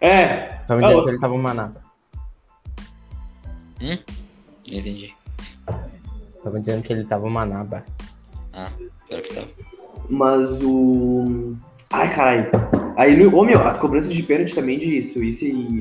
É, 0.00 0.58
Só 0.66 0.76
me 0.76 0.84
Ah, 0.84 1.02
que 1.02 1.08
ele 1.10 1.18
tava 1.18 1.36
manapa. 1.38 1.80
Entendi. 4.66 5.14
Tava 6.42 6.60
dizendo 6.60 6.82
que 6.82 6.92
ele 6.92 7.04
tava 7.04 7.28
manaba. 7.28 7.84
Pior 9.08 9.22
que 9.22 9.34
tá. 9.34 9.42
mas 10.08 10.50
o. 10.62 11.54
Ai, 11.90 12.14
caralho. 12.14 12.50
Aí, 12.96 13.24
ô 13.26 13.44
meu, 13.44 13.60
as 13.62 13.78
cobranças 13.78 14.12
de 14.12 14.22
pênalti 14.22 14.54
também 14.54 14.78
de 14.78 15.02
Suíça 15.12 15.44
e, 15.44 15.80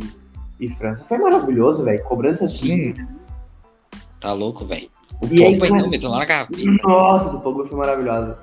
e 0.59 0.69
França 0.75 1.03
foi 1.05 1.17
maravilhoso, 1.17 1.83
velho. 1.83 2.03
Cobrança 2.03 2.45
assim. 2.45 2.93
Sim. 2.93 3.07
Tá 4.21 4.31
louco, 4.33 4.65
velho. 4.65 4.89
O 5.21 5.25
E 5.25 5.43
aí, 5.43 5.51
Pogba 5.53 5.67
cara- 5.67 5.79
então 5.79 5.89
meteu 5.89 6.09
lá 6.09 6.19
na 6.19 6.25
gaveta. 6.25 6.71
Nossa, 6.83 7.29
do 7.29 7.39
Pogba 7.39 7.65
foi 7.67 7.77
maravilhosa. 7.77 8.37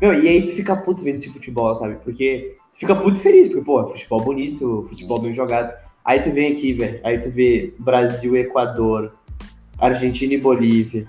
Meu, 0.00 0.14
e 0.14 0.28
aí 0.28 0.46
tu 0.48 0.56
fica 0.56 0.76
puto 0.76 1.02
vendo 1.02 1.16
esse 1.16 1.28
futebol, 1.28 1.74
sabe? 1.74 1.96
Porque 1.96 2.56
fica 2.80 2.96
puto 2.96 3.20
feliz, 3.20 3.46
porque, 3.48 3.62
pô, 3.62 3.86
futebol 3.86 4.22
bonito, 4.22 4.86
futebol 4.88 5.20
bem 5.20 5.34
jogado. 5.34 5.72
Aí 6.02 6.20
tu 6.22 6.32
vem 6.32 6.52
aqui, 6.52 6.72
velho. 6.72 6.98
Aí 7.04 7.18
tu 7.18 7.30
vê 7.30 7.74
Brasil 7.78 8.34
Equador, 8.36 9.12
Argentina 9.78 10.32
e 10.32 10.40
Bolívia. 10.40 11.06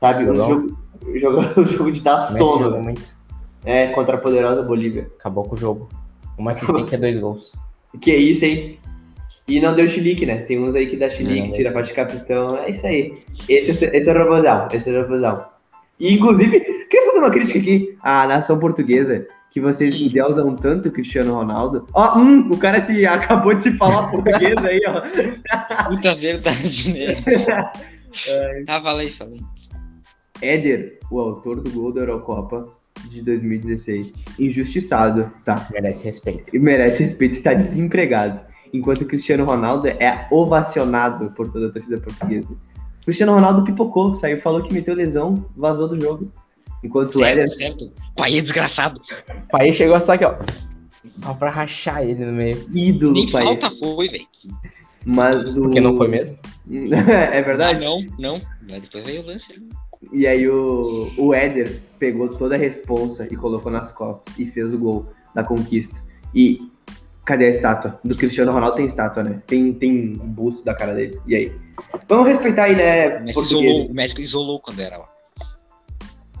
Sabe? 0.00 0.28
Um 0.28 0.34
jogo, 0.34 0.76
jogo, 1.14 1.60
um 1.60 1.64
jogo 1.64 1.92
de 1.92 2.00
dar 2.00 2.18
sono, 2.18 2.82
muito. 2.82 3.00
É, 3.64 3.86
contra 3.88 4.16
a 4.16 4.18
poderosa 4.18 4.62
Bolívia. 4.62 5.08
Acabou 5.18 5.44
com 5.44 5.54
o 5.54 5.58
jogo. 5.58 5.88
Uma 6.36 6.50
assistência, 6.50 6.98
dois 6.98 7.18
gols. 7.18 7.52
Que 8.00 8.10
é 8.10 8.16
isso, 8.16 8.44
hein? 8.44 8.76
E 9.46 9.60
não 9.60 9.76
deu 9.76 9.86
chilique, 9.86 10.26
né? 10.26 10.38
Tem 10.38 10.58
uns 10.58 10.74
aí 10.74 10.88
que 10.88 10.96
dá 10.96 11.08
chilique, 11.08 11.52
tira 11.52 11.70
pra 11.70 11.82
de 11.82 11.92
capitão. 11.92 12.58
É 12.58 12.70
isso 12.70 12.84
aí. 12.84 13.22
Esse, 13.48 13.70
esse 13.70 14.10
é 14.10 14.12
o 14.12 14.18
robozão. 14.18 14.66
Esse 14.72 14.90
é 14.90 14.98
o 14.98 15.02
robozão. 15.02 15.46
E, 16.00 16.12
inclusive, 16.12 16.58
queria 16.58 17.06
fazer 17.06 17.18
uma 17.20 17.30
crítica 17.30 17.60
aqui 17.60 17.96
à 18.02 18.26
nação 18.26 18.58
portuguesa, 18.58 19.28
que 19.54 19.60
vocês 19.60 19.94
endeusam 19.94 20.56
tanto 20.56 20.88
o 20.88 20.92
Cristiano 20.92 21.32
Ronaldo. 21.32 21.86
Ó, 21.94 22.18
hum, 22.18 22.50
o 22.50 22.58
cara 22.58 22.82
se, 22.82 23.06
acabou 23.06 23.54
de 23.54 23.62
se 23.62 23.76
falar 23.76 24.10
português 24.10 24.56
aí, 24.58 24.80
ó. 24.88 25.00
Puta 25.94 26.12
verdade, 26.16 26.92
né? 26.92 27.72
ah, 28.66 28.82
falei, 28.82 29.10
falei. 29.10 29.40
Éder, 30.42 30.98
o 31.08 31.20
autor 31.20 31.60
do 31.60 31.70
gol 31.70 31.92
da 31.92 32.00
Eurocopa 32.00 32.64
de 33.08 33.22
2016. 33.22 34.12
Injustiçado, 34.40 35.32
tá? 35.44 35.68
Merece 35.70 36.02
respeito. 36.02 36.44
e 36.52 36.58
merece 36.58 37.04
respeito, 37.04 37.34
está 37.34 37.54
desempregado. 37.54 38.40
Enquanto 38.72 39.02
o 39.02 39.06
Cristiano 39.06 39.44
Ronaldo 39.44 39.86
é 39.86 40.26
ovacionado 40.32 41.30
por 41.30 41.48
toda 41.52 41.68
a 41.68 41.70
torcida 41.70 42.00
portuguesa. 42.00 42.48
O 42.50 43.04
Cristiano 43.04 43.32
Ronaldo 43.32 43.62
pipocou, 43.62 44.16
saiu, 44.16 44.40
falou 44.40 44.62
que 44.62 44.74
meteu 44.74 44.96
lesão, 44.96 45.48
vazou 45.56 45.86
do 45.86 46.00
jogo. 46.00 46.32
Enquanto 46.84 47.16
o 47.18 47.24
Éder, 47.24 47.50
Certo, 47.54 47.78
certo. 47.86 47.92
Pai 48.14 48.36
é 48.38 48.40
desgraçado. 48.40 49.00
O 49.00 49.48
pai 49.48 49.72
chegou 49.72 49.98
só 50.00 50.12
aqui, 50.12 50.24
ó. 50.24 50.34
Só 51.16 51.34
pra 51.34 51.50
rachar 51.50 52.02
ele 52.02 52.24
no 52.24 52.32
meio. 52.32 52.64
ídolo, 52.72 53.14
Nem 53.14 53.30
pai. 53.30 53.42
falta 53.44 53.70
foi, 53.70 54.08
velho. 54.08 54.26
Mas 55.04 55.56
o. 55.56 55.62
Porque 55.62 55.80
não 55.80 55.96
foi 55.96 56.08
mesmo? 56.08 56.38
é 56.70 57.38
Ah, 57.38 57.42
verdade? 57.42 57.84
não, 57.84 58.00
não. 58.18 58.38
Mas 58.68 58.82
depois 58.82 59.04
veio 59.04 59.22
o 59.22 59.26
lance 59.26 59.52
ali. 59.52 59.68
E 60.12 60.26
aí 60.26 60.46
o, 60.48 61.10
o 61.16 61.32
Éder 61.34 61.80
pegou 61.98 62.28
toda 62.28 62.54
a 62.54 62.58
responsa 62.58 63.26
e 63.30 63.36
colocou 63.36 63.72
nas 63.72 63.90
costas 63.90 64.38
e 64.38 64.44
fez 64.46 64.72
o 64.74 64.78
gol 64.78 65.06
da 65.34 65.42
conquista. 65.42 65.94
E 66.34 66.58
cadê 67.24 67.46
a 67.46 67.50
estátua? 67.50 67.98
Do 68.04 68.14
Cristiano 68.14 68.52
Ronaldo 68.52 68.76
tem 68.76 68.86
estátua, 68.86 69.22
né? 69.22 69.42
Tem, 69.46 69.72
tem 69.72 70.12
um 70.20 70.28
busto 70.28 70.62
da 70.62 70.74
cara 70.74 70.92
dele. 70.94 71.18
E 71.26 71.34
aí? 71.34 71.52
Vamos 72.08 72.28
respeitar 72.28 72.64
aí, 72.64 72.76
né, 72.76 73.18
O 73.18 73.22
Messi 73.24 73.40
isolou, 73.40 73.86
o 73.86 73.94
Messi 73.94 74.20
isolou 74.20 74.60
quando 74.60 74.80
era 74.80 74.98
lá. 74.98 75.08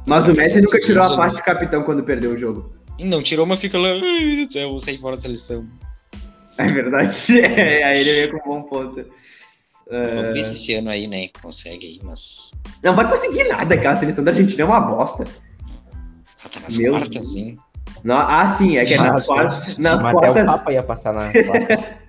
Mas 0.06 0.28
o 0.28 0.34
Messi 0.34 0.60
nunca 0.60 0.78
tirou 0.80 1.02
a 1.02 1.16
faixa 1.16 1.36
de 1.36 1.42
capitão 1.42 1.82
quando 1.82 2.02
perdeu 2.02 2.32
o 2.32 2.38
jogo. 2.38 2.70
Não, 2.98 3.22
tirou, 3.22 3.46
mas 3.46 3.58
fica 3.60 3.78
lá. 3.78 3.88
Ai, 3.88 4.00
meu 4.00 4.36
Deus 4.36 4.46
do 4.48 4.52
céu, 4.52 4.62
eu 4.62 4.70
vou 4.70 4.80
sair 4.80 4.98
fora 4.98 5.16
da 5.16 5.22
seleção. 5.22 5.66
É 6.58 6.66
verdade. 6.68 7.10
É, 7.40 7.82
aí 7.84 8.00
ele 8.00 8.12
veio 8.12 8.38
com 8.40 8.56
um 8.56 8.60
bom 8.60 8.68
ponto. 8.68 9.04
Vamos 9.90 10.32
ver 10.34 10.44
se 10.44 10.54
esse 10.54 10.74
ano 10.74 10.90
aí, 10.90 11.06
né? 11.06 11.28
Consegue 11.42 11.86
aí, 11.86 11.98
mas. 12.02 12.50
Não 12.82 12.94
vai 12.94 13.08
conseguir 13.08 13.48
nada, 13.48 13.76
cara. 13.76 13.92
A 13.92 13.96
seleção 13.96 14.24
da 14.24 14.30
Argentina 14.30 14.62
é 14.62 14.64
uma 14.64 14.80
bosta. 14.80 15.24
Ah, 16.42 16.48
tá 16.48 16.60
nas 16.60 16.76
Meu 16.78 16.92
quartas, 16.92 17.34
hein? 17.36 17.56
Não- 18.02 18.16
ah, 18.16 18.54
sim, 18.56 18.76
é 18.76 18.84
que 18.84 18.94
é 18.94 18.96
nas 18.98 19.12
Nossa. 19.12 19.26
quartas. 19.26 19.78
Nas 19.78 20.02
Mas 20.02 20.16
até 20.16 20.30
o 20.30 20.32
quartas. 20.34 20.46
Papa 20.46 20.72
ia 20.72 20.82
passar 20.82 21.12
na. 21.14 21.30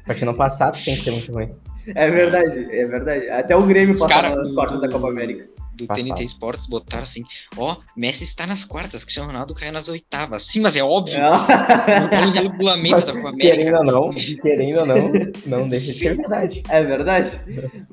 Pra 0.06 0.14
te 0.16 0.26
não 0.26 0.34
passar, 0.34 0.72
tu 0.72 0.84
tem 0.84 0.96
que 0.96 1.02
ser 1.04 1.12
muito 1.12 1.32
ruim. 1.34 1.50
É 1.88 2.10
verdade, 2.10 2.68
é 2.76 2.86
verdade. 2.86 3.30
Até 3.30 3.56
o 3.56 3.62
Grêmio 3.62 3.94
passou 3.94 4.10
cara- 4.10 4.36
nas 4.36 4.52
quartas 4.52 4.82
da 4.82 4.90
Copa 4.90 5.08
América. 5.10 5.48
Do 5.76 5.86
Passado. 5.88 6.04
TNT 6.06 6.24
Sports 6.26 6.66
botaram 6.68 7.04
assim: 7.04 7.24
ó, 7.58 7.78
Messi 7.96 8.24
está 8.24 8.48
nas 8.48 8.64
quartas, 8.66 9.04
Cristiano 9.04 9.28
Ronaldo 9.30 9.54
caiu 9.54 9.72
nas 9.72 9.88
oitavas. 9.90 10.44
Sim, 10.48 10.62
mas 10.62 10.76
é 10.76 10.84
óbvio. 10.84 11.20
Olha 11.22 12.28
o 12.28 12.32
regulamento 12.32 12.96
Mas, 12.96 13.06
da 13.06 13.14
Copa 13.14 13.30
América. 13.30 13.56
querendo 13.56 13.78
ou 13.78 13.84
não, 13.84 14.10
querendo 14.10 14.80
ou 14.80 14.86
não, 14.86 15.12
não 15.46 15.70
deixa 15.70 15.86
de 15.88 15.94
ser 15.94 16.18
verdade. 16.18 16.64
É 16.70 16.84
verdade. 16.84 17.40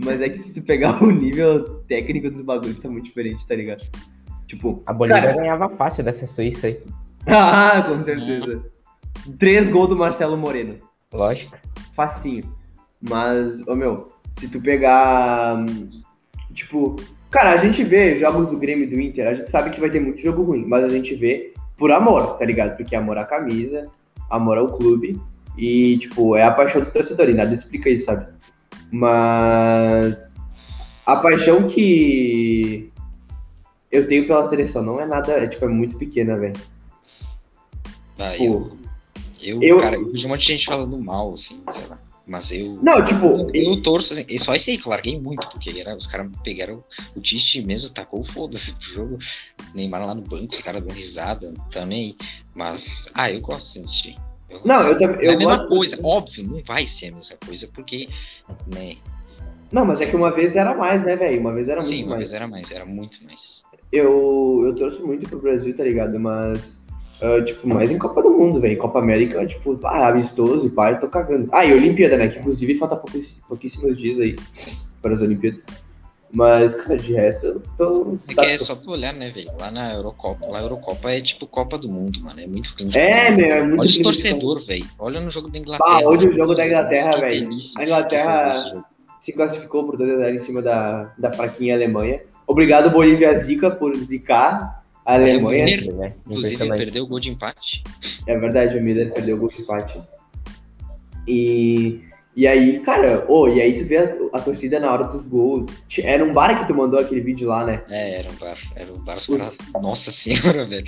Mas 0.03 0.21
é 0.21 0.29
que 0.29 0.43
se 0.43 0.53
tu 0.53 0.63
pegar 0.63 1.03
o 1.03 1.11
nível 1.11 1.81
técnico 1.89 2.31
dos 2.31 2.41
bagulhos, 2.43 2.79
tá 2.79 2.89
muito 2.89 3.05
diferente, 3.05 3.47
tá 3.47 3.55
ligado? 3.55 3.85
Tipo, 4.47 4.83
A 4.87 4.93
Bolívia 4.93 5.23
Cara. 5.23 5.37
ganhava 5.37 5.69
fácil 5.71 6.05
dessa 6.05 6.27
Suíça 6.27 6.67
aí. 6.67 6.79
ah, 7.27 7.83
com 7.87 8.03
certeza. 8.03 8.65
Três 9.39 9.69
gols 9.71 9.89
do 9.89 9.97
Marcelo 9.97 10.37
Moreno. 10.37 10.79
Lógico. 11.13 11.57
Facinho. 11.95 12.45
Mas, 13.01 13.61
ô 13.67 13.75
meu, 13.75 14.13
se 14.39 14.49
tu 14.49 14.61
pegar. 14.61 15.57
hum, 15.57 16.03
Tipo, 16.53 16.97
cara, 17.33 17.53
a 17.53 17.57
gente 17.57 17.83
vê 17.83 18.17
jogos 18.17 18.49
do 18.49 18.57
Grêmio 18.57 18.85
e 18.85 18.87
do 18.87 19.01
Inter, 19.01 19.27
a 19.27 19.35
gente 19.35 19.51
sabe 19.51 19.71
que 19.71 19.81
vai 19.81 19.91
ter 19.91 19.99
muito 20.01 20.21
jogo 20.21 20.43
ruim, 20.43 20.65
mas 20.67 20.85
a 20.85 20.89
gente 20.89 21.15
vê 21.15 21.53
por 21.77 21.91
amor, 21.91 22.37
tá 22.39 22.45
ligado? 22.45 22.77
Porque 22.77 22.95
amor 22.95 23.19
à 23.19 23.25
camisa, 23.25 23.91
amor 24.31 24.59
ao 24.59 24.69
clube 24.69 25.19
e, 25.57 25.99
tipo, 25.99 26.37
é 26.37 26.45
a 26.45 26.51
paixão 26.51 26.83
do 26.83 26.91
torcedor 26.91 27.29
e 27.29 27.35
nada 27.35 27.55
explica 27.55 27.89
isso, 27.91 28.05
sabe? 28.05 28.27
Mas 28.91 30.33
a 31.07 31.17
paixão 31.17 31.67
que 31.67 32.93
eu 33.91 34.07
tenho 34.07 34.27
pela 34.27 34.45
seleção 34.45 34.83
não 34.83 35.01
é 35.01 35.07
nada, 35.07 35.33
é, 35.33 35.47
tipo, 35.47 35.65
é 35.65 35.69
muito 35.69 35.97
pequena, 35.97 36.37
velho. 36.37 36.53
Ah, 38.19 38.35
Pô. 38.37 38.45
eu, 38.45 38.77
eu, 39.41 39.63
Eu- 39.63 39.79
cara, 39.79 39.97
eu 39.97 40.13
vejo 40.13 40.27
um 40.27 40.31
monte 40.31 40.43
de 40.43 40.53
gente 40.53 40.67
falando 40.67 40.99
mal, 40.99 41.33
assim, 41.33 41.61
sei 41.73 41.87
lá. 41.89 41.99
Mas 42.33 42.51
eu. 42.51 42.79
Não, 42.83 43.05
tipo, 43.05 43.47
Eu, 43.53 43.75
eu 43.75 43.83
torço, 43.83 44.15
assim, 44.15 44.25
e 44.27 44.39
só 44.39 44.55
esse 44.55 44.71
aí 44.71 44.79
que 44.79 44.87
eu 44.87 44.91
larguei 44.91 45.21
muito, 45.21 45.47
porque 45.51 45.79
era, 45.79 45.95
os 45.95 46.07
caras 46.07 46.31
pegaram 46.43 46.83
o 47.15 47.21
Tite 47.21 47.61
mesmo, 47.63 47.91
tacou 47.91 48.21
o 48.21 48.25
foda-se 48.25 48.73
pro 48.73 48.85
jogo. 48.87 49.19
Neymar 49.75 50.07
lá 50.07 50.15
no 50.15 50.23
banco, 50.23 50.55
os 50.55 50.61
caras 50.61 50.83
dão 50.83 50.97
risada 50.97 51.53
também. 51.71 52.17
Mas, 52.55 53.07
ah, 53.13 53.31
eu 53.31 53.39
gosto 53.43 53.75
de 53.79 53.85
assistir. 53.85 54.15
Eu, 54.49 54.63
não, 54.65 54.81
eu 54.81 54.99
também. 54.99 55.27
é 55.27 55.29
Eu 55.29 55.35
a 55.35 55.37
mesma 55.37 55.67
coisa, 55.67 55.99
óbvio, 56.03 56.43
não 56.45 56.63
vai 56.63 56.87
ser 56.87 57.09
a 57.09 57.17
mesma 57.17 57.37
coisa, 57.45 57.69
porque, 57.75 58.09
né? 58.75 58.97
Não, 59.71 59.85
mas 59.85 60.01
é 60.01 60.07
que 60.07 60.17
uma 60.17 60.31
vez 60.31 60.57
era 60.57 60.75
mais, 60.75 61.05
né, 61.05 61.15
velho? 61.15 61.39
Uma 61.39 61.53
vez 61.53 61.69
era 61.69 61.83
Sim, 61.83 61.97
muito 61.97 62.07
uma 62.07 62.17
mais. 62.17 62.31
vez 62.31 62.33
era 62.33 62.49
mais, 62.49 62.71
era 62.71 62.87
muito 62.87 63.23
mais. 63.25 63.61
Eu, 63.93 64.63
eu 64.65 64.75
torço 64.75 65.07
muito 65.07 65.29
pro 65.29 65.39
Brasil, 65.39 65.77
tá 65.77 65.85
ligado? 65.85 66.19
Mas, 66.19 66.79
ah, 67.23 67.41
tipo, 67.45 67.69
mais 67.69 67.89
em 67.91 67.99
Copa 67.99 68.21
do 68.21 68.31
Mundo, 68.31 68.61
velho. 68.61 68.77
Copa 68.77 68.99
América, 68.99 69.47
tipo, 69.47 69.79
ah, 69.85 70.09
amistoso 70.09 70.67
e 70.67 70.71
pá, 70.71 70.91
eu 70.91 71.01
tô 71.01 71.07
cagando. 71.07 71.49
Ah, 71.53 71.65
e 71.65 71.73
Olimpíada, 71.73 72.17
né? 72.17 72.29
Que 72.29 72.41
inclusive 72.41 72.77
falta 72.77 72.97
pouquíssimos, 73.49 73.97
dias 73.97 74.19
aí 74.19 74.37
para 75.01 75.15
as 75.15 75.21
Olimpíadas. 75.21 75.65
Mas, 76.35 76.75
cara, 76.75 76.97
de 76.97 77.13
resto, 77.13 77.47
eu 77.47 77.63
tô. 77.77 78.19
É 78.29 78.35
que 78.35 78.41
é 78.41 78.59
só 78.59 78.75
tu 78.75 78.91
olhar, 78.91 79.13
né, 79.13 79.31
velho? 79.31 79.51
Lá 79.61 79.71
na 79.71 79.93
Eurocopa, 79.93 80.47
lá 80.47 80.59
a 80.59 80.63
Eurocopa 80.63 81.13
é 81.13 81.21
tipo 81.21 81.47
Copa 81.47 81.77
do 81.77 81.89
Mundo, 81.89 82.21
mano. 82.23 82.41
É 82.41 82.47
muito 82.47 82.75
clima 82.75 82.91
de 82.91 82.99
É, 82.99 83.31
meu, 83.31 83.47
é 83.47 83.63
muito 83.63 83.81
Olha 83.81 83.89
os 83.89 83.99
torcedores, 83.99 84.67
velho. 84.67 84.87
Olha 84.99 85.21
no 85.21 85.31
jogo 85.31 85.51
da 85.51 85.59
Inglaterra. 85.59 85.99
Ah, 85.99 86.01
olha 86.05 86.29
o 86.29 86.33
jogo 86.33 86.55
da 86.55 86.67
Inglaterra, 86.67 87.21
velho. 87.21 87.51
A 87.79 87.83
Inglaterra- 87.85 88.85
se 89.21 89.33
classificou 89.33 89.85
por 89.85 89.97
2x0 89.97 90.35
em 90.35 90.41
cima 90.41 90.61
da, 90.61 91.13
da 91.17 91.33
fraquinha 91.33 91.77
Alemanha. 91.77 92.23
Obrigado, 92.45 92.91
Bolívia 92.91 93.37
Zica, 93.39 93.71
por 93.71 93.95
zicar 93.95 94.82
a 95.05 95.15
Alemanha. 95.15 95.65
Miller, 95.65 95.95
né? 95.95 96.15
Inclusive, 96.27 96.69
perdeu 96.69 97.05
o 97.05 97.07
gol 97.07 97.21
de 97.21 97.31
empate. 97.31 97.83
É 98.27 98.37
verdade, 98.39 98.79
o 98.79 98.83
Miller 98.83 99.13
perdeu 99.13 99.37
o 99.37 99.41
gol 99.41 99.49
de 99.49 99.63
empate. 99.63 100.01
E, 101.27 102.01
e 102.37 102.47
aí, 102.47 102.81
cara, 102.81 103.25
ô, 103.29 103.49
e 103.49 103.61
aí 103.61 103.79
tu 103.79 103.87
vê 103.87 103.99
a, 103.99 104.17
a 104.33 104.41
torcida 104.41 104.79
na 104.79 104.93
hora 104.93 105.05
dos 105.05 105.25
gols. 105.25 105.71
Era 105.99 106.25
um 106.25 106.33
bar 106.33 106.59
que 106.59 106.67
tu 106.67 106.75
mandou 106.75 107.01
aquele 107.01 107.21
vídeo 107.21 107.49
lá, 107.49 107.65
né? 107.65 107.83
É, 107.89 108.21
era 108.21 108.31
um 108.31 108.37
bar. 108.37 108.59
Era 108.75 108.93
um 108.93 109.05
bar, 109.05 109.17
os 109.19 109.27
caras. 109.27 109.59
Nossa 109.81 110.13
senhora, 110.13 110.65
velho. 110.67 110.87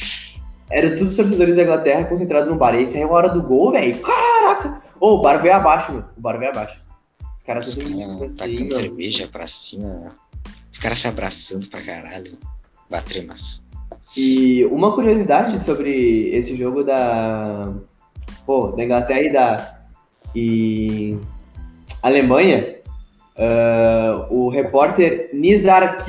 Era 0.71 0.97
todos 0.97 1.13
os 1.13 1.17
torcedores 1.17 1.57
da 1.57 1.63
Inglaterra 1.63 2.05
concentrados 2.05 2.49
no 2.49 2.57
bar. 2.57 2.75
E 2.75 2.79
aí 2.79 2.87
saiu 2.87 3.09
a 3.09 3.13
hora 3.13 3.29
do 3.29 3.43
gol, 3.43 3.73
velho. 3.73 3.99
Caraca! 4.01 4.83
Ô, 5.01 5.15
o 5.15 5.23
bar 5.23 5.43
veio 5.43 5.55
abaixo, 5.55 5.93
mano. 5.93 6.09
O 6.17 6.21
bar 6.21 6.39
veio 6.39 6.51
abaixo. 6.51 6.81
Os 7.21 7.45
caras 7.45 7.69
Os 7.69 7.75
caras 7.75 8.23
assim, 8.23 8.37
tacando 8.37 8.75
cerveja 8.75 9.29
pra 9.29 9.47
cima. 9.47 10.13
Os 10.73 10.79
caras 10.79 10.99
se 10.99 11.09
abraçando 11.09 11.67
pra 11.69 11.83
caralho. 11.83 12.39
Bater 12.89 13.25
massa. 13.27 13.64
E 14.17 14.65
uma 14.67 14.95
curiosidade 14.95 15.65
sobre 15.65 16.29
esse 16.31 16.57
jogo 16.57 16.83
da. 16.85 17.73
Pô, 18.47 18.69
da 18.69 18.85
Inglaterra 18.85 19.23
e 19.23 19.33
da. 19.33 19.79
E. 20.35 21.17
Alemanha. 22.03 22.77
ah, 23.37 24.27
o 24.31 24.49
repórter 24.49 25.31
Nizar 25.33 26.05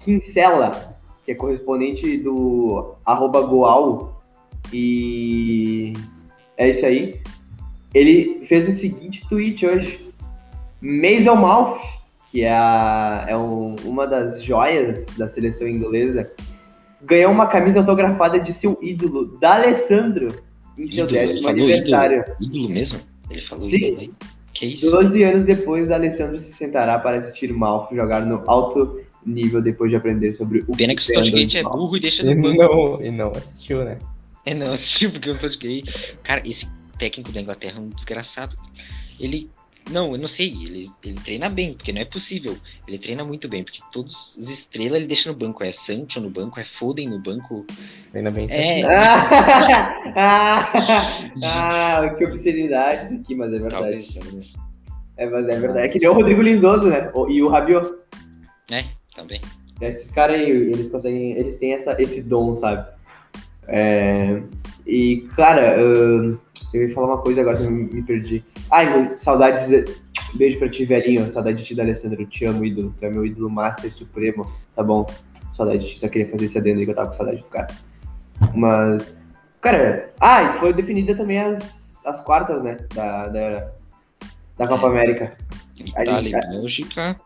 Kinsella, 0.00 0.70
que 1.24 1.32
é 1.32 1.34
correspondente 1.34 2.16
do 2.18 2.94
arroba 3.04 3.40
Goal, 3.42 4.20
e. 4.72 5.92
É 6.56 6.70
isso 6.70 6.84
aí. 6.86 7.20
Ele 7.94 8.44
fez 8.48 8.68
o 8.68 8.72
seguinte 8.72 9.26
tweet 9.28 9.64
hoje. 9.66 10.04
Mason 10.80 11.36
Mouth, 11.36 11.80
que 12.30 12.42
é, 12.42 12.50
a, 12.52 13.24
é 13.28 13.36
um- 13.36 13.76
uma 13.84 14.06
das 14.06 14.42
joias 14.42 15.06
da 15.16 15.28
seleção 15.28 15.66
inglesa, 15.66 16.30
ganhou 17.02 17.32
uma 17.32 17.46
camisa 17.46 17.80
autografada 17.80 18.38
de 18.38 18.52
seu 18.52 18.78
ídolo, 18.82 19.38
D'Alessandro, 19.38 20.28
em 20.78 20.88
seu 20.88 21.04
Ídolo, 21.04 21.18
ele 21.18 21.26
décimo 21.26 21.42
falou 21.42 21.64
aniversário. 21.64 22.24
Ídolo 22.40 22.68
mesmo? 22.68 22.98
Ele 23.30 23.40
falou 23.40 23.68
Sim. 23.68 23.76
ídolo 23.76 24.00
aí? 24.00 24.10
Que 24.52 24.66
isso? 24.66 24.90
12 24.90 25.22
anos 25.22 25.44
depois, 25.44 25.88
D'Alessandro 25.88 26.38
se 26.38 26.52
sentará 26.52 26.98
para 26.98 27.18
assistir 27.18 27.52
Malf 27.52 27.92
jogar 27.94 28.24
no 28.24 28.42
alto 28.46 29.00
nível 29.24 29.60
depois 29.60 29.90
de 29.90 29.96
aprender 29.96 30.34
sobre 30.34 30.64
o 30.66 30.76
Pena 30.76 30.94
que 30.94 31.02
o 31.02 31.22
de 31.22 31.58
é 31.58 31.62
burro 31.62 31.96
e 31.96 32.00
deixa 32.00 32.22
no 32.22 32.40
banco. 32.40 32.56
não, 32.56 33.02
e 33.02 33.10
não 33.10 33.30
assistiu, 33.30 33.84
né? 33.84 33.98
É, 34.44 34.54
não, 34.54 34.72
assistiu 34.72 35.10
porque 35.10 35.28
o 35.28 35.36
Southgate. 35.36 36.16
Cara, 36.22 36.40
esse 36.46 36.68
técnico 36.98 37.32
da 37.32 37.40
Inglaterra 37.40 37.78
é 37.78 37.80
um 37.80 37.88
desgraçado. 37.88 38.56
Ele. 39.18 39.50
Não, 39.90 40.12
eu 40.12 40.18
não 40.18 40.26
sei. 40.26 40.48
Ele, 40.48 40.90
ele 41.04 41.14
treina 41.14 41.48
bem, 41.48 41.74
porque 41.74 41.92
não 41.92 42.00
é 42.00 42.04
possível. 42.04 42.56
Ele 42.88 42.98
treina 42.98 43.24
muito 43.24 43.48
bem, 43.48 43.62
porque 43.62 43.78
todos 43.92 44.36
os 44.36 44.50
estrelas 44.50 44.96
ele 44.96 45.06
deixa 45.06 45.30
no 45.30 45.36
banco. 45.38 45.62
É 45.62 45.70
Sancho 45.72 46.20
no 46.20 46.28
banco, 46.28 46.58
é 46.58 46.64
Foden 46.64 47.08
no 47.08 47.20
banco. 47.20 47.64
Ainda 48.14 48.30
bem 48.30 48.46
É, 48.50 48.82
Ah, 48.84 50.02
ah, 51.42 52.00
ah, 52.02 52.14
que 52.16 52.24
obscenidade 52.24 53.06
isso 53.06 53.14
aqui, 53.14 53.34
mas 53.34 53.52
é 53.52 53.58
verdade. 53.58 53.74
talvez. 53.74 54.14
talvez. 54.14 54.54
É, 55.16 55.26
mas 55.30 55.48
é 55.48 55.58
verdade. 55.58 55.86
É 55.86 55.88
que 55.88 55.98
nem 55.98 56.08
o 56.08 56.12
Rodrigo 56.14 56.42
Lindoso, 56.42 56.88
né? 56.88 57.10
O- 57.14 57.30
E 57.30 57.42
o 57.42 57.48
Rabiot. 57.48 57.86
É, 58.70 58.84
também. 59.14 59.40
Esses 59.80 60.10
caras 60.10 60.40
aí, 60.40 60.50
eles 60.50 60.88
conseguem, 60.88 61.32
eles 61.32 61.58
têm 61.58 61.72
essa, 61.74 61.94
esse 62.00 62.22
dom, 62.22 62.56
sabe? 62.56 62.86
É, 63.68 64.42
e, 64.86 65.26
cara, 65.36 65.80
ahn, 65.80 66.36
eu 66.72 66.88
ia 66.88 66.94
falar 66.94 67.08
uma 67.08 67.18
coisa 67.18 67.40
agora 67.40 67.56
que 67.58 67.64
eu 67.64 67.70
me, 67.70 67.84
me 67.84 68.02
perdi. 68.02 68.44
Ai, 68.70 69.12
saudades, 69.16 69.66
beijo 70.34 70.58
pra 70.58 70.68
ti, 70.68 70.84
velhinho, 70.84 71.30
saudade 71.32 71.58
de 71.58 71.64
ti, 71.64 71.74
da 71.74 71.82
Alessandro, 71.82 72.20
eu 72.20 72.26
te 72.26 72.44
amo, 72.44 72.64
ídolo, 72.64 72.94
tu 72.98 73.04
é 73.04 73.10
meu 73.10 73.24
ídolo 73.24 73.50
master 73.50 73.92
supremo, 73.92 74.50
tá 74.74 74.82
bom? 74.82 75.06
Saudade 75.52 75.78
de 75.80 75.94
ti, 75.94 76.00
só 76.00 76.08
queria 76.08 76.30
fazer 76.30 76.46
esse 76.46 76.58
adendo 76.58 76.80
aí 76.80 76.84
que 76.84 76.90
eu 76.90 76.96
tava 76.96 77.08
com 77.08 77.14
saudade 77.14 77.38
do 77.38 77.44
cara. 77.44 77.68
Mas, 78.54 79.16
cara, 79.60 80.10
ah, 80.20 80.42
e 80.42 80.58
foi 80.58 80.72
definida 80.72 81.14
também 81.16 81.40
as, 81.40 82.04
as 82.04 82.20
quartas, 82.20 82.62
né, 82.62 82.76
da, 82.94 83.28
da, 83.28 83.70
da 84.58 84.68
Copa 84.68 84.88
América. 84.88 85.36
Itália 85.78 86.22
gente- 86.22 86.28
e 86.28 86.32
Bélgica. 86.32 87.20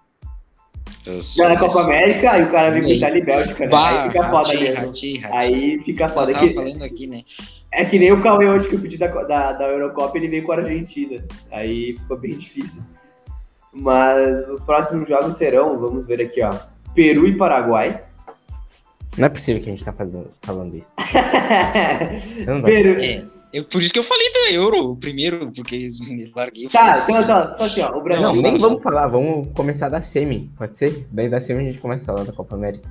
Eu 1.07 1.23
Já 1.23 1.49
na 1.49 1.59
Copa 1.59 1.73
Suécia. 1.73 1.95
América, 1.95 2.31
aí 2.33 2.43
o 2.43 2.51
cara 2.51 2.71
vem 2.71 2.83
com 2.83 2.89
E 2.89 2.93
aí? 2.93 2.99
Itália 2.99 3.19
e 3.19 3.25
Bélgica, 3.25 3.65
né? 3.65 3.71
Bah, 3.71 4.03
Aí 4.03 4.09
fica 4.11 4.31
foda 4.31 4.37
rati, 4.39 4.59
mesmo. 4.59 5.29
Aí 5.33 5.79
fica 5.85 6.05
Nós 6.05 6.13
foda. 6.13 6.31
É 6.31 6.35
tava 6.35 6.49
que, 6.49 6.55
falando 6.55 6.83
aqui, 6.83 7.07
né? 7.07 7.23
é 7.73 7.85
que 7.85 7.99
nem 7.99 8.13
o 8.13 8.23
Cauê 8.23 8.49
hoje 8.49 8.69
que 8.69 8.75
eu 8.75 8.81
pedi 8.81 8.97
da, 8.97 9.07
da, 9.07 9.53
da 9.53 9.69
Eurocopa, 9.69 10.19
ele 10.19 10.29
veio 10.29 10.43
com 10.45 10.53
a 10.53 10.57
Argentina. 10.57 11.23
Aí 11.51 11.97
ficou 11.99 12.17
bem 12.17 12.37
difícil. 12.37 12.83
Mas 13.73 14.49
os 14.49 14.63
próximos 14.65 15.09
jogos 15.09 15.37
serão, 15.37 15.79
vamos 15.79 16.07
ver 16.07 16.21
aqui, 16.21 16.43
ó. 16.43 16.51
Peru 16.95 17.27
e 17.27 17.37
Paraguai. 17.37 18.03
Não 19.17 19.27
é 19.27 19.29
possível 19.29 19.63
que 19.63 19.69
a 19.69 19.73
gente 19.73 19.85
tá 19.85 19.93
fazendo, 19.93 20.29
falando 20.43 20.77
isso. 20.77 20.91
Peru. 22.65 23.01
É, 23.01 23.25
eu, 23.53 23.65
por 23.65 23.83
isso 23.83 23.93
que 23.93 23.99
eu 23.99 24.03
falei 24.05 24.33
da 24.33 24.53
Euro 24.53 24.97
primeiro, 24.97 25.51
porque 25.53 25.91
larguei 26.35 26.69
Tá, 26.69 26.95
foda-se. 26.97 27.13
então 27.13 27.25
só, 27.25 27.57
só 27.57 27.65
assim, 27.65 27.81
ó. 27.83 27.97
O 27.97 28.03
Brasil. 28.03 28.23
Não, 28.23 28.35
nem 28.35 28.59
vamos 28.59 28.83
falar, 28.83 29.07
vamos 29.09 29.49
começar 29.55 29.89
da 29.89 30.01
semi, 30.01 30.51
pode 30.57 30.77
ser? 30.79 31.07
Daí 31.11 31.29
da 31.29 31.41
semi 31.41 31.61
a 31.61 31.73
gente 31.73 31.81
começa 31.81 32.05
a 32.05 32.15
falar 32.15 32.27
da 32.27 32.33
Copa 32.33 32.55
América. 32.55 32.89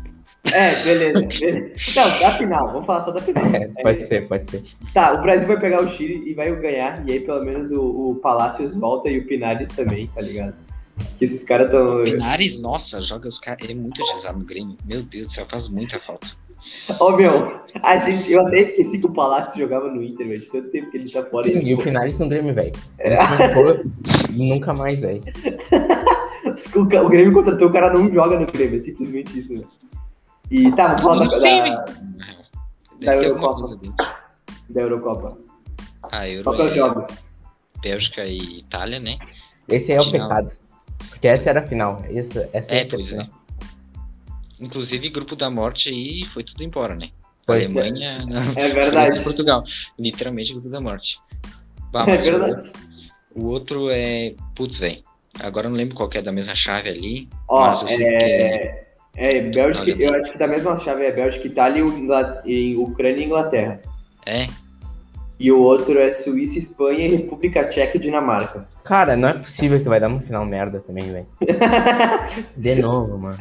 É, 0.54 0.82
beleza, 0.84 1.20
beleza. 1.22 1.72
Então, 1.92 2.20
da 2.20 2.38
final, 2.38 2.72
vamos 2.72 2.86
falar 2.86 3.04
só 3.04 3.12
da 3.12 3.22
final. 3.22 3.44
É, 3.56 3.68
pode 3.84 4.08
ser, 4.08 4.28
pode 4.28 4.50
ser. 4.50 4.64
Tá, 4.94 5.14
o 5.14 5.22
Brasil 5.22 5.48
vai 5.48 5.60
pegar 5.60 5.82
o 5.82 5.90
Chile 5.92 6.30
e 6.30 6.34
vai 6.34 6.54
ganhar, 6.56 7.08
e 7.08 7.12
aí 7.14 7.20
pelo 7.20 7.44
menos 7.44 7.70
o, 7.72 8.12
o 8.12 8.16
Palácios 8.16 8.74
volta 8.74 9.10
e 9.10 9.20
o 9.20 9.26
Pinares 9.28 9.70
também, 9.76 10.08
tá 10.08 10.22
ligado? 10.22 10.56
Que 11.18 11.26
esses 11.26 11.44
caras 11.44 11.70
tão. 11.72 12.04
Pinares, 12.04 12.60
nossa, 12.60 13.02
joga 13.02 13.28
os 13.30 13.40
caras. 13.40 13.64
Ele 13.64 13.74
é 13.74 13.82
muito 13.82 14.02
agilizado 14.04 14.40
no 14.40 14.46
Grêmio. 14.46 14.78
Meu 14.86 15.02
Deus 15.02 15.28
do 15.28 15.34
céu, 15.34 15.46
faz 15.50 15.68
muita 15.70 16.00
falta. 16.00 16.28
Ô 17.00 17.12
meu, 17.12 17.52
a 17.84 17.98
gente, 18.00 18.32
eu 18.32 18.46
até 18.48 18.62
esqueci 18.62 18.98
que 19.00 19.06
o 19.06 19.14
Palácio 19.14 19.60
jogava 19.60 19.90
no 19.90 20.02
Inter, 20.04 20.28
velho, 20.28 20.40
de 20.42 20.50
tanto 20.50 20.70
tempo 20.70 20.90
que 20.90 20.98
ele 20.98 21.12
tá 21.12 21.24
fora. 21.26 21.48
Sim, 21.48 21.60
e 21.64 21.74
o 21.74 21.78
Pinares 21.78 22.18
no 22.18 22.28
Grêmio, 22.28 22.54
velho. 22.54 22.72
Machucou, 23.30 23.86
nunca 24.32 24.74
mais, 24.74 25.00
velho. 25.02 25.22
O, 26.76 26.86
Grêmio 27.10 27.32
contratou, 27.34 27.68
o 27.70 27.72
cara 27.72 27.94
não 27.94 28.12
joga 28.12 28.40
no 28.40 28.46
Grêmio, 28.46 28.78
é 28.78 28.82
simplesmente 28.82 29.40
isso, 29.40 29.54
né? 29.54 29.64
E 30.50 30.72
tá, 30.72 30.96
vamos 30.96 31.02
falar 31.04 31.26
da, 31.28 31.34
sei, 31.36 31.60
da, 31.60 31.64
velho. 31.64 31.86
da 33.02 33.16
Eurocopa. 33.16 33.80
da 34.70 34.82
Eurocopa. 34.82 35.38
Ah, 36.12 36.28
Euro 36.28 36.44
Qual 36.46 36.60
é 36.60 36.64
os 36.66 36.72
é 36.72 36.76
jogos? 36.76 37.24
Bélgica 37.82 38.26
e 38.26 38.60
Itália, 38.60 39.00
né? 39.00 39.18
Esse 39.70 39.92
aí 39.92 39.98
é 40.00 40.02
o 40.02 40.06
Final. 40.06 40.28
pecado. 40.30 40.52
Porque 41.10 41.28
essa 41.28 41.50
era 41.50 41.60
a 41.62 41.68
final. 41.68 42.04
Isso, 42.10 42.40
essa 42.52 42.74
É, 42.74 42.84
a 42.84 42.88
pois 42.90 43.10
final. 43.10 43.26
é. 43.26 43.30
Inclusive, 44.60 45.10
grupo 45.10 45.36
da 45.36 45.50
morte 45.50 45.90
aí 45.90 46.26
foi 46.26 46.44
tudo 46.44 46.64
embora, 46.64 46.96
né? 46.96 47.10
Pois 47.46 47.62
é. 47.62 47.66
Alemanha, 47.66 48.26
É 48.56 48.70
verdade. 48.70 49.18
e 49.20 49.24
Portugal. 49.24 49.64
Literalmente 49.98 50.54
grupo 50.54 50.70
da 50.70 50.80
morte. 50.80 51.20
Bah, 51.92 52.06
É 52.08 52.18
o 52.18 52.22
verdade. 52.22 52.54
outro- 52.54 52.72
O 53.36 53.46
outro 53.48 53.90
é. 53.90 54.34
Putz, 54.56 54.80
velho. 54.80 55.02
Agora 55.42 55.68
eu 55.68 55.70
não 55.72 55.78
lembro 55.78 55.96
qual 55.96 56.10
que 56.10 56.18
é 56.18 56.22
da 56.22 56.32
mesma 56.32 56.56
chave 56.56 56.90
ali. 56.90 57.30
Ó, 57.48 57.62
Mas 57.68 57.82
eu 57.84 57.88
sei 57.88 57.98
que 57.98 58.04
é, 58.04 58.88
é 59.16 59.42
Bélgica, 59.42 59.90
eu 59.92 60.14
acho 60.16 60.32
que 60.32 60.38
da 60.38 60.48
mesma 60.48 60.78
chave 60.80 61.06
é 61.06 61.12
Bélgica, 61.12 61.48
Itália, 61.48 61.84
e 62.46 62.74
e 62.74 62.76
e 62.76 63.24
Inglaterra. 63.24 63.80
É. 64.26 64.48
E 65.40 65.52
o 65.52 65.60
outro 65.60 65.98
é 65.98 66.12
Suíça, 66.12 66.60
Espanha, 66.60 67.10
República 67.10 67.64
Tcheca 67.66 67.96
e 67.96 68.00
Dinamarca. 68.00 68.68
Cara, 68.84 69.16
não 69.16 69.30
é 69.30 69.34
possível 69.36 69.80
que 69.80 69.88
vai 69.88 70.00
dar 70.00 70.10
uma 70.10 70.20
final 70.20 70.46
merda 70.46 70.80
também, 70.82 71.10
velho. 71.10 71.28
De 72.58 72.76
novo, 72.76 73.18
mano. 73.18 73.40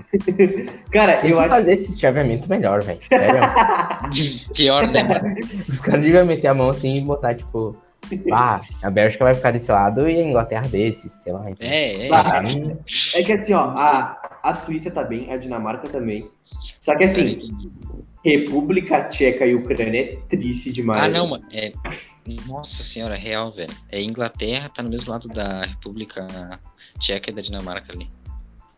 Cara, 0.93 1.17
Tem 1.17 1.31
eu 1.31 1.37
que 1.39 1.43
acho. 1.43 1.51
fazer 1.51 1.73
esse 1.73 1.99
chaveamento 2.01 2.49
melhor, 2.49 2.83
velho. 2.85 3.01
Sério. 3.03 3.41
Pior, 4.55 4.87
né? 4.87 5.03
mano? 5.03 5.35
Os 5.69 5.81
caras 5.81 6.03
deviam 6.03 6.25
meter 6.25 6.47
a 6.49 6.55
mão 6.55 6.69
assim 6.69 6.99
e 6.99 7.01
botar, 7.01 7.35
tipo, 7.35 7.77
ah, 8.33 8.61
a 8.83 8.91
Bélgica 8.91 9.25
vai 9.25 9.35
ficar 9.35 9.51
desse 9.51 9.71
lado 9.73 10.09
e 10.09 10.21
a 10.21 10.23
Inglaterra 10.23 10.69
desse, 10.69 11.11
sei 11.23 11.33
lá. 11.33 11.51
então. 11.51 11.67
É, 11.67 12.07
é. 12.07 12.11
Ah, 12.13 12.43
É 13.17 13.23
que 13.25 13.33
assim, 13.33 13.55
ó, 13.55 13.73
a, 13.77 14.39
a 14.43 14.55
Suíça 14.55 14.91
tá 14.91 15.03
bem, 15.03 15.33
a 15.33 15.37
Dinamarca 15.37 15.89
também. 15.89 16.29
Só 16.79 16.95
que 16.97 17.05
assim, 17.05 17.39
República 18.25 19.05
Tcheca 19.09 19.47
e 19.47 19.55
Ucrânia 19.55 20.01
é 20.13 20.17
triste 20.29 20.73
demais. 20.73 21.15
Ah, 21.15 21.19
não, 21.19 21.29
mano. 21.29 21.45
É... 21.53 21.73
Nossa 22.47 22.83
senhora, 22.83 23.15
é 23.15 23.19
real, 23.19 23.51
velho. 23.51 23.73
É 23.91 24.03
Inglaterra, 24.03 24.69
tá 24.69 24.83
no 24.83 24.91
mesmo 24.91 25.11
lado 25.11 25.29
da 25.29 25.63
República 25.65 26.27
Tcheca 26.99 27.31
e 27.31 27.33
da 27.33 27.41
Dinamarca 27.41 27.93
ali. 27.93 28.07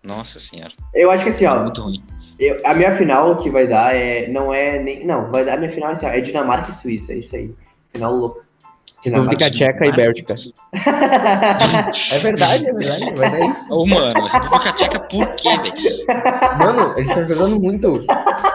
Nossa 0.04 0.38
senhora. 0.38 0.72
Eu 0.94 1.10
acho 1.10 1.24
que 1.24 1.30
assim, 1.30 1.44
ó, 1.46 1.62
Muito 1.64 1.82
ruim. 1.82 2.02
eu- 2.38 2.60
a 2.64 2.72
minha 2.74 2.96
final 2.96 3.36
que 3.42 3.50
vai 3.50 3.66
dar 3.66 3.94
é. 3.94 4.28
Não 4.28 4.54
é 4.54 4.80
nem. 4.82 5.04
Não, 5.04 5.30
vai 5.32 5.44
dar 5.44 5.54
a 5.54 5.56
minha 5.56 5.72
final 5.72 5.90
assim, 5.92 6.06
ó, 6.06 6.10
é 6.10 6.20
Dinamarca 6.20 6.70
e 6.70 6.74
Suíça, 6.74 7.12
é 7.12 7.16
isso 7.18 7.34
aí. 7.34 7.52
Final 7.92 8.14
louca. 8.14 8.40
República 9.02 9.50
Tcheca 9.50 9.86
e 9.86 9.92
Bélgica. 9.92 10.34
É 12.10 12.18
verdade, 12.18 12.66
é 12.66 12.72
verdade, 12.72 13.14
vai 13.14 13.30
dar 13.30 13.50
isso. 13.50 13.72
Ô, 13.72 13.86
mano, 13.86 14.26
República 14.26 14.72
Tcheca 14.72 15.00
por 15.00 15.34
quê, 15.34 15.48
velho? 15.58 16.06
Mano, 16.58 16.94
eles 16.96 17.10
estão 17.10 17.26
jogando 17.26 17.58
muito. 17.60 18.04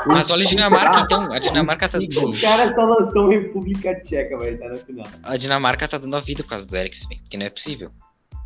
Mas 0.05 0.29
olha 0.29 0.45
a 0.45 0.47
Dinamarca, 0.47 0.99
então. 1.01 1.33
A 1.33 1.39
Dinamarca 1.39 1.89
tá. 1.89 1.97
O 1.97 2.41
cara 2.41 2.73
só 2.73 2.83
lançou 2.85 3.29
República 3.29 3.95
Tcheca, 4.01 4.37
vai 4.37 4.49
estar 4.51 4.69
na 4.69 4.75
final. 4.75 5.05
A 5.23 5.37
Dinamarca 5.37 5.87
tá 5.87 5.97
dando 5.97 6.15
a 6.15 6.19
vida 6.19 6.43
por 6.43 6.49
causa 6.49 6.67
do 6.67 6.75
Eriksen, 6.75 7.07
velho. 7.09 7.21
Porque 7.21 7.37
não 7.37 7.45
é 7.45 7.49
possível. 7.49 7.91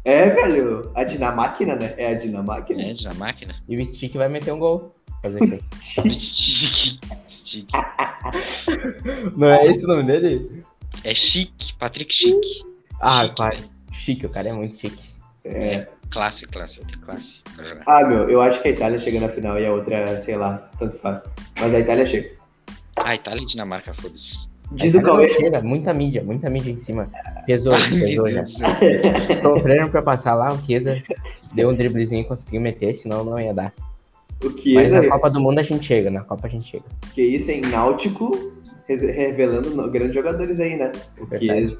É, 0.05 0.29
velho. 0.29 0.91
A 0.95 1.03
Dinamáquina, 1.03 1.75
né? 1.75 1.93
É 1.97 2.11
a 2.11 2.13
Dinamáquina. 2.13 2.81
É, 2.81 2.93
Dinamarca, 2.93 3.45
né? 3.45 3.55
E 3.67 3.77
o 3.77 3.85
Stick 3.85 4.15
vai 4.15 4.29
meter 4.29 4.53
um 4.53 4.59
gol. 4.59 4.95
Fazer? 5.21 5.59
Chique. 5.81 6.19
Chique. 7.27 7.67
Não 9.35 9.49
é 9.49 9.65
esse 9.65 9.83
o 9.83 9.87
nome 9.87 10.03
dele? 10.03 10.63
É 11.03 11.13
chique, 11.13 11.73
Patrick 11.75 12.13
Chique. 12.13 12.63
Ah, 13.01 13.23
Chique, 13.23 13.35
claro. 13.35 13.57
Chique, 13.93 14.25
o 14.25 14.29
cara 14.29 14.49
é 14.49 14.53
muito 14.53 14.79
chique. 14.79 14.99
É. 15.45 15.87
Classe, 16.09 16.45
classe, 16.47 16.79
classe 17.05 17.41
jogar. 17.57 17.83
Ah, 17.87 18.03
meu, 18.05 18.29
eu 18.29 18.41
acho 18.41 18.61
que 18.61 18.67
a 18.67 18.71
Itália 18.71 18.97
chega 18.99 19.19
na 19.19 19.29
final 19.29 19.59
e 19.59 19.65
a 19.65 19.71
outra, 19.71 20.21
sei 20.21 20.35
lá, 20.35 20.69
tanto 20.79 20.97
faz. 20.97 21.23
Mas 21.59 21.73
a 21.73 21.79
Itália 21.79 22.05
chega. 22.05 22.31
Ah, 22.95 23.15
Itália 23.15 23.41
e 23.43 23.45
Dinamarca, 23.45 23.93
foda-se. 23.93 24.37
Diz 24.71 24.93
o 24.95 25.01
Cauê. 25.01 25.29
chega, 25.29 25.61
muita 25.61 25.93
mídia, 25.93 26.23
muita 26.23 26.49
mídia 26.49 26.71
em 26.71 26.81
cima. 26.83 27.07
Pesou, 27.45 27.73
pesou 27.73 28.29
já. 28.29 28.43
Céu. 28.45 28.69
Sofreram 29.41 29.89
pra 29.89 30.01
passar 30.01 30.35
lá, 30.35 30.51
o 30.53 30.57
Chiesa 30.63 31.01
deu 31.53 31.69
um 31.69 31.75
driblezinho 31.75 32.21
e 32.21 32.25
conseguiu 32.25 32.61
meter, 32.61 32.95
senão 32.95 33.23
não 33.23 33.39
ia 33.39 33.53
dar. 33.53 33.73
O 34.43 34.51
que 34.51 34.73
Mas 34.73 34.91
é, 34.91 35.01
na 35.01 35.09
Copa 35.09 35.29
do 35.29 35.39
Mundo 35.39 35.59
a 35.59 35.63
gente 35.63 35.85
chega, 35.85 36.09
na 36.09 36.21
Copa 36.21 36.47
a 36.47 36.49
gente 36.49 36.69
chega. 36.69 36.85
que 37.13 37.21
isso, 37.21 37.49
hein? 37.51 37.61
Náutico 37.61 38.31
re- 38.31 38.58
revelando 38.95 39.89
grandes 39.91 40.15
jogadores 40.15 40.59
aí, 40.59 40.75
né? 40.77 40.91
O 41.19 41.25
Verdade. 41.25 41.77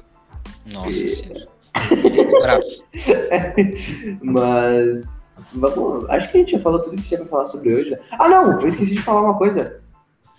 Nossa 0.66 0.92
senhora. 1.06 1.46
Bravo. 2.42 2.64
Mas. 4.22 5.04
Vamos, 5.52 6.08
acho 6.10 6.30
que 6.30 6.36
a 6.36 6.40
gente 6.40 6.52
já 6.52 6.60
falou 6.60 6.78
tudo 6.80 6.96
que 6.96 7.02
tinha 7.02 7.18
pra 7.18 7.28
falar 7.28 7.46
sobre 7.46 7.74
hoje. 7.74 7.90
né? 7.90 7.96
Ah, 8.12 8.28
não! 8.28 8.60
Eu 8.60 8.68
esqueci 8.68 8.92
de 8.94 9.02
falar 9.02 9.22
uma 9.22 9.36
coisa. 9.36 9.80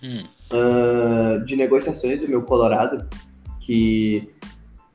Hum, 0.02 0.24
ah, 0.52 1.38
de 1.44 1.56
negociações 1.56 2.20
do 2.20 2.28
meu 2.28 2.42
Colorado. 2.42 3.06
Que 3.60 4.28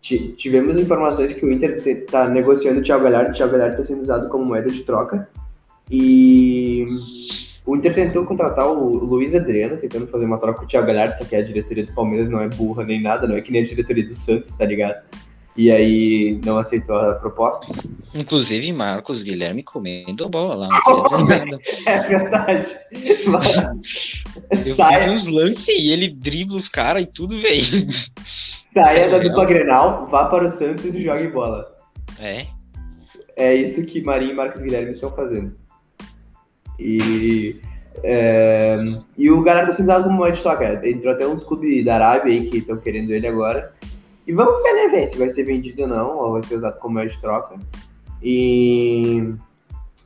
ti- 0.01 0.33
tivemos 0.37 0.77
informações 0.79 1.33
que 1.33 1.45
o 1.45 1.51
Inter 1.51 1.81
te- 1.83 1.95
tá 2.01 2.27
negociando 2.27 2.79
o 2.79 2.83
Thiago 2.83 3.03
Galhardo. 3.03 3.31
O 3.31 3.33
Thiago 3.33 3.51
Galhardo 3.51 3.77
tá 3.77 3.83
sendo 3.85 4.01
usado 4.01 4.27
como 4.29 4.45
moeda 4.45 4.69
de 4.69 4.83
troca. 4.83 5.29
E 5.91 6.85
o 7.67 7.75
Inter 7.75 7.93
tentou 7.93 8.25
contratar 8.25 8.65
o 8.65 8.95
Luiz 9.03 9.35
Adriano, 9.35 9.75
tentando 9.75 10.07
fazer 10.07 10.23
uma 10.23 10.37
troca 10.37 10.59
com 10.59 10.65
o 10.65 10.67
Thiago 10.67 10.87
Galhardo, 10.87 11.17
só 11.17 11.25
que 11.25 11.35
a 11.35 11.41
diretoria 11.43 11.85
do 11.85 11.93
Palmeiras 11.93 12.29
não 12.29 12.39
é 12.39 12.47
burra 12.47 12.85
nem 12.85 13.01
nada, 13.01 13.27
não 13.27 13.35
é 13.35 13.41
que 13.41 13.51
nem 13.51 13.61
a 13.61 13.65
diretoria 13.65 14.07
do 14.07 14.15
Santos, 14.15 14.55
tá 14.55 14.63
ligado? 14.63 15.03
E 15.57 15.69
aí 15.69 16.39
não 16.45 16.59
aceitou 16.59 16.95
a 16.95 17.15
proposta. 17.15 17.67
Inclusive, 18.15 18.71
Marcos 18.71 19.21
Guilherme 19.21 19.63
comendo 19.63 20.29
bola 20.29 20.55
lá. 20.55 20.69
Não. 20.69 21.57
É 21.85 22.07
verdade. 22.07 22.73
Mas- 23.25 24.23
Eu 24.65 24.75
vi 24.75 25.09
uns 25.09 25.27
lances 25.27 25.67
e 25.67 25.91
ele 25.91 26.07
dribla 26.07 26.57
os 26.57 26.69
caras 26.69 27.03
e 27.03 27.07
tudo, 27.07 27.37
velho. 27.41 27.87
saia 28.71 29.09
da 29.09 29.17
dupla 29.17 29.43
Grenal, 29.43 30.07
vá 30.07 30.25
para 30.25 30.45
o 30.45 30.51
Santos 30.51 30.85
e 30.85 31.03
jogue 31.03 31.27
bola. 31.27 31.65
É. 32.17 32.45
É 33.35 33.53
isso 33.53 33.85
que 33.85 34.01
Marinho 34.01 34.31
e 34.31 34.35
Marcos 34.35 34.61
Guilherme 34.61 34.91
estão 34.91 35.11
fazendo. 35.11 35.66
E, 36.79 37.55
é, 38.03 38.77
e 39.17 39.29
o 39.31 39.41
Galhardo 39.41 39.71
tá 39.71 39.77
sendo 39.77 39.85
usado 39.85 40.03
como 40.05 40.17
moeda 40.17 40.35
de 40.35 40.41
troca. 40.41 40.81
Entrou 40.87 41.13
até 41.13 41.27
uns 41.27 41.43
clubes 41.43 41.83
da 41.85 41.95
Arábia 41.95 42.31
aí 42.33 42.49
que 42.49 42.57
estão 42.57 42.77
querendo 42.77 43.11
ele 43.11 43.27
agora. 43.27 43.71
E 44.25 44.33
vamos 44.33 44.61
ver, 44.61 44.73
né, 44.73 44.87
velho, 44.89 45.09
se 45.09 45.17
vai 45.17 45.29
ser 45.29 45.43
vendido 45.43 45.83
ou 45.83 45.87
não, 45.87 46.17
ou 46.17 46.31
vai 46.33 46.43
ser 46.43 46.57
usado 46.57 46.77
como 46.79 46.95
moeda 46.95 47.09
de 47.11 47.19
troca. 47.21 47.55
E 48.21 49.33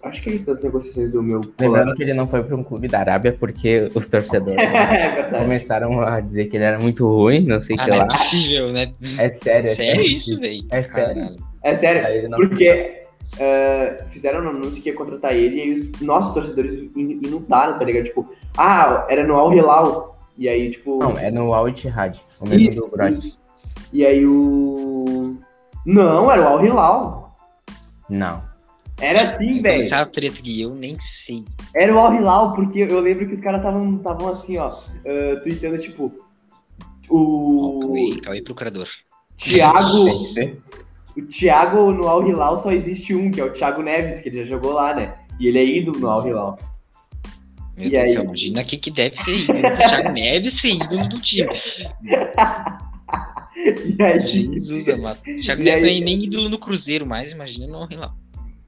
acho 0.03 0.21
que 0.21 0.29
é 0.29 0.33
isso 0.33 0.45
das 0.45 0.61
negociações 0.61 1.11
do 1.11 1.21
meu 1.23 1.39
Lembrando 1.39 1.55
Colorado. 1.57 1.95
que 1.95 2.03
ele 2.03 2.13
não 2.13 2.27
foi 2.27 2.43
para 2.43 2.55
um 2.55 2.63
clube 2.63 2.87
da 2.87 2.99
Arábia 2.99 3.35
porque 3.39 3.89
os 3.95 4.07
torcedores 4.07 4.57
É 4.61 5.23
começaram 5.39 6.01
a 6.01 6.19
dizer 6.19 6.45
que 6.45 6.57
ele 6.57 6.63
era 6.65 6.79
muito 6.79 7.07
ruim, 7.07 7.45
não 7.45 7.61
sei 7.61 7.75
o 7.75 7.79
Ah, 7.81 7.83
que 7.85 7.89
não 7.89 7.95
é 7.97 7.99
lá. 7.99 8.07
possível, 8.07 8.71
né? 8.73 8.93
É 9.17 9.29
sério, 9.29 9.69
é 9.69 9.75
Sério 9.75 10.01
isso, 10.03 10.39
velho? 10.39 10.63
É 10.71 10.83
sério. 10.83 11.35
É 11.63 11.75
sério. 11.75 12.29
Porque 12.31 13.00
eh, 13.39 14.05
fizeram 14.11 14.43
um 14.45 14.49
anúncio 14.49 14.81
que 14.81 14.89
ia 14.89 14.95
contratar 14.95 15.35
ele 15.35 15.55
e 15.57 15.61
aí 15.61 15.73
os 15.73 16.01
nossos 16.01 16.33
torcedores 16.33 16.89
in- 16.95 17.19
inundaram, 17.23 17.77
tá 17.77 17.85
ligado? 17.85 18.05
Tipo, 18.05 18.31
ah, 18.57 19.05
era 19.09 19.25
no 19.25 19.35
Al 19.35 19.53
Hilal. 19.53 20.19
E 20.37 20.47
aí, 20.49 20.71
tipo. 20.71 20.97
Não, 20.99 21.11
é 21.11 21.29
no 21.29 21.53
Al 21.53 21.69
Ittihad, 21.69 22.19
o 22.39 22.47
mesmo 22.47 22.69
Isso, 22.69 22.87
do 22.87 23.07
isso. 23.07 23.37
E 23.93 24.05
aí 24.05 24.25
o. 24.25 25.35
Não, 25.85 26.31
era 26.31 26.41
o 26.41 26.47
Al 26.47 26.65
Hilal. 26.65 27.35
Não. 28.09 28.41
Era 28.99 29.23
assim, 29.23 29.61
velho. 29.61 29.81
Essa 29.81 30.05
treta 30.05 30.37
que 30.41 30.61
eu 30.61 30.75
nem 30.75 30.95
sei. 30.99 31.43
Era 31.75 31.93
o 31.93 31.99
Al 31.99 32.13
Hilal, 32.13 32.53
porque 32.53 32.79
eu 32.79 32.99
lembro 32.99 33.27
que 33.27 33.33
os 33.33 33.41
caras 33.41 33.59
estavam 33.59 33.97
tavam 33.97 34.29
assim, 34.29 34.57
ó, 34.57 34.77
uh, 34.79 35.41
tweetando, 35.43 35.77
tipo. 35.79 36.11
O 37.09 37.79
Cauê, 37.81 38.21
Cauê 38.21 38.41
procurador. 38.41 38.87
Thiago. 39.37 40.05
O 41.17 41.21
Thiago 41.23 41.91
no 41.91 42.07
Al 42.07 42.27
Hilal 42.27 42.57
só 42.57 42.71
existe 42.71 43.13
um, 43.13 43.29
que 43.31 43.41
é 43.41 43.43
o 43.43 43.51
Thiago 43.51 43.81
Neves, 43.81 44.19
que 44.21 44.29
ele 44.29 44.39
já 44.39 44.45
jogou 44.45 44.73
lá, 44.73 44.93
né? 44.93 45.13
E 45.39 45.47
ele 45.47 45.59
é 45.59 45.65
ídolo 45.65 45.99
no 45.99 46.09
Al 46.09 46.27
Hilal. 46.27 46.57
Meu 47.77 47.87
E 47.87 47.89
Deus 47.89 48.03
aí? 48.03 48.09
céu, 48.13 48.23
imagina 48.23 48.61
o 48.61 48.65
que, 48.65 48.77
que 48.77 48.91
deve 48.91 49.15
ser 49.17 49.35
ídolo. 49.37 49.59
O 49.59 49.77
Thiago 49.77 50.11
Neves 50.13 50.53
ser 50.61 50.69
ídolo 50.69 51.09
do 51.09 51.19
time. 51.19 51.49
E 53.63 54.01
aí. 54.03 54.25
Jesus 54.25 54.89
amado. 54.89 55.19
O 55.19 55.39
Thiago 55.41 55.61
E 55.61 55.65
Neves 55.65 55.83
aí? 55.83 55.95
não 55.99 56.01
é 56.01 56.05
nem 56.05 56.23
ídolo 56.23 56.49
no 56.49 56.57
Cruzeiro 56.57 57.05
mais, 57.05 57.31
imagina 57.31 57.67
no 57.67 57.87
Hilal. 57.91 58.13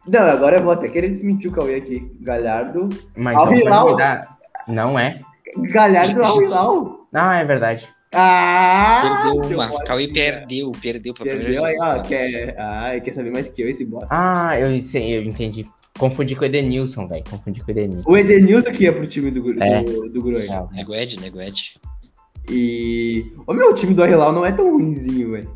Não, 0.07 0.19
agora 0.21 0.57
eu 0.57 0.63
vou 0.63 0.71
até 0.73 0.87
querer 0.89 1.09
desmentir 1.09 1.49
o 1.49 1.53
Cauê 1.53 1.75
aqui. 1.75 2.11
Galhardo. 2.21 2.89
Mas 3.15 3.35
Al 3.37 3.45
não, 3.45 3.51
pode 3.53 3.61
Hilal. 3.63 4.19
não 4.67 4.99
é? 4.99 5.19
Galhardo 5.57 6.23
Al 6.23 6.41
Hilal. 6.43 7.07
Não, 7.11 7.31
é 7.31 7.43
verdade. 7.45 7.87
Ah! 8.13 9.31
Perdeu 9.33 9.57
uma. 9.57 9.83
Cauê 9.83 10.07
perdeu, 10.07 10.71
perdeu 10.81 11.13
primeira 11.13 11.43
Perdeu 11.43 11.65
aí, 11.65 11.75
ó. 11.81 12.01
Quer, 12.01 12.55
ah, 12.59 12.99
quer 12.99 13.13
saber 13.13 13.31
mais 13.31 13.49
que 13.49 13.61
eu 13.61 13.69
esse 13.69 13.83
bosta. 13.85 14.07
Ah, 14.11 14.59
eu 14.59 14.79
sei, 14.83 15.17
eu 15.17 15.23
entendi. 15.23 15.65
Confundi 15.97 16.35
com 16.35 16.41
o 16.41 16.45
Edenilson, 16.45 17.07
velho. 17.07 17.23
Confundi 17.29 17.61
com 17.61 17.67
o 17.67 17.71
Edenilson. 17.71 18.09
O 18.11 18.17
Edenilson 18.17 18.71
que 18.71 18.83
ia 18.83 18.93
pro 18.93 19.07
time 19.07 19.29
do, 19.31 19.63
É. 19.63 19.83
do, 19.83 20.09
do 20.09 20.21
Groi. 20.21 20.47
Não, 20.47 20.69
Nego 20.71 20.95
Ed, 20.95 21.19
Nego 21.19 21.39
Ed. 21.41 21.79
E. 22.49 23.25
O 23.47 23.53
meu 23.53 23.73
time 23.73 23.93
do 23.93 24.03
Al 24.03 24.33
não 24.33 24.45
é 24.45 24.51
tão 24.51 24.71
ruimzinho, 24.71 25.31
velho. 25.31 25.49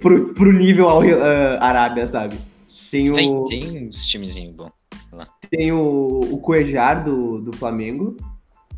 Pro, 0.00 0.34
pro 0.34 0.52
nível 0.52 0.88
Al 0.88 1.04
Hilal, 1.04 1.22
ah, 1.22 1.64
Arábia, 1.64 2.06
sabe? 2.08 2.36
Tem 2.90 3.10
o, 3.10 3.14
Tem, 3.16 3.44
tem 3.46 3.88
uns 3.88 4.06
timezinhos 4.06 4.54
bons. 4.54 4.70
tem 5.50 5.72
o, 5.72 6.20
o 6.30 6.38
Cuejar 6.38 7.02
do, 7.04 7.38
do 7.40 7.56
Flamengo. 7.56 8.16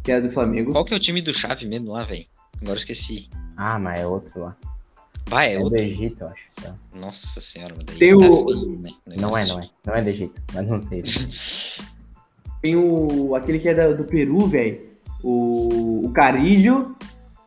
que 0.03 0.13
era 0.13 0.21
do 0.21 0.31
Flamengo. 0.31 0.73
Qual 0.73 0.85
que 0.85 0.95
é 0.95 0.97
o 0.97 1.01
time 1.01 1.21
do 1.21 1.35
Chave 1.35 1.67
mesmo 1.67 1.93
lá, 1.93 2.05
velho? 2.05 2.25
Agora 2.61 2.73
eu 2.73 2.77
esqueci. 2.77 3.29
Ah, 3.57 3.79
mas 3.79 4.01
é 4.01 4.07
outro 4.07 4.41
lá. 4.41 4.57
Vai, 5.29 5.49
é, 5.51 5.55
É 5.55 5.59
do 5.59 5.65
outro. 5.65 5.81
Egito, 5.81 6.23
eu 6.23 6.29
acho. 6.29 6.43
tá? 6.63 6.75
Nossa 6.95 7.41
senhora, 7.41 7.75
mas 7.77 7.87
daí 7.87 7.99
Tem 7.99 8.11
tá 8.19 8.27
o- 8.29 8.45
feio, 8.53 8.79
né, 8.79 8.91
Não 9.19 9.37
é, 9.37 9.45
não 9.47 9.61
é. 9.61 9.69
Não 9.85 9.95
é 9.95 10.03
do 10.03 10.09
Egito, 10.11 10.41
mas 10.55 10.69
não 10.69 10.81
sei. 10.81 11.03
Tem 12.63 12.77
o. 12.77 13.35
aquele 13.35 13.59
que 13.59 13.69
é 13.69 13.75
da- 13.75 13.93
do 13.93 14.05
Peru, 14.05 14.47
velho. 14.47 14.81
O. 15.23 16.07
O 16.07 16.11
Carijo. 16.13 16.95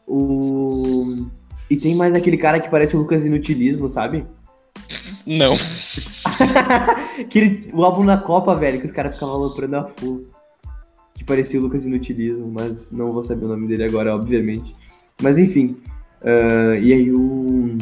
O. 0.07 1.25
E 1.69 1.77
tem 1.77 1.95
mais 1.95 2.15
aquele 2.15 2.37
cara 2.37 2.59
que 2.59 2.69
parece 2.69 2.95
o 2.95 2.99
Lucas 2.99 3.25
Inutilismo, 3.25 3.89
sabe? 3.89 4.25
Não. 5.25 5.53
Aquele, 7.19 7.69
o 7.73 7.83
álbum 7.83 8.03
na 8.03 8.17
Copa, 8.17 8.55
velho, 8.55 8.79
que 8.79 8.85
os 8.87 8.91
caras 8.91 9.13
ficavam 9.13 9.35
aloprando 9.35 9.75
a 9.77 9.83
full. 9.83 10.27
Que 11.13 11.23
parecia 11.23 11.59
o 11.59 11.63
Lucas 11.63 11.85
Inutilismo, 11.85 12.49
mas 12.51 12.91
não 12.91 13.11
vou 13.11 13.23
saber 13.23 13.45
o 13.45 13.49
nome 13.49 13.67
dele 13.67 13.83
agora, 13.83 14.15
obviamente. 14.15 14.73
Mas 15.21 15.37
enfim. 15.37 15.77
ah, 16.23 16.75
e 16.79 16.93
aí 16.93 17.11
o. 17.11 17.77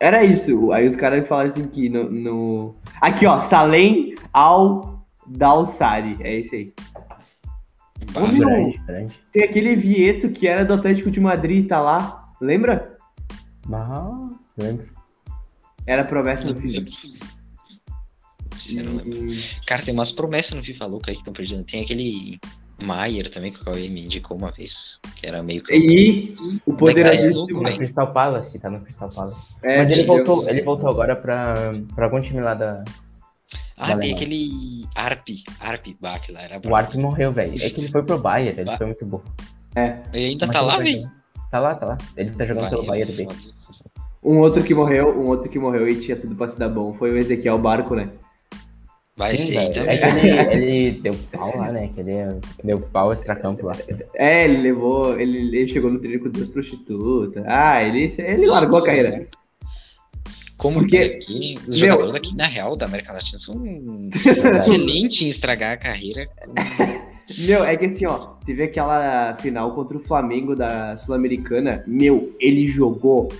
Era 0.00 0.24
isso. 0.24 0.72
Aí 0.72 0.86
os 0.86 0.96
caras 0.96 1.26
falaram 1.26 1.50
assim 1.50 1.66
que 1.68 1.88
no. 1.88 2.10
no- 2.10 2.74
Aqui, 3.00 3.26
ó, 3.26 3.40
Salem 3.42 4.14
Al 4.32 5.06
Dalsari. 5.26 6.16
É 6.20 6.40
esse 6.40 6.56
aí. 6.56 6.72
Bah, 8.12 8.22
Ô, 8.22 8.26
grande, 8.28 8.78
grande. 8.86 9.18
Tem 9.32 9.44
aquele 9.44 9.74
Vieto 9.76 10.28
que 10.30 10.46
era 10.46 10.64
do 10.64 10.74
Atlético 10.74 11.10
de 11.10 11.20
Madrid, 11.20 11.66
tá 11.66 11.80
lá. 11.80 12.32
Lembra? 12.40 12.96
Ah, 13.72 14.28
lembro. 14.58 14.86
Era 15.86 16.04
promessa 16.04 16.44
do 16.52 16.60
FIFA. 16.60 16.84
Cara, 19.66 19.82
tem 19.82 19.94
umas 19.94 20.12
promessas 20.12 20.54
no 20.54 20.62
FIFA 20.64 20.86
louco 20.86 21.04
aí 21.08 21.14
que 21.14 21.20
estão 21.20 21.32
perdidas. 21.32 21.64
Tem 21.66 21.82
aquele 21.84 22.38
Maier 22.82 23.30
também, 23.30 23.52
que 23.52 23.60
o 23.60 23.64
Cauê 23.64 23.88
me 23.88 24.04
indicou 24.04 24.36
uma 24.36 24.50
vez. 24.50 24.98
Que 25.16 25.26
era 25.26 25.42
meio 25.42 25.62
que. 25.62 25.72
E 25.74 26.32
o 26.66 26.72
é 26.72 26.72
tá 26.72 26.76
poderosíssimo. 26.78 27.34
louco, 27.34 27.52
No 27.54 27.62
velho? 27.62 27.76
Crystal 27.78 28.12
Palace, 28.12 28.58
tá 28.58 28.68
no 28.70 28.80
Crystal 28.80 29.10
Palace. 29.10 29.40
É, 29.62 29.78
Mas 29.78 29.90
ele 29.90 30.02
Deus. 30.02 30.26
voltou, 30.26 30.48
ele 30.48 30.62
voltou 30.62 30.88
agora 30.90 31.14
pra, 31.16 31.54
pra 31.94 32.04
algum 32.06 32.20
time 32.20 32.40
lá 32.40 32.54
da. 32.54 32.82
Ah, 33.76 33.88
Valeu. 33.88 34.00
tem 34.00 34.14
aquele 34.14 34.86
Arp. 34.94 35.26
Arp 35.60 35.86
Bach 36.00 36.28
lá. 36.30 36.42
Era 36.42 36.60
O 36.64 36.74
Arp 36.76 36.94
morreu, 36.94 37.32
velho. 37.32 37.54
É 37.62 37.70
que 37.70 37.80
ele 37.80 37.90
foi 37.90 38.02
pro 38.02 38.18
Bayern, 38.18 38.60
ele 38.60 38.70
Ah. 38.70 38.76
foi 38.76 38.86
muito 38.86 39.04
burro. 39.06 39.24
Ele 40.12 40.26
ainda 40.26 40.46
Mas 40.46 40.54
tá 40.56 40.62
lá, 40.62 40.72
tá 40.76 40.82
velho? 40.82 41.10
Tá 41.50 41.60
lá, 41.60 41.74
tá 41.74 41.86
lá. 41.86 41.98
Ele 42.16 42.30
tá 42.30 42.44
jogando 42.44 42.70
pelo 42.70 42.86
Bayern 42.86 43.12
B. 43.12 43.28
Um 44.22 44.38
outro 44.38 44.62
que 44.64 44.74
morreu, 44.74 45.20
um 45.20 45.26
outro 45.26 45.50
que 45.50 45.58
morreu 45.58 45.88
e 45.88 46.00
tinha 46.00 46.16
tudo 46.16 46.34
pra 46.34 46.48
se 46.48 46.58
dar 46.58 46.68
bom. 46.68 46.92
Foi 46.94 47.10
o 47.12 47.18
Ezequiel 47.18 47.58
Barco, 47.58 47.94
né? 47.94 48.10
Vai 49.16 49.36
Sim, 49.36 49.54
também. 49.72 49.96
É 49.96 49.98
que 49.98 50.56
ele, 50.56 50.68
ele 50.80 51.00
deu 51.00 51.14
pau 51.30 51.56
lá, 51.56 51.70
né? 51.70 51.88
Que 51.94 52.00
ele 52.00 52.12
deu 52.64 52.80
pau 52.80 53.12
extracampo 53.12 53.66
lá. 53.66 53.76
É, 54.14 54.44
ele 54.44 54.60
levou. 54.60 55.18
Ele, 55.20 55.56
ele 55.56 55.68
chegou 55.68 55.90
no 55.90 56.00
treino 56.00 56.20
com 56.20 56.30
duas 56.30 56.48
prostitutas. 56.48 57.44
Ah, 57.46 57.80
ele, 57.82 58.12
ele 58.18 58.46
largou 58.46 58.80
a 58.80 58.84
carreira. 58.84 59.28
Como 60.56 60.80
Porque- 60.80 60.96
que 60.96 61.04
aqui, 61.04 61.54
os 61.68 61.80
meu- 61.80 61.90
jogadores 61.90 62.12
daqui, 62.12 62.34
na 62.36 62.46
real, 62.46 62.76
da 62.76 62.86
América 62.86 63.12
Latina 63.12 63.38
são 63.38 63.54
excelentes 64.56 65.22
em 65.22 65.28
estragar 65.28 65.72
a 65.72 65.76
carreira. 65.76 66.28
Meu, 67.38 67.64
é 67.64 67.74
que 67.74 67.86
assim, 67.86 68.04
ó, 68.04 68.34
teve 68.44 68.64
aquela 68.64 69.34
final 69.40 69.74
contra 69.74 69.96
o 69.96 70.00
Flamengo 70.00 70.54
da 70.54 70.94
Sul-Americana. 70.98 71.82
Meu, 71.86 72.36
ele 72.38 72.66
jogou 72.66 73.32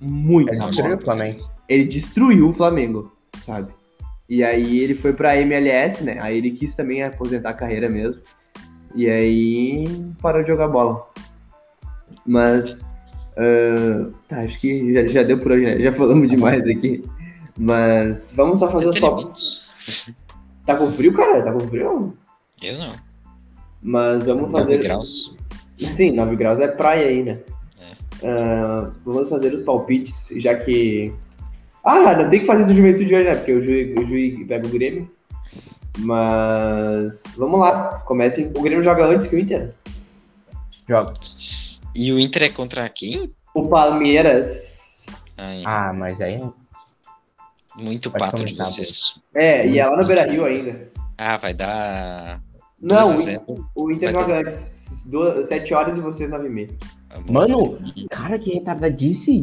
muito 0.00 0.50
Ele 0.54 0.64
destruiu 0.64 0.96
o 0.96 1.00
Flamengo. 1.02 1.50
Ele 1.68 1.84
destruiu 1.84 2.48
o 2.48 2.52
Flamengo, 2.54 3.12
sabe? 3.44 3.70
E 4.28 4.42
aí 4.42 4.78
ele 4.80 4.94
foi 4.94 5.12
pra 5.12 5.40
MLS, 5.40 6.02
né? 6.02 6.18
Aí 6.20 6.38
ele 6.38 6.50
quis 6.50 6.74
também 6.74 7.02
aposentar 7.02 7.50
a 7.50 7.54
carreira 7.54 7.88
mesmo. 7.88 8.20
E 8.94 9.08
aí 9.08 9.84
parou 10.20 10.42
de 10.42 10.48
jogar 10.48 10.68
bola. 10.68 11.08
Mas. 12.24 12.84
ah, 13.36 14.10
tá, 14.28 14.40
acho 14.40 14.60
que 14.60 14.92
já, 14.92 15.06
já 15.06 15.22
deu 15.22 15.38
por 15.38 15.52
hoje, 15.52 15.64
né? 15.64 15.78
Já 15.78 15.92
falamos 15.92 16.28
demais 16.28 16.62
aqui. 16.66 17.02
Mas 17.56 18.32
vamos 18.34 18.60
só 18.60 18.70
fazer 18.70 18.88
os. 18.88 18.96
Entretenimento. 18.96 19.66
Tá 20.66 20.74
com 20.74 20.90
frio, 20.92 21.14
cara? 21.14 21.42
Tá 21.42 21.52
com 21.52 21.60
frio? 21.60 22.16
Eu 22.60 22.78
não. 22.78 22.88
Mas 23.80 24.24
vamos 24.26 24.50
9 24.50 24.64
fazer. 24.64 24.78
graus. 24.78 25.36
Sim, 25.92 26.10
9 26.12 26.36
graus 26.36 26.58
é 26.58 26.66
praia 26.66 27.06
aí, 27.06 27.22
né? 27.22 27.38
É. 27.80 28.28
Ah, 28.28 28.90
vamos 29.04 29.28
fazer 29.28 29.54
os 29.54 29.60
palpites, 29.60 30.28
já 30.36 30.56
que. 30.56 31.14
Ah, 31.86 32.16
não 32.16 32.28
tem 32.28 32.40
que 32.40 32.46
fazer 32.46 32.64
do 32.64 32.74
Juventude 32.74 33.14
hoje, 33.14 33.24
né? 33.24 33.34
Porque 33.34 33.52
o 33.52 33.62
Juiz, 33.62 33.96
o 33.96 34.02
Juiz 34.06 34.46
pega 34.46 34.66
o 34.66 34.70
Grêmio. 34.70 35.10
Mas. 35.98 37.22
Vamos 37.36 37.60
lá. 37.60 38.02
Comecem. 38.04 38.50
O 38.56 38.60
Grêmio 38.62 38.82
joga 38.84 39.06
antes 39.06 39.26
que 39.28 39.36
o 39.36 39.38
Inter. 39.38 39.72
Joga. 40.88 41.14
E 41.94 42.12
o 42.12 42.18
Inter 42.18 42.42
é 42.44 42.48
contra 42.48 42.88
quem? 42.88 43.30
O 43.54 43.66
Palmeiras. 43.68 45.02
Ai, 45.36 45.62
Ah, 45.64 45.92
mas 45.92 46.20
aí. 46.20 46.36
muito 47.76 48.10
pode 48.10 48.24
pato 48.24 48.44
de 48.44 48.54
vocês. 48.54 49.14
É, 49.34 49.66
e 49.66 49.78
é 49.78 49.86
lá 49.86 49.96
no 49.96 50.06
Beira 50.06 50.26
Rio 50.26 50.44
ainda. 50.44 50.88
Ah, 51.16 51.36
vai 51.36 51.54
dar. 51.54 52.40
Não, 52.80 53.08
2 53.08 53.10
a 53.12 53.14
o, 53.16 53.18
0. 53.20 53.42
In- 53.48 53.64
o 53.74 53.90
Inter 53.92 54.12
Vai 54.12 54.22
joga 54.22 54.38
antes. 54.40 55.02
Duas, 55.06 55.46
7 55.48 55.72
horas 55.74 55.96
e 55.96 56.00
vocês 56.00 56.28
9 56.28 56.46
e 56.48 56.50
meia. 56.50 56.68
Mano, 57.26 57.78
cara, 58.10 58.38
que 58.38 58.52
retardadice. 58.52 59.40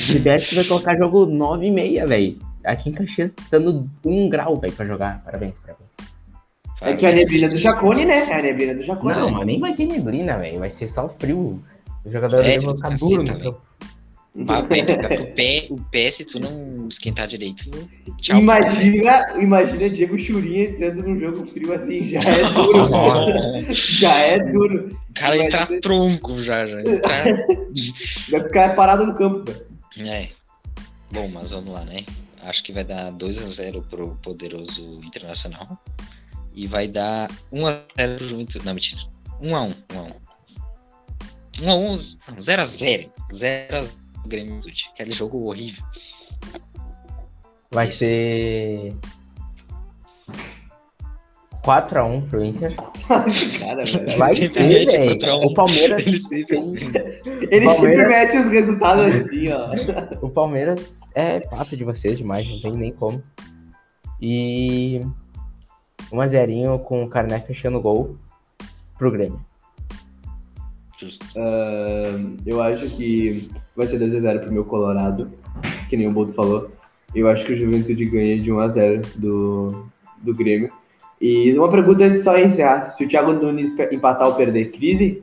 O 0.00 0.12
CBF 0.14 0.54
vai 0.54 0.64
colocar 0.64 0.96
jogo 0.96 1.26
9 1.26 1.66
e 1.66 1.70
meia, 1.70 2.06
velho. 2.06 2.38
Aqui 2.64 2.90
em 2.90 2.92
Caxias, 2.92 3.34
dando 3.50 3.88
um 4.04 4.28
grau, 4.28 4.56
velho, 4.56 4.72
pra 4.72 4.86
jogar. 4.86 5.22
Parabéns, 5.24 5.54
parabéns. 5.58 5.90
É 6.82 6.94
que 6.94 7.04
é 7.04 7.10
a 7.10 7.12
neblina 7.12 7.48
do 7.48 7.56
Jacone, 7.56 8.04
né? 8.06 8.26
É 8.30 8.34
a 8.38 8.42
neblina 8.42 8.74
do 8.74 8.82
Jacone. 8.82 9.14
Não, 9.14 9.30
mas 9.30 9.46
nem 9.46 9.58
vai 9.60 9.74
ter 9.74 9.86
neblina, 9.86 10.38
velho. 10.38 10.58
Vai 10.58 10.70
ser 10.70 10.88
só 10.88 11.08
frio. 11.18 11.62
Os 12.04 12.12
jogadores 12.12 12.46
É, 12.46 12.58
vão 12.58 12.74
ficar 12.74 12.90
duros 12.96 13.28
no 13.28 13.38
campo. 13.40 13.60
Vai 14.32 14.60
o 14.60 14.64
pé, 15.34 15.66
o 15.70 15.76
pé, 15.90 16.10
se 16.10 16.24
tu 16.24 16.38
não 16.38 16.86
esquentar 16.88 17.26
direito. 17.26 17.68
Tchau. 18.20 18.38
Imagina, 18.38 19.34
imagina 19.40 19.90
Diego 19.90 20.16
Churinha 20.18 20.64
entrando 20.70 21.02
num 21.02 21.18
jogo 21.18 21.46
frio 21.48 21.74
assim, 21.74 22.04
já 22.04 22.20
é 22.20 22.42
duro. 22.54 23.74
Já 23.74 24.14
é 24.18 24.38
duro. 24.38 24.96
O 25.10 25.14
cara 25.14 25.36
entrar 25.36 25.58
Imagina- 25.62 25.80
tronco 25.80 26.38
já, 26.38 26.64
já. 26.64 26.80
Entrar... 26.80 27.24
Vai 28.30 28.42
ficar 28.44 28.76
parado 28.76 29.04
no 29.04 29.14
campo, 29.14 29.50
velho. 29.50 29.69
É. 29.96 30.30
Bom, 31.10 31.28
mas 31.28 31.50
vamos 31.50 31.72
lá, 31.72 31.84
né? 31.84 32.04
Acho 32.42 32.62
que 32.62 32.72
vai 32.72 32.84
dar 32.84 33.12
2x0 33.12 33.84
pro 33.88 34.16
poderoso 34.16 35.00
Internacional. 35.04 35.78
E 36.54 36.66
vai 36.66 36.88
dar 36.88 37.30
1x0 37.52 38.16
pro 38.16 38.28
Juventude. 38.28 38.64
Não, 38.64 38.74
mentira. 38.74 39.02
1x1. 39.40 39.76
1x1. 39.88 40.16
1x1. 41.58 42.18
0x0. 42.38 43.10
0x0 43.32 43.90
pro 44.12 44.28
Grêmio 44.28 44.50
Juventude. 44.56 44.90
Aquele 44.92 45.12
jogo 45.12 45.38
horrível. 45.46 45.84
Vai 47.70 47.88
ser. 47.88 48.94
4x1 51.62 52.28
pro 52.30 52.44
Inter. 52.44 52.74
Cara, 53.08 53.84
velho. 53.84 54.18
Vai 54.18 54.34
ser, 54.34 54.48
velho. 54.48 55.18
4 55.18 55.30
a 55.30 55.36
1. 55.38 55.44
O 55.44 55.54
Palmeiras. 55.54 56.06
Ele 56.06 56.18
sempre- 56.18 56.56
Ele 57.50 57.66
Palmeiras- 57.66 57.76
sempre 57.80 58.06
mete 58.06 58.36
os 58.38 58.46
resultados 58.52 59.14
assim, 59.14 59.44
ó. 59.52 60.24
O 60.26 60.30
Palmeiras 60.30 61.00
é 61.14 61.40
pato 61.40 61.76
de 61.76 61.84
vocês 61.84 62.16
demais, 62.18 62.48
não 62.48 62.60
tem 62.60 62.72
nem 62.72 62.92
como. 62.92 63.22
E. 64.20 65.00
1x0 66.12 66.78
com 66.82 67.04
o 67.04 67.08
Carné 67.08 67.38
fechando 67.40 67.78
o 67.78 67.80
gol 67.80 68.16
pro 68.98 69.10
Grêmio. 69.12 69.40
Justo. 70.98 71.24
Eu 72.44 72.60
acho 72.62 72.90
que 72.90 73.48
vai 73.76 73.86
ser 73.86 73.98
2x0 74.00 74.40
pro 74.40 74.52
meu 74.52 74.64
Colorado, 74.64 75.30
que 75.88 75.96
nem 75.96 76.08
o 76.08 76.12
Boto 76.12 76.32
falou. 76.32 76.70
Eu 77.14 77.28
acho 77.28 77.44
que 77.44 77.52
o 77.52 77.56
Juventude 77.56 78.04
ganha 78.06 78.38
de 78.38 78.50
1x0 78.50 79.16
do, 79.16 79.86
do 80.18 80.34
Grêmio. 80.34 80.69
E 81.20 81.52
uma 81.58 81.70
pergunta 81.70 82.04
antes 82.04 82.18
de 82.20 82.24
só 82.24 82.38
encerrar. 82.38 82.94
Se 82.96 83.04
o 83.04 83.08
Thiago 83.08 83.32
Nunes 83.32 83.70
empatar 83.92 84.26
ou 84.26 84.34
perder, 84.34 84.70
crise? 84.72 85.22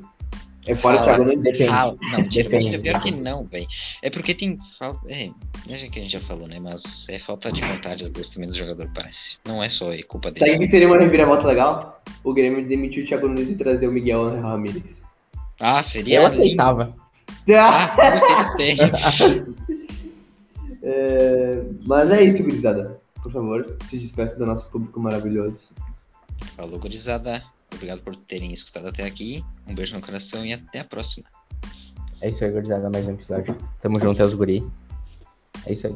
É 0.67 0.75
fora 0.75 0.97
o 0.97 0.99
Fala. 0.99 1.03
Thiago 1.05 1.23
Nunes? 1.23 1.41
Depende. 1.41 1.69
Ah, 1.69 1.85
não, 2.11 2.23
Depende. 2.23 2.49
mentira, 2.49 2.79
pior 2.79 3.01
que 3.01 3.11
não, 3.11 3.43
velho. 3.45 3.67
É 4.03 4.09
porque 4.09 4.33
tem 4.35 4.59
falta. 4.77 4.99
É, 5.11 5.29
é 5.69 5.77
que 5.87 5.99
a 5.99 6.01
gente 6.03 6.11
já 6.11 6.19
falou, 6.19 6.47
né? 6.47 6.59
Mas 6.59 7.07
é 7.09 7.17
falta 7.17 7.51
de 7.51 7.61
vontade, 7.61 8.03
às 8.03 8.13
vezes, 8.13 8.29
também 8.29 8.49
do 8.49 8.55
jogador, 8.55 8.87
parece. 8.93 9.37
Não 9.47 9.63
é 9.63 9.69
só 9.69 9.91
é 9.93 10.03
culpa 10.03 10.27
Sabe 10.29 10.41
dele. 10.41 10.59
que 10.59 10.67
seria 10.67 10.87
uma 10.87 10.97
reviravolta 10.99 11.47
legal? 11.47 12.01
O 12.23 12.33
Grêmio 12.33 12.63
demitiu 12.67 13.03
o 13.03 13.07
Thiago 13.07 13.27
Nunes 13.27 13.49
e 13.49 13.55
trazer 13.55 13.87
o 13.87 13.91
Miguel 13.91 14.39
Ramírez. 14.41 15.01
Ah, 15.59 15.81
seria 15.81 16.19
Eu 16.19 16.25
aceitava. 16.27 16.93
Ah, 17.49 17.95
Ah, 17.97 18.11
não 18.11 18.19
sei 18.57 18.75
tem. 18.75 19.45
é, 20.83 21.63
mas 21.85 22.11
é 22.11 22.23
isso, 22.23 22.43
gurizada. 22.43 22.99
Por 23.23 23.31
favor, 23.31 23.75
se 23.89 23.97
despeça 23.97 24.35
do 24.35 24.45
nosso 24.45 24.65
público 24.67 24.99
maravilhoso. 24.99 25.59
Falou, 26.57 26.79
gurizada. 26.79 27.43
Obrigado 27.71 28.01
por 28.01 28.15
terem 28.15 28.51
escutado 28.51 28.87
até 28.87 29.05
aqui. 29.05 29.45
Um 29.67 29.75
beijo 29.75 29.95
no 29.95 30.01
coração 30.01 30.43
e 30.43 30.51
até 30.51 30.79
a 30.79 30.83
próxima. 30.83 31.27
É 32.19 32.29
isso 32.29 32.43
aí, 32.43 32.51
gurizada, 32.51 32.89
mais 32.89 33.05
um 33.05 33.11
episódio. 33.11 33.55
Tamo 33.79 33.99
junto, 33.99 34.19
é 34.23 34.25
os 34.25 34.33
guri. 34.33 34.65
É 35.67 35.73
isso 35.73 35.85
aí. 35.85 35.95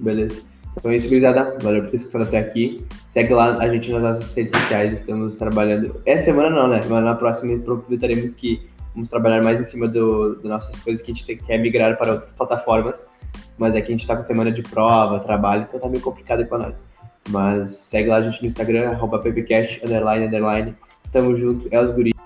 Beleza? 0.00 0.42
Então 0.76 0.90
é 0.90 0.96
isso, 0.96 1.06
gurizada. 1.06 1.56
Valeu 1.62 1.82
por 1.82 1.90
ter 1.92 1.98
escutado 1.98 2.24
até 2.24 2.38
aqui. 2.38 2.84
Segue 3.10 3.32
lá 3.32 3.56
a 3.58 3.68
gente 3.68 3.92
nas 3.92 4.02
nossas 4.02 4.32
redes 4.34 4.60
sociais, 4.60 4.92
estamos 4.92 5.36
trabalhando. 5.36 6.02
Essa 6.04 6.24
semana 6.24 6.50
não, 6.50 6.66
né? 6.66 6.80
Mas 6.88 7.04
na 7.04 7.14
próxima 7.14 7.54
aproveitaremos 7.54 8.34
que 8.34 8.60
vamos 8.96 9.08
trabalhar 9.08 9.44
mais 9.44 9.60
em 9.60 9.70
cima 9.70 9.86
do, 9.86 10.34
das 10.34 10.44
nossas 10.46 10.82
coisas 10.82 11.00
que 11.00 11.12
a 11.12 11.14
gente 11.14 11.36
quer 11.36 11.58
migrar 11.58 11.96
para 11.96 12.14
outras 12.14 12.32
plataformas. 12.32 13.00
Mas 13.56 13.76
aqui 13.76 13.86
a 13.86 13.92
gente 13.92 14.04
tá 14.04 14.16
com 14.16 14.24
semana 14.24 14.50
de 14.50 14.62
prova, 14.62 15.20
trabalho, 15.20 15.64
então 15.68 15.78
tá 15.78 15.88
meio 15.88 16.02
complicado 16.02 16.44
para 16.44 16.58
nós. 16.58 16.82
Mas 17.28 17.72
segue 17.72 18.08
lá 18.08 18.16
a 18.16 18.22
gente 18.22 18.42
no 18.42 18.48
Instagram, 18.48 18.90
arroba 18.90 19.18
ppcast, 19.20 19.80
underline, 19.84 20.26
underline. 20.26 20.74
Tamo 21.12 21.36
junto, 21.36 21.68
é 21.70 21.80
os 21.80 21.94
guris. 21.94 22.21